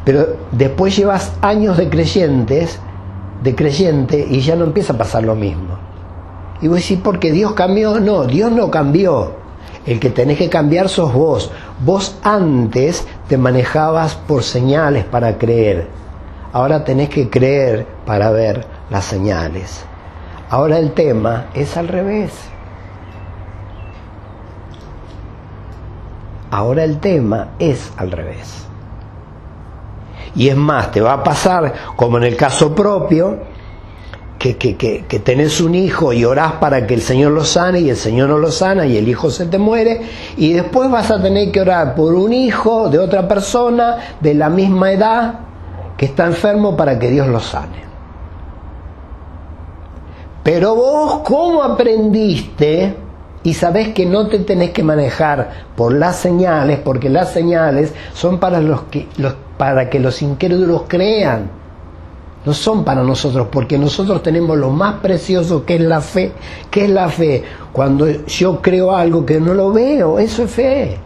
Pero 0.07 0.39
después 0.53 0.97
llevas 0.97 1.33
años 1.43 1.77
de 1.77 1.91
creyentes, 1.91 2.81
de 3.43 3.55
creyente, 3.55 4.27
y 4.27 4.41
ya 4.41 4.57
no 4.57 4.65
empieza 4.65 4.95
a 4.95 4.97
pasar 4.97 5.23
lo 5.23 5.35
mismo. 5.35 5.76
Y 6.61 6.69
vos 6.69 6.79
decís, 6.79 6.99
porque 7.03 7.33
Dios 7.33 7.53
cambió, 7.53 8.01
no, 8.01 8.25
Dios 8.25 8.51
no 8.51 8.71
cambió. 8.71 9.33
El 9.85 10.01
que 10.01 10.11
tenés 10.11 10.39
que 10.39 10.49
cambiar 10.49 10.89
sos 10.89 11.13
vos. 11.13 11.53
Vos 11.85 12.19
antes 12.23 13.07
te 13.29 13.39
manejabas 13.39 14.15
por 14.15 14.43
señales 14.43 15.05
para 15.05 15.39
creer. 15.39 15.87
Ahora 16.53 16.85
tenés 16.85 17.09
que 17.09 17.29
creer 17.29 17.87
para 18.05 18.31
ver 18.31 18.67
las 18.91 19.05
señales. 19.05 19.85
Ahora 20.49 20.79
el 20.79 20.93
tema 20.93 21.47
es 21.55 21.77
al 21.77 21.89
revés. 21.89 22.33
Ahora 26.51 26.85
el 26.85 26.99
tema 26.99 27.49
es 27.59 27.93
al 27.97 28.11
revés. 28.11 28.67
Y 30.35 30.49
es 30.49 30.57
más, 30.57 30.91
te 30.91 31.01
va 31.01 31.15
a 31.15 31.23
pasar, 31.23 31.73
como 31.97 32.19
en 32.19 32.25
el 32.25 32.37
caso 32.37 32.75
propio, 32.75 33.39
que, 34.39 34.57
que, 34.57 34.77
que, 34.77 35.19
tenés 35.21 35.61
un 35.61 35.75
hijo 35.75 36.13
y 36.13 36.25
orás 36.25 36.53
para 36.53 36.87
que 36.87 36.95
el 36.95 37.01
Señor 37.01 37.33
lo 37.33 37.45
sane 37.45 37.81
y 37.81 37.91
el 37.91 37.97
Señor 37.97 38.29
no 38.29 38.39
lo 38.39 38.51
sana 38.51 38.87
y 38.87 38.97
el 38.97 39.09
hijo 39.09 39.31
se 39.31 39.47
te 39.47 39.59
muere 39.59 40.03
y 40.37 40.53
después 40.53 40.91
vas 40.91 41.11
a 41.11 41.23
tener 41.23 41.51
que 41.51 41.61
orar 41.61 41.95
por 41.95 42.15
un 42.15 42.33
hijo 42.33 42.89
de 42.89 42.99
otra 42.99 43.27
persona 43.27 43.97
de 44.21 44.35
la 44.35 44.51
misma 44.51 44.93
edad 44.93 45.41
que 45.97 46.07
está 46.07 46.27
enfermo 46.27 46.77
para 46.77 46.99
que 46.99 47.11
Dios 47.11 47.27
lo 47.29 47.41
sane. 47.41 47.87
Pero 50.43 50.77
vos, 50.77 51.21
¿cómo 51.25 51.63
aprendiste? 51.63 52.95
Y 53.43 53.55
sabés 53.55 53.89
que 53.89 54.07
no 54.07 54.29
te 54.29 54.41
tenés 54.41 54.71
que 54.71 54.83
manejar 54.83 55.67
por 55.75 55.93
las 55.93 56.17
señales, 56.17 56.79
porque 56.85 57.09
las 57.09 57.33
señales 57.33 57.93
son 58.13 58.39
para 58.39 58.61
los 58.61 58.83
que, 58.83 59.09
los 59.17 59.35
para 59.57 59.89
que 59.89 59.99
los 59.99 60.23
incrédulos 60.23 60.83
crean. 60.89 61.51
No 62.47 62.55
son 62.55 62.85
para 62.85 63.03
nosotros, 63.03 63.49
porque 63.51 63.77
nosotros 63.77 64.23
tenemos 64.23 64.57
lo 64.57 64.71
más 64.71 65.01
precioso 65.01 65.65
que 65.65 65.75
es 65.75 65.81
la 65.81 66.01
fe. 66.01 66.33
¿Qué 66.71 66.85
es 66.85 66.91
la 66.91 67.09
fe? 67.09 67.43
Cuando 67.73 68.07
yo 68.09 68.63
creo 68.63 68.97
algo 68.97 69.27
que 69.27 69.41
no 69.41 69.53
lo 69.53 69.73
veo, 69.73 70.21
eso 70.21 70.45
es 70.45 70.51
fe. 70.53 71.01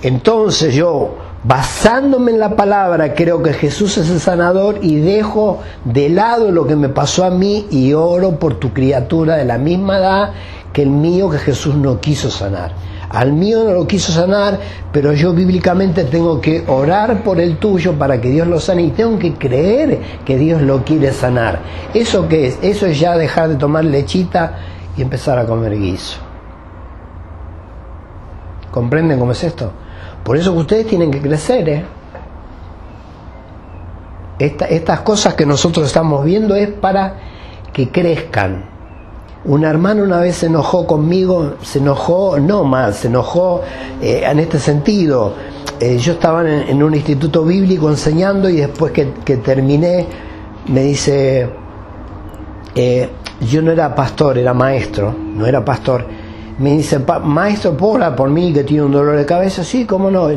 Entonces 0.00 0.74
yo, 0.74 1.16
basándome 1.44 2.32
en 2.32 2.40
la 2.40 2.56
palabra, 2.56 3.12
creo 3.12 3.42
que 3.42 3.52
Jesús 3.52 3.98
es 3.98 4.08
el 4.08 4.20
sanador 4.20 4.78
y 4.80 4.96
dejo 4.96 5.60
de 5.84 6.08
lado 6.08 6.50
lo 6.50 6.66
que 6.66 6.74
me 6.74 6.88
pasó 6.88 7.24
a 7.24 7.30
mí 7.30 7.66
y 7.70 7.92
oro 7.92 8.38
por 8.38 8.54
tu 8.54 8.72
criatura 8.72 9.36
de 9.36 9.44
la 9.44 9.58
misma 9.58 9.98
edad 9.98 10.32
que 10.72 10.82
el 10.82 10.90
mío 10.90 11.28
que 11.28 11.38
Jesús 11.38 11.74
no 11.74 12.00
quiso 12.00 12.30
sanar. 12.30 12.72
Al 13.08 13.32
mío 13.32 13.64
no 13.64 13.72
lo 13.72 13.86
quiso 13.86 14.12
sanar, 14.12 14.58
pero 14.92 15.12
yo 15.12 15.32
bíblicamente 15.32 16.04
tengo 16.04 16.40
que 16.40 16.64
orar 16.66 17.22
por 17.22 17.40
el 17.40 17.58
tuyo 17.58 17.94
para 17.94 18.20
que 18.20 18.30
Dios 18.30 18.46
lo 18.46 18.60
sane 18.60 18.82
y 18.82 18.90
tengo 18.90 19.18
que 19.18 19.34
creer 19.34 20.00
que 20.24 20.36
Dios 20.36 20.62
lo 20.62 20.84
quiere 20.84 21.12
sanar. 21.12 21.60
¿Eso 21.94 22.28
qué 22.28 22.48
es? 22.48 22.58
Eso 22.62 22.86
es 22.86 22.98
ya 22.98 23.16
dejar 23.16 23.48
de 23.48 23.56
tomar 23.56 23.84
lechita 23.84 24.58
y 24.96 25.02
empezar 25.02 25.38
a 25.38 25.46
comer 25.46 25.78
guiso. 25.78 26.18
¿Comprenden 28.70 29.18
cómo 29.18 29.32
es 29.32 29.44
esto? 29.44 29.72
Por 30.24 30.36
eso 30.36 30.52
que 30.52 30.58
ustedes 30.58 30.86
tienen 30.86 31.10
que 31.10 31.20
crecer, 31.20 31.68
¿eh? 31.68 31.84
estas 34.38 35.00
cosas 35.00 35.34
que 35.34 35.46
nosotros 35.46 35.86
estamos 35.86 36.24
viendo 36.24 36.54
es 36.54 36.68
para 36.68 37.14
que 37.72 37.90
crezcan 37.90 38.75
una 39.46 39.70
hermana 39.70 40.02
una 40.02 40.18
vez 40.18 40.36
se 40.36 40.46
enojó 40.46 40.86
conmigo, 40.86 41.54
se 41.62 41.78
enojó, 41.78 42.38
no 42.38 42.64
más, 42.64 42.96
se 42.96 43.08
enojó 43.08 43.62
eh, 44.02 44.22
en 44.28 44.40
este 44.40 44.58
sentido. 44.58 45.34
Eh, 45.78 45.98
yo 45.98 46.14
estaba 46.14 46.48
en, 46.50 46.82
un 46.82 46.94
instituto 46.94 47.44
bíblico 47.44 47.88
enseñando 47.88 48.48
y 48.48 48.56
después 48.56 48.92
que, 48.92 49.36
terminé 49.36 50.06
me 50.68 50.82
dice, 50.82 51.48
eh, 52.74 53.08
yo 53.48 53.62
no 53.62 53.70
era 53.70 53.94
pastor, 53.94 54.38
era 54.38 54.52
maestro, 54.52 55.14
no 55.14 55.46
era 55.46 55.64
pastor. 55.64 56.04
Me 56.58 56.72
dice, 56.72 56.98
maestro, 57.22 57.76
¿puedo 57.76 58.16
por 58.16 58.30
mí 58.30 58.52
que 58.52 58.64
tiene 58.64 58.82
un 58.82 58.92
dolor 58.92 59.16
de 59.16 59.26
cabeza? 59.26 59.62
Sí, 59.62 59.84
cómo 59.84 60.10
no. 60.10 60.28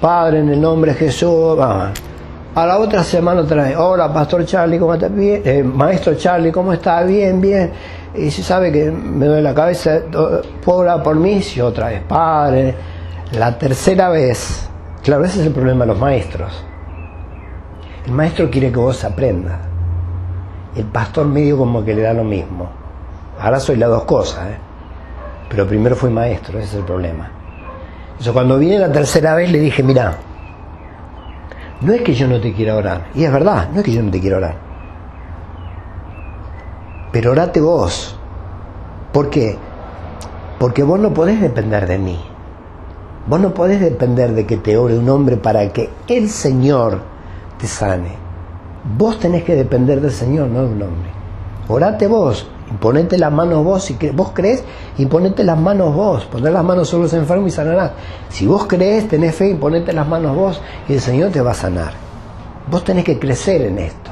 Padre, 0.00 0.40
en 0.40 0.48
el 0.50 0.60
nombre 0.60 0.92
de 0.92 0.98
Jesús. 0.98 1.56
A 2.54 2.66
la 2.66 2.78
otra 2.78 3.04
semana 3.04 3.42
otra 3.42 3.64
vez, 3.64 3.76
hola, 3.76 4.12
pastor 4.12 4.44
Charlie, 4.44 4.78
¿cómo 4.78 4.94
está? 4.94 5.08
Bien. 5.08 5.76
maestro 5.76 6.14
Charlie, 6.14 6.50
¿cómo 6.50 6.72
está? 6.72 7.02
Bien, 7.02 7.40
bien 7.40 7.70
y 8.14 8.30
si 8.30 8.42
sabe 8.42 8.72
que 8.72 8.90
me 8.90 9.26
duele 9.26 9.42
la 9.42 9.54
cabeza, 9.54 10.00
¿puedo 10.64 10.78
orar 10.78 11.02
por 11.02 11.16
mí? 11.16 11.40
Y 11.54 11.60
otra 11.60 11.88
vez, 11.88 12.02
Padre. 12.02 12.74
La 13.32 13.56
tercera 13.56 14.08
vez, 14.08 14.68
claro, 15.02 15.24
ese 15.24 15.40
es 15.40 15.46
el 15.46 15.52
problema 15.52 15.84
de 15.84 15.92
los 15.92 15.98
maestros. 15.98 16.64
El 18.06 18.12
maestro 18.12 18.50
quiere 18.50 18.72
que 18.72 18.78
vos 18.78 19.04
aprendas. 19.04 19.58
El 20.74 20.86
pastor 20.86 21.26
medio 21.26 21.56
como 21.56 21.84
que 21.84 21.94
le 21.94 22.02
da 22.02 22.12
lo 22.12 22.24
mismo. 22.24 22.68
Ahora 23.40 23.60
soy 23.60 23.76
las 23.76 23.90
dos 23.90 24.04
cosas, 24.04 24.46
¿eh? 24.48 24.58
pero 25.48 25.66
primero 25.66 25.94
fui 25.94 26.10
maestro, 26.10 26.58
ese 26.58 26.68
es 26.68 26.74
el 26.74 26.84
problema. 26.84 27.30
Entonces 28.10 28.32
cuando 28.32 28.58
vine 28.58 28.78
la 28.78 28.90
tercera 28.90 29.34
vez 29.34 29.50
le 29.50 29.58
dije, 29.60 29.82
mira, 29.82 30.16
no 31.80 31.92
es 31.92 32.02
que 32.02 32.14
yo 32.14 32.28
no 32.28 32.40
te 32.40 32.52
quiera 32.52 32.76
orar, 32.76 33.08
y 33.14 33.24
es 33.24 33.32
verdad, 33.32 33.70
no 33.72 33.78
es 33.80 33.84
que 33.84 33.92
yo 33.92 34.02
no 34.02 34.10
te 34.10 34.20
quiera 34.20 34.36
orar 34.36 34.70
pero 37.12 37.32
orate 37.32 37.60
vos. 37.60 38.16
¿Por 39.12 39.30
qué? 39.30 39.56
Porque 40.58 40.82
vos 40.82 41.00
no 41.00 41.12
podés 41.12 41.40
depender 41.40 41.86
de 41.86 41.98
mí. 41.98 42.20
Vos 43.26 43.40
no 43.40 43.52
podés 43.52 43.80
depender 43.80 44.32
de 44.32 44.46
que 44.46 44.56
te 44.56 44.76
ore 44.76 44.98
un 44.98 45.08
hombre 45.08 45.36
para 45.36 45.68
que 45.72 45.90
el 46.08 46.28
Señor 46.28 47.00
te 47.58 47.66
sane. 47.66 48.12
Vos 48.96 49.18
tenés 49.18 49.44
que 49.44 49.54
depender 49.54 50.00
del 50.00 50.12
Señor, 50.12 50.48
no 50.48 50.62
de 50.62 50.72
un 50.72 50.82
hombre. 50.82 51.10
Orate 51.68 52.06
vos, 52.06 52.48
ponete 52.78 53.18
las 53.18 53.32
manos 53.32 53.64
vos, 53.64 53.84
si 53.84 53.94
vos 54.12 54.30
crees, 54.34 54.62
y 54.98 55.06
ponete 55.06 55.44
las 55.44 55.58
manos 55.58 55.94
vos, 55.94 56.24
poner 56.26 56.52
las 56.52 56.64
manos 56.64 56.88
sobre 56.88 57.04
los 57.04 57.12
enfermos 57.14 57.48
y 57.48 57.50
sanarás. 57.52 57.92
Si 58.28 58.46
vos 58.46 58.66
crees, 58.66 59.08
tenés 59.08 59.34
fe 59.34 59.50
y 59.50 59.54
ponete 59.54 59.92
las 59.92 60.06
manos 60.06 60.36
vos, 60.36 60.60
y 60.88 60.94
el 60.94 61.00
Señor 61.00 61.30
te 61.30 61.40
va 61.40 61.52
a 61.52 61.54
sanar. 61.54 61.92
Vos 62.70 62.84
tenés 62.84 63.04
que 63.04 63.18
crecer 63.18 63.62
en 63.62 63.78
esto 63.78 64.10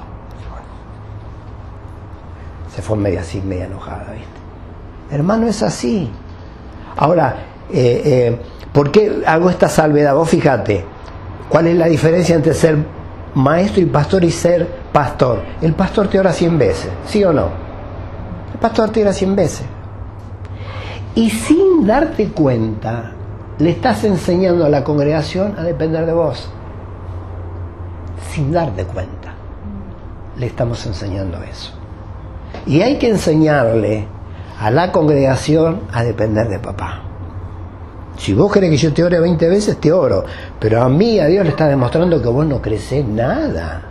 se 2.79 2.83
fue 2.83 2.97
media 2.97 3.23
así, 3.23 3.41
media 3.41 3.65
enojada, 3.65 4.13
¿viste? 4.13 5.11
Hermano, 5.11 5.49
es 5.49 5.65
así. 5.65 6.09
Ahora, 6.97 7.35
eh, 7.73 8.03
eh, 8.05 8.39
¿por 8.73 8.93
qué 8.93 9.25
hago 9.27 9.51
esta 9.51 9.69
salvedad? 9.69 10.15
Vos 10.15 10.29
fíjate, 10.29 10.85
¿cuál 11.49 11.67
es 11.67 11.77
la 11.77 11.87
diferencia 11.87 12.37
entre 12.37 12.55
ser 12.55 12.79
maestro 13.35 13.83
y 13.83 13.87
pastor 13.87 14.23
y 14.23 14.31
ser 14.31 14.69
pastor? 14.93 15.41
El 15.61 15.73
pastor 15.73 16.07
te 16.07 16.21
ora 16.21 16.33
cien 16.33 16.57
veces, 16.57 16.89
¿sí 17.05 17.25
o 17.25 17.33
no? 17.33 17.49
Pastor 18.61 18.91
te 18.91 19.03
ora 19.03 19.13
cien 19.13 19.37
veces. 19.37 19.67
Y 21.15 21.31
sin 21.31 21.87
darte 21.87 22.29
cuenta, 22.29 23.13
le 23.59 23.71
estás 23.71 24.05
enseñando 24.05 24.65
a 24.65 24.69
la 24.69 24.85
congregación 24.85 25.55
a 25.59 25.63
depender 25.63 26.07
de 26.07 26.13
vos. 26.13 26.49
Sin 28.31 28.53
darte 28.53 28.85
cuenta, 28.85 29.35
le 30.37 30.47
estamos 30.47 30.85
enseñando 30.87 31.43
eso. 31.43 31.73
Y 32.67 32.83
hay 32.83 32.99
que 32.99 33.09
enseñarle 33.09 34.07
a 34.61 34.71
la 34.71 34.93
congregación 34.93 35.83
a 35.93 36.03
depender 36.03 36.49
de 36.49 36.59
papá. 36.59 37.03
Si 38.17 38.35
vos 38.35 38.53
querés 38.53 38.71
que 38.71 38.77
yo 38.77 38.93
te 38.93 39.05
ore 39.05 39.21
20 39.21 39.49
veces, 39.49 39.79
te 39.79 39.93
oro. 39.93 40.25
Pero 40.59 40.83
a 40.83 40.89
mí, 40.89 41.21
a 41.21 41.27
Dios 41.27 41.45
le 41.45 41.51
está 41.51 41.69
demostrando 41.69 42.21
que 42.21 42.29
vos 42.29 42.45
no 42.45 42.61
creces 42.61 43.07
nada. 43.07 43.83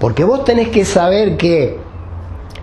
Porque 0.00 0.24
vos 0.24 0.44
tenés 0.44 0.68
que 0.68 0.84
saber 0.84 1.36
que 1.36 1.85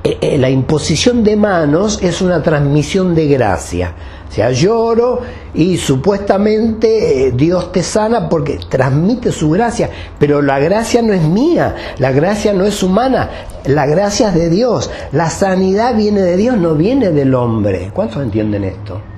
eh, 0.05 0.17
eh, 0.19 0.37
la 0.37 0.49
imposición 0.49 1.23
de 1.23 1.37
manos 1.37 1.99
es 2.01 2.21
una 2.21 2.43
transmisión 2.43 3.15
de 3.15 3.27
gracia. 3.27 3.93
O 4.27 4.31
sea, 4.31 4.51
lloro 4.51 5.21
y 5.53 5.77
supuestamente 5.77 7.27
eh, 7.27 7.31
Dios 7.31 7.71
te 7.71 7.83
sana 7.83 8.27
porque 8.27 8.59
transmite 8.67 9.31
su 9.31 9.51
gracia, 9.51 9.89
pero 10.19 10.41
la 10.41 10.59
gracia 10.59 11.01
no 11.01 11.13
es 11.13 11.21
mía, 11.21 11.75
la 11.99 12.11
gracia 12.11 12.51
no 12.51 12.65
es 12.65 12.83
humana, 12.83 13.29
la 13.65 13.85
gracia 13.85 14.29
es 14.29 14.33
de 14.33 14.49
Dios, 14.49 14.91
la 15.11 15.29
sanidad 15.29 15.95
viene 15.95 16.21
de 16.21 16.35
Dios, 16.35 16.57
no 16.57 16.75
viene 16.75 17.11
del 17.11 17.33
hombre. 17.35 17.91
¿Cuántos 17.93 18.23
entienden 18.23 18.65
esto? 18.65 19.12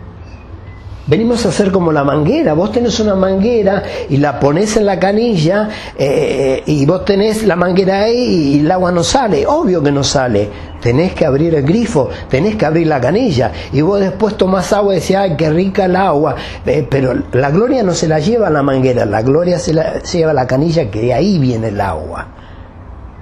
Venimos 1.07 1.45
a 1.45 1.49
hacer 1.49 1.71
como 1.71 1.91
la 1.91 2.03
manguera. 2.03 2.53
Vos 2.53 2.71
tenés 2.71 2.99
una 2.99 3.13
manguera 3.13 3.83
y 4.09 4.17
la 4.17 4.39
pones 4.39 4.75
en 4.75 4.87
la 4.87 4.99
canilla 4.99 5.69
eh, 5.95 6.63
y 6.65 6.83
vos 6.87 7.05
tenés 7.05 7.43
la 7.43 7.55
manguera 7.55 8.03
ahí 8.03 8.55
y 8.55 8.59
el 8.61 8.71
agua 8.71 8.91
no 8.91 9.03
sale. 9.03 9.45
Obvio 9.45 9.83
que 9.83 9.91
no 9.91 10.03
sale. 10.03 10.49
Tenés 10.81 11.13
que 11.13 11.25
abrir 11.25 11.53
el 11.53 11.63
grifo, 11.63 12.09
tenés 12.27 12.55
que 12.55 12.65
abrir 12.65 12.87
la 12.87 12.99
canilla. 12.99 13.51
Y 13.71 13.81
vos 13.81 13.99
después 13.99 14.35
tomás 14.35 14.73
agua 14.73 14.95
y 14.95 14.99
decís, 14.99 15.15
ay, 15.15 15.35
qué 15.37 15.51
rica 15.51 15.85
el 15.85 15.95
agua. 15.95 16.35
Eh, 16.65 16.87
pero 16.89 17.13
la 17.33 17.51
gloria 17.51 17.83
no 17.83 17.93
se 17.93 18.07
la 18.07 18.17
lleva 18.17 18.49
la 18.49 18.63
manguera, 18.63 19.05
la 19.05 19.21
gloria 19.21 19.59
se 19.59 19.73
la 19.73 20.01
lleva 20.01 20.33
la 20.33 20.47
canilla 20.47 20.89
que 20.89 21.01
de 21.01 21.13
ahí 21.13 21.37
viene 21.37 21.67
el 21.67 21.81
agua. 21.81 22.29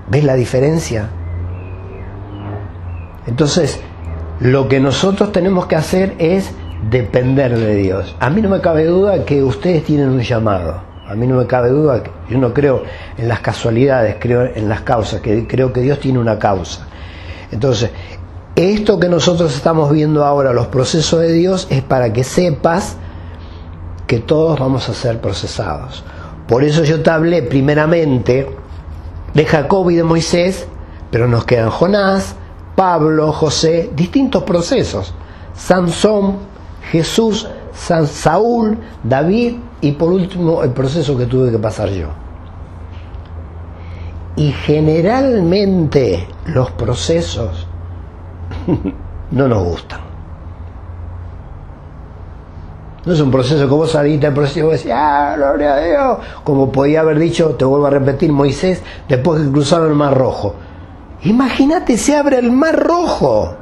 ¿Ves 0.09 0.23
la 0.23 0.35
diferencia? 0.35 1.09
Entonces, 3.27 3.79
lo 4.39 4.69
que 4.69 4.79
nosotros 4.79 5.33
tenemos 5.33 5.65
que 5.65 5.75
hacer 5.75 6.15
es 6.17 6.51
depender 6.89 7.57
de 7.57 7.75
Dios. 7.75 8.15
A 8.19 8.29
mí 8.29 8.41
no 8.41 8.49
me 8.49 8.61
cabe 8.61 8.85
duda 8.85 9.25
que 9.25 9.43
ustedes 9.43 9.83
tienen 9.83 10.09
un 10.09 10.21
llamado. 10.21 10.81
A 11.07 11.15
mí 11.15 11.27
no 11.27 11.35
me 11.35 11.45
cabe 11.45 11.69
duda 11.69 12.01
que 12.01 12.11
yo 12.29 12.37
no 12.37 12.53
creo 12.53 12.83
en 13.17 13.27
las 13.27 13.39
casualidades, 13.41 14.15
creo 14.19 14.45
en 14.55 14.69
las 14.69 14.81
causas, 14.81 15.21
que 15.21 15.45
creo 15.47 15.73
que 15.73 15.81
Dios 15.81 15.99
tiene 15.99 16.19
una 16.19 16.39
causa. 16.39 16.87
Entonces, 17.51 17.91
esto 18.55 18.99
que 18.99 19.09
nosotros 19.09 19.55
estamos 19.55 19.91
viendo 19.91 20.25
ahora, 20.25 20.53
los 20.53 20.67
procesos 20.67 21.19
de 21.19 21.33
Dios, 21.33 21.67
es 21.69 21.81
para 21.81 22.13
que 22.13 22.23
sepas 22.23 22.97
que 24.07 24.19
todos 24.19 24.59
vamos 24.59 24.89
a 24.89 24.93
ser 24.93 25.19
procesados. 25.19 26.03
Por 26.47 26.63
eso 26.63 26.83
yo 26.83 27.01
te 27.01 27.09
hablé 27.09 27.43
primeramente 27.43 28.47
de 29.33 29.45
Jacob 29.45 29.89
y 29.89 29.95
de 29.95 30.03
Moisés, 30.03 30.67
pero 31.11 31.27
nos 31.27 31.45
quedan 31.45 31.69
Jonás, 31.69 32.35
Pablo, 32.75 33.31
José, 33.31 33.91
distintos 33.95 34.43
procesos. 34.43 35.13
Sansón, 35.55 36.37
Jesús, 36.91 37.47
San 37.73 38.07
Saúl, 38.07 38.77
David 39.03 39.57
y 39.81 39.91
por 39.93 40.11
último 40.11 40.63
el 40.63 40.71
proceso 40.71 41.17
que 41.17 41.25
tuve 41.25 41.51
que 41.51 41.59
pasar 41.59 41.89
yo. 41.89 42.09
Y 44.35 44.51
generalmente 44.51 46.27
los 46.45 46.71
procesos 46.71 47.67
no 49.31 49.47
nos 49.47 49.63
gustan. 49.63 49.99
No 53.05 53.11
es 53.11 53.19
un 53.19 53.31
proceso 53.31 53.67
que 53.67 53.73
vos 53.73 53.91
saliste 53.91 54.27
el 54.27 54.33
proceso 54.33 54.59
y 54.59 54.61
vos 54.61 54.71
decís, 54.73 54.91
ah, 54.95 55.33
gloria 55.35 55.73
a 55.73 55.79
Dios. 55.79 56.17
Como 56.45 56.71
podía 56.71 57.01
haber 57.01 57.19
dicho, 57.19 57.49
te 57.55 57.65
vuelvo 57.65 57.87
a 57.87 57.89
repetir, 57.89 58.31
Moisés, 58.31 58.81
después 59.09 59.41
que 59.41 59.51
cruzaron 59.51 59.89
el 59.89 59.95
Mar 59.95 60.17
Rojo. 60.17 60.55
Imagínate, 61.23 61.97
se 61.97 62.15
abre 62.15 62.39
el 62.39 62.51
Mar 62.51 62.81
Rojo. 62.81 63.55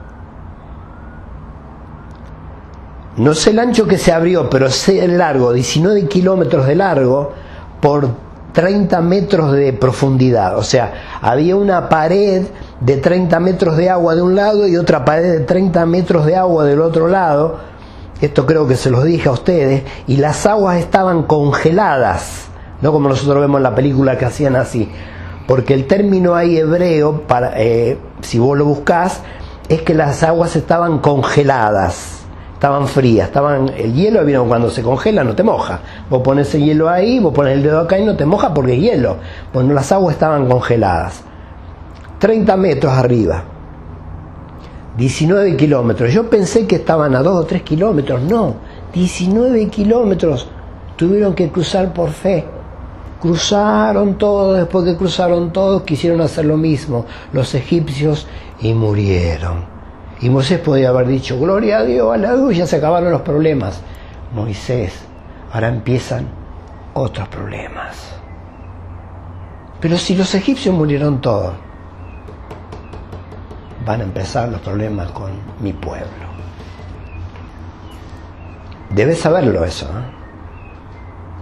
No 3.22 3.36
sé 3.36 3.51
el 3.51 3.59
ancho 3.59 3.86
que 3.86 3.99
se 3.99 4.11
abrió, 4.11 4.49
pero 4.49 4.72
sé 4.72 5.05
el 5.05 5.19
largo, 5.19 5.53
19 5.53 6.07
kilómetros 6.07 6.65
de 6.65 6.76
largo 6.76 7.32
por 7.80 8.09
30 8.51 8.99
metros 9.01 9.51
de 9.51 9.74
profundidad. 9.74 10.57
O 10.57 10.63
sea, 10.63 11.19
había 11.22 11.55
una 11.55 11.88
pared 11.88 12.47
de 12.80 12.97
30 12.97 13.39
metros 13.39 13.78
de 13.78 13.91
agua 13.91 14.15
de 14.15 14.24
un 14.24 14.36
lado 14.36 14.67
y 14.67 14.76
otra 14.76 15.05
pared 15.05 15.34
de 15.34 15.39
30 15.41 15.86
metros 15.86 16.26
de 16.26 16.36
agua 16.36 16.65
del 16.65 16.82
otro 16.82 17.07
lado. 17.07 17.59
Esto 18.22 18.47
creo 18.47 18.67
que 18.67 18.76
se 18.76 18.89
los 18.89 19.03
dije 19.03 19.30
a 19.30 19.34
ustedes. 19.34 19.84
Y 20.07 20.17
las 20.17 20.47
aguas 20.47 20.80
estaban 20.80 21.22
congeladas, 21.22 22.47
no 22.82 22.91
como 22.91 23.07
nosotros 23.07 23.39
vemos 23.39 23.59
en 23.59 23.63
la 23.63 23.76
película 23.76 24.17
que 24.17 24.26
hacían 24.26 24.55
así. 24.55 24.89
Porque 25.45 25.76
el 25.76 25.86
término 25.86 26.34
ahí 26.34 26.57
hebreo, 26.57 27.22
para, 27.28 27.53
eh, 27.61 27.99
si 28.22 28.39
vos 28.39 28.57
lo 28.57 28.65
buscás, 28.65 29.22
es 29.69 29.84
que 29.84 29.93
las 29.93 30.24
aguas 30.24 30.55
estaban 30.55 30.97
congeladas 30.97 32.20
estaban 32.62 32.88
frías, 32.88 33.30
estaban 33.30 33.70
el 33.70 33.91
hielo, 33.91 34.24
vieron 34.24 34.47
cuando 34.47 34.70
se 34.70 34.84
congela 34.84 35.24
no 35.24 35.34
te 35.34 35.41
moja. 35.41 35.80
Vos 36.12 36.22
pones 36.22 36.53
el 36.53 36.64
hielo 36.64 36.89
ahí, 36.89 37.18
vos 37.20 37.34
pones 37.34 37.55
el 37.55 37.64
dedo 37.64 37.80
acá 37.80 37.97
y 37.97 38.05
no 38.05 38.16
te 38.16 38.24
moja 38.24 38.53
porque 38.53 38.74
es 38.74 38.80
hielo. 38.80 39.18
Bueno, 39.51 39.74
las 39.74 39.91
aguas 39.91 40.14
estaban 40.14 40.47
congeladas. 40.47 41.24
30 42.20 42.55
metros 42.57 42.93
arriba. 42.93 43.43
19 44.95 45.57
kilómetros. 45.57 46.14
Yo 46.14 46.30
pensé 46.30 46.68
que 46.68 46.76
estaban 46.76 47.16
a 47.16 47.24
2 47.24 47.45
o 47.45 47.47
3 47.47 47.64
kilómetros. 47.64 48.22
No, 48.22 48.53
19 48.93 49.68
kilómetros. 49.70 50.47
Tuvieron 50.97 51.34
que 51.34 51.49
cruzar 51.49 51.91
por 51.91 52.12
fe. 52.12 52.45
Cruzaron 53.20 54.20
todos, 54.20 54.59
después 54.59 54.86
que 54.86 54.95
cruzaron 54.95 55.51
todos, 55.51 55.82
quisieron 55.82 56.22
hacer 56.22 56.45
lo 56.45 56.57
mismo, 56.57 57.07
los 57.34 57.55
egipcios, 57.55 58.28
y 58.59 58.76
murieron. 58.76 59.70
Y 60.22 60.30
Moisés 60.30 60.59
podía 60.59 60.89
haber 60.89 61.07
dicho, 61.07 61.39
gloria 61.39 61.80
a 61.80 61.84
Dios, 61.84 62.13
aleluya, 62.13 62.67
se 62.67 62.76
acabaron 62.76 63.11
los 63.11 63.22
problemas. 63.22 63.82
Moisés, 64.34 64.93
ahora 65.51 65.69
empiezan 65.69 66.28
otros 66.93 67.28
problemas. 67.28 68.13
Pero 69.80 69.97
si 69.97 70.15
los 70.15 70.36
egipcios 70.36 70.76
murieron 70.76 71.22
todos, 71.22 71.53
van 73.84 74.01
a 74.01 74.03
empezar 74.03 74.49
los 74.49 74.61
problemas 74.61 75.09
con 75.09 75.32
mi 75.59 75.74
pueblo. 75.74 76.32
Debes 78.91 79.19
saberlo 79.19 79.65
eso, 79.65 79.86
¿eh? 79.86 80.22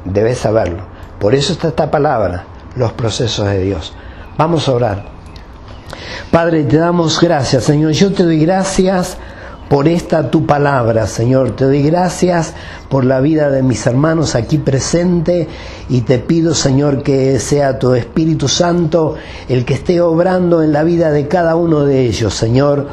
debes 0.06 0.38
saberlo. 0.38 0.84
Por 1.20 1.36
eso 1.36 1.52
está 1.52 1.68
esta 1.70 1.92
palabra, 1.92 2.46
los 2.76 2.94
procesos 2.94 3.46
de 3.48 3.60
Dios. 3.60 3.94
Vamos 4.38 4.70
a 4.70 4.74
orar. 4.74 5.19
Padre, 6.32 6.64
te 6.64 6.78
damos 6.78 7.20
gracias, 7.20 7.64
Señor. 7.64 7.92
Yo 7.92 8.12
te 8.14 8.24
doy 8.24 8.40
gracias 8.40 9.18
por 9.70 9.88
esta 9.88 10.32
tu 10.32 10.46
palabra, 10.46 11.08
Señor. 11.08 11.56
Te 11.56 11.66
doy 11.66 11.84
gracias 11.84 12.54
por 12.90 13.06
la 13.06 13.20
vida 13.22 13.50
de 13.50 13.62
mis 13.62 13.86
hermanos 13.86 14.36
aquí 14.36 14.58
presente 14.58 15.48
y 15.90 16.02
te 16.02 16.20
pido, 16.20 16.56
Señor, 16.56 17.04
que 17.04 17.40
sea 17.40 17.78
tu 17.78 17.94
Espíritu 17.94 18.48
Santo 18.48 19.16
el 19.48 19.66
que 19.66 19.76
esté 19.76 20.02
obrando 20.02 20.64
en 20.64 20.74
la 20.74 20.84
vida 20.84 21.12
de 21.12 21.28
cada 21.28 21.56
uno 21.56 21.86
de 21.86 22.06
ellos, 22.06 22.34
Señor 22.34 22.88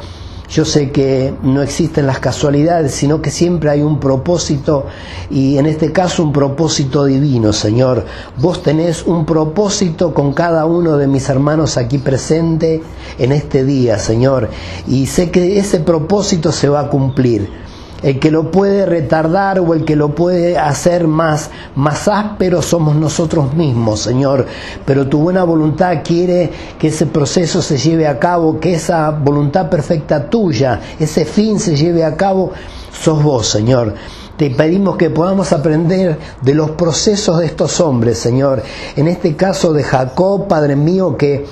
yo 0.49 0.63
sé 0.63 0.91
que 0.91 1.33
no 1.43 1.61
existen 1.61 2.07
las 2.07 2.19
casualidades, 2.19 2.93
sino 2.93 3.21
que 3.21 3.31
siempre 3.31 3.69
hay 3.69 3.81
un 3.81 3.99
propósito 3.99 4.85
y 5.29 5.57
en 5.57 5.65
este 5.65 5.91
caso 5.91 6.23
un 6.23 6.31
propósito 6.31 7.05
divino, 7.05 7.51
Señor. 7.51 8.05
Vos 8.37 8.63
tenés 8.63 9.05
un 9.05 9.25
propósito 9.25 10.13
con 10.13 10.33
cada 10.33 10.65
uno 10.65 10.97
de 10.97 11.07
mis 11.07 11.27
hermanos 11.27 11.77
aquí 11.77 11.97
presente 11.97 12.81
en 13.19 13.31
este 13.31 13.65
día, 13.65 13.99
Señor. 13.99 14.49
Y 14.87 15.07
sé 15.07 15.31
que 15.31 15.59
ese 15.59 15.79
propósito 15.79 16.51
se 16.51 16.69
va 16.69 16.81
a 16.81 16.89
cumplir 16.89 17.66
el 18.03 18.19
que 18.19 18.31
lo 18.31 18.51
puede 18.51 18.85
retardar 18.85 19.59
o 19.59 19.73
el 19.73 19.83
que 19.83 19.95
lo 19.95 20.13
puede 20.13 20.57
hacer 20.57 21.07
más, 21.07 21.49
más 21.75 22.07
áspero 22.07 22.61
somos 22.61 22.95
nosotros 22.95 23.53
mismos, 23.53 24.01
Señor. 24.01 24.45
Pero 24.85 25.07
tu 25.07 25.19
buena 25.19 25.43
voluntad 25.43 25.97
quiere 26.03 26.51
que 26.77 26.89
ese 26.89 27.07
proceso 27.07 27.61
se 27.61 27.77
lleve 27.77 28.07
a 28.07 28.19
cabo, 28.19 28.59
que 28.59 28.73
esa 28.73 29.09
voluntad 29.11 29.69
perfecta 29.69 30.29
tuya, 30.29 30.79
ese 30.99 31.25
fin 31.25 31.59
se 31.59 31.75
lleve 31.75 32.03
a 32.03 32.15
cabo, 32.15 32.51
sos 32.91 33.23
vos, 33.23 33.47
Señor. 33.47 33.95
Te 34.37 34.51
pedimos 34.51 34.97
que 34.97 35.09
podamos 35.09 35.51
aprender 35.51 36.19
de 36.43 36.53
los 36.53 36.71
procesos 36.71 37.39
de 37.39 37.47
estos 37.47 37.79
hombres, 37.79 38.19
Señor. 38.19 38.61
En 38.95 39.07
este 39.07 39.35
caso 39.35 39.73
de 39.73 39.83
Jacob, 39.83 40.47
Padre 40.47 40.75
mío, 40.75 41.17
que 41.17 41.47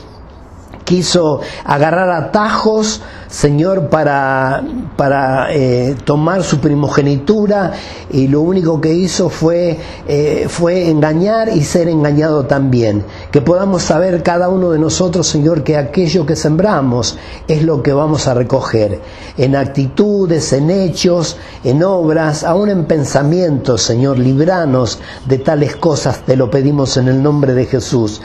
quiso 0.85 1.41
agarrar 1.65 2.09
atajos, 2.11 3.01
Señor, 3.27 3.89
para, 3.89 4.63
para 4.95 5.53
eh, 5.53 5.95
tomar 6.05 6.43
su 6.43 6.59
primogenitura 6.59 7.73
y 8.11 8.27
lo 8.27 8.39
único 8.39 8.79
que 8.79 8.93
hizo 8.93 9.29
fue, 9.29 9.77
eh, 10.07 10.45
fue 10.47 10.89
engañar 10.89 11.49
y 11.49 11.63
ser 11.63 11.89
engañado 11.89 12.45
también. 12.45 13.03
Que 13.31 13.41
podamos 13.41 13.81
saber 13.81 14.23
cada 14.23 14.47
uno 14.47 14.71
de 14.71 14.79
nosotros, 14.79 15.27
Señor, 15.27 15.63
que 15.63 15.75
aquello 15.75 16.25
que 16.25 16.35
sembramos 16.35 17.17
es 17.47 17.63
lo 17.63 17.83
que 17.83 17.91
vamos 17.91 18.27
a 18.27 18.35
recoger. 18.35 19.01
En 19.37 19.55
actitudes, 19.55 20.53
en 20.53 20.69
hechos, 20.69 21.35
en 21.63 21.83
obras, 21.83 22.43
aún 22.43 22.69
en 22.69 22.85
pensamientos, 22.85 23.81
Señor, 23.81 24.19
libranos 24.19 24.99
de 25.25 25.39
tales 25.39 25.75
cosas, 25.75 26.19
te 26.19 26.37
lo 26.37 26.49
pedimos 26.49 26.95
en 26.95 27.07
el 27.07 27.21
nombre 27.21 27.53
de 27.53 27.65
Jesús. 27.65 28.21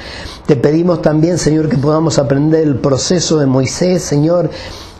Te 0.46 0.56
pedimos 0.56 1.00
también, 1.00 1.38
Señor, 1.38 1.68
que 1.68 1.76
podamos 1.76 2.18
aprender 2.18 2.49
el 2.54 2.76
proceso 2.76 3.38
de 3.38 3.46
Moisés, 3.46 4.02
Señor, 4.02 4.50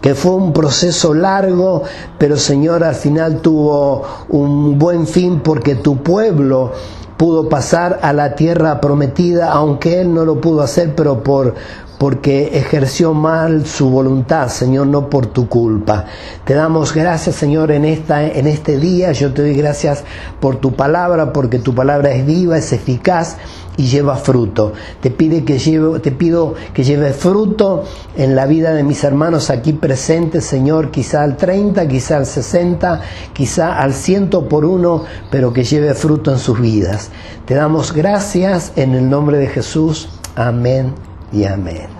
que 0.01 0.14
fue 0.14 0.32
un 0.32 0.53
proceso 0.53 1.14
largo, 1.14 1.82
pero 2.18 2.36
Señor, 2.36 2.84
al 2.84 2.94
final 2.94 3.40
tuvo 3.40 4.05
un 4.28 4.78
buen 4.78 5.07
fin 5.07 5.40
porque 5.40 5.74
tu 5.74 6.03
pueblo 6.03 6.72
pudo 7.16 7.51
pasar 7.51 8.01
a 8.03 8.14
la 8.14 8.34
tierra 8.34 8.80
prometida, 8.80 9.53
aunque 9.53 10.01
él 10.01 10.14
no 10.14 10.24
lo 10.24 10.40
pudo 10.40 10.62
hacer, 10.62 10.94
pero 10.94 11.22
por 11.22 11.55
porque 12.01 12.57
ejerció 12.57 13.12
mal 13.12 13.66
su 13.66 13.90
voluntad, 13.90 14.48
Señor, 14.48 14.86
no 14.86 15.11
por 15.11 15.26
tu 15.26 15.51
culpa. 15.51 16.07
Te 16.46 16.55
damos 16.55 16.94
gracias, 16.94 17.36
Señor, 17.36 17.70
en, 17.72 17.84
esta, 17.84 18.26
en 18.26 18.46
este 18.46 18.78
día. 18.78 19.12
Yo 19.12 19.34
te 19.34 19.42
doy 19.42 19.53
gracias 19.53 20.05
por 20.40 20.57
tu 20.57 20.72
palabra, 20.72 21.34
porque 21.34 21.59
tu 21.59 21.74
palabra 21.74 22.11
es 22.12 22.24
viva, 22.24 22.57
es 22.57 22.72
eficaz 22.72 23.36
y 23.76 23.88
lleva 23.88 24.16
fruto. 24.16 24.72
Te, 25.03 25.11
pide 25.11 25.44
que 25.44 25.59
lleve, 25.59 26.01
te 26.01 26.11
pido 26.11 26.55
que 26.72 26.84
lleve 26.84 27.12
fruto 27.12 27.84
en 28.16 28.34
la 28.34 28.46
vida 28.46 28.72
de 28.72 28.82
mis 28.82 29.05
hermanos 29.05 29.51
aquí 29.51 29.74
presentes, 29.74 30.46
Señor, 30.46 30.90
quizá 30.90 31.22
al 31.22 31.36
30, 31.36 31.86
quizá 31.86 32.16
al 32.16 32.24
60, 32.24 33.03
quizá 33.34 33.78
al 33.78 33.92
ciento 33.92 34.48
por 34.48 34.64
uno, 34.64 35.05
pero 35.30 35.53
que 35.53 35.64
lleve 35.64 35.92
fruto 35.92 36.32
en 36.32 36.38
sus 36.38 36.59
vidas. 36.59 37.11
Te 37.44 37.53
damos 37.53 37.92
gracias 37.92 38.72
en 38.76 38.94
el 38.94 39.11
nombre 39.11 39.36
de 39.36 39.48
Jesús. 39.48 40.09
Amén 40.34 41.09
y 41.33 41.45
amén. 41.45 41.99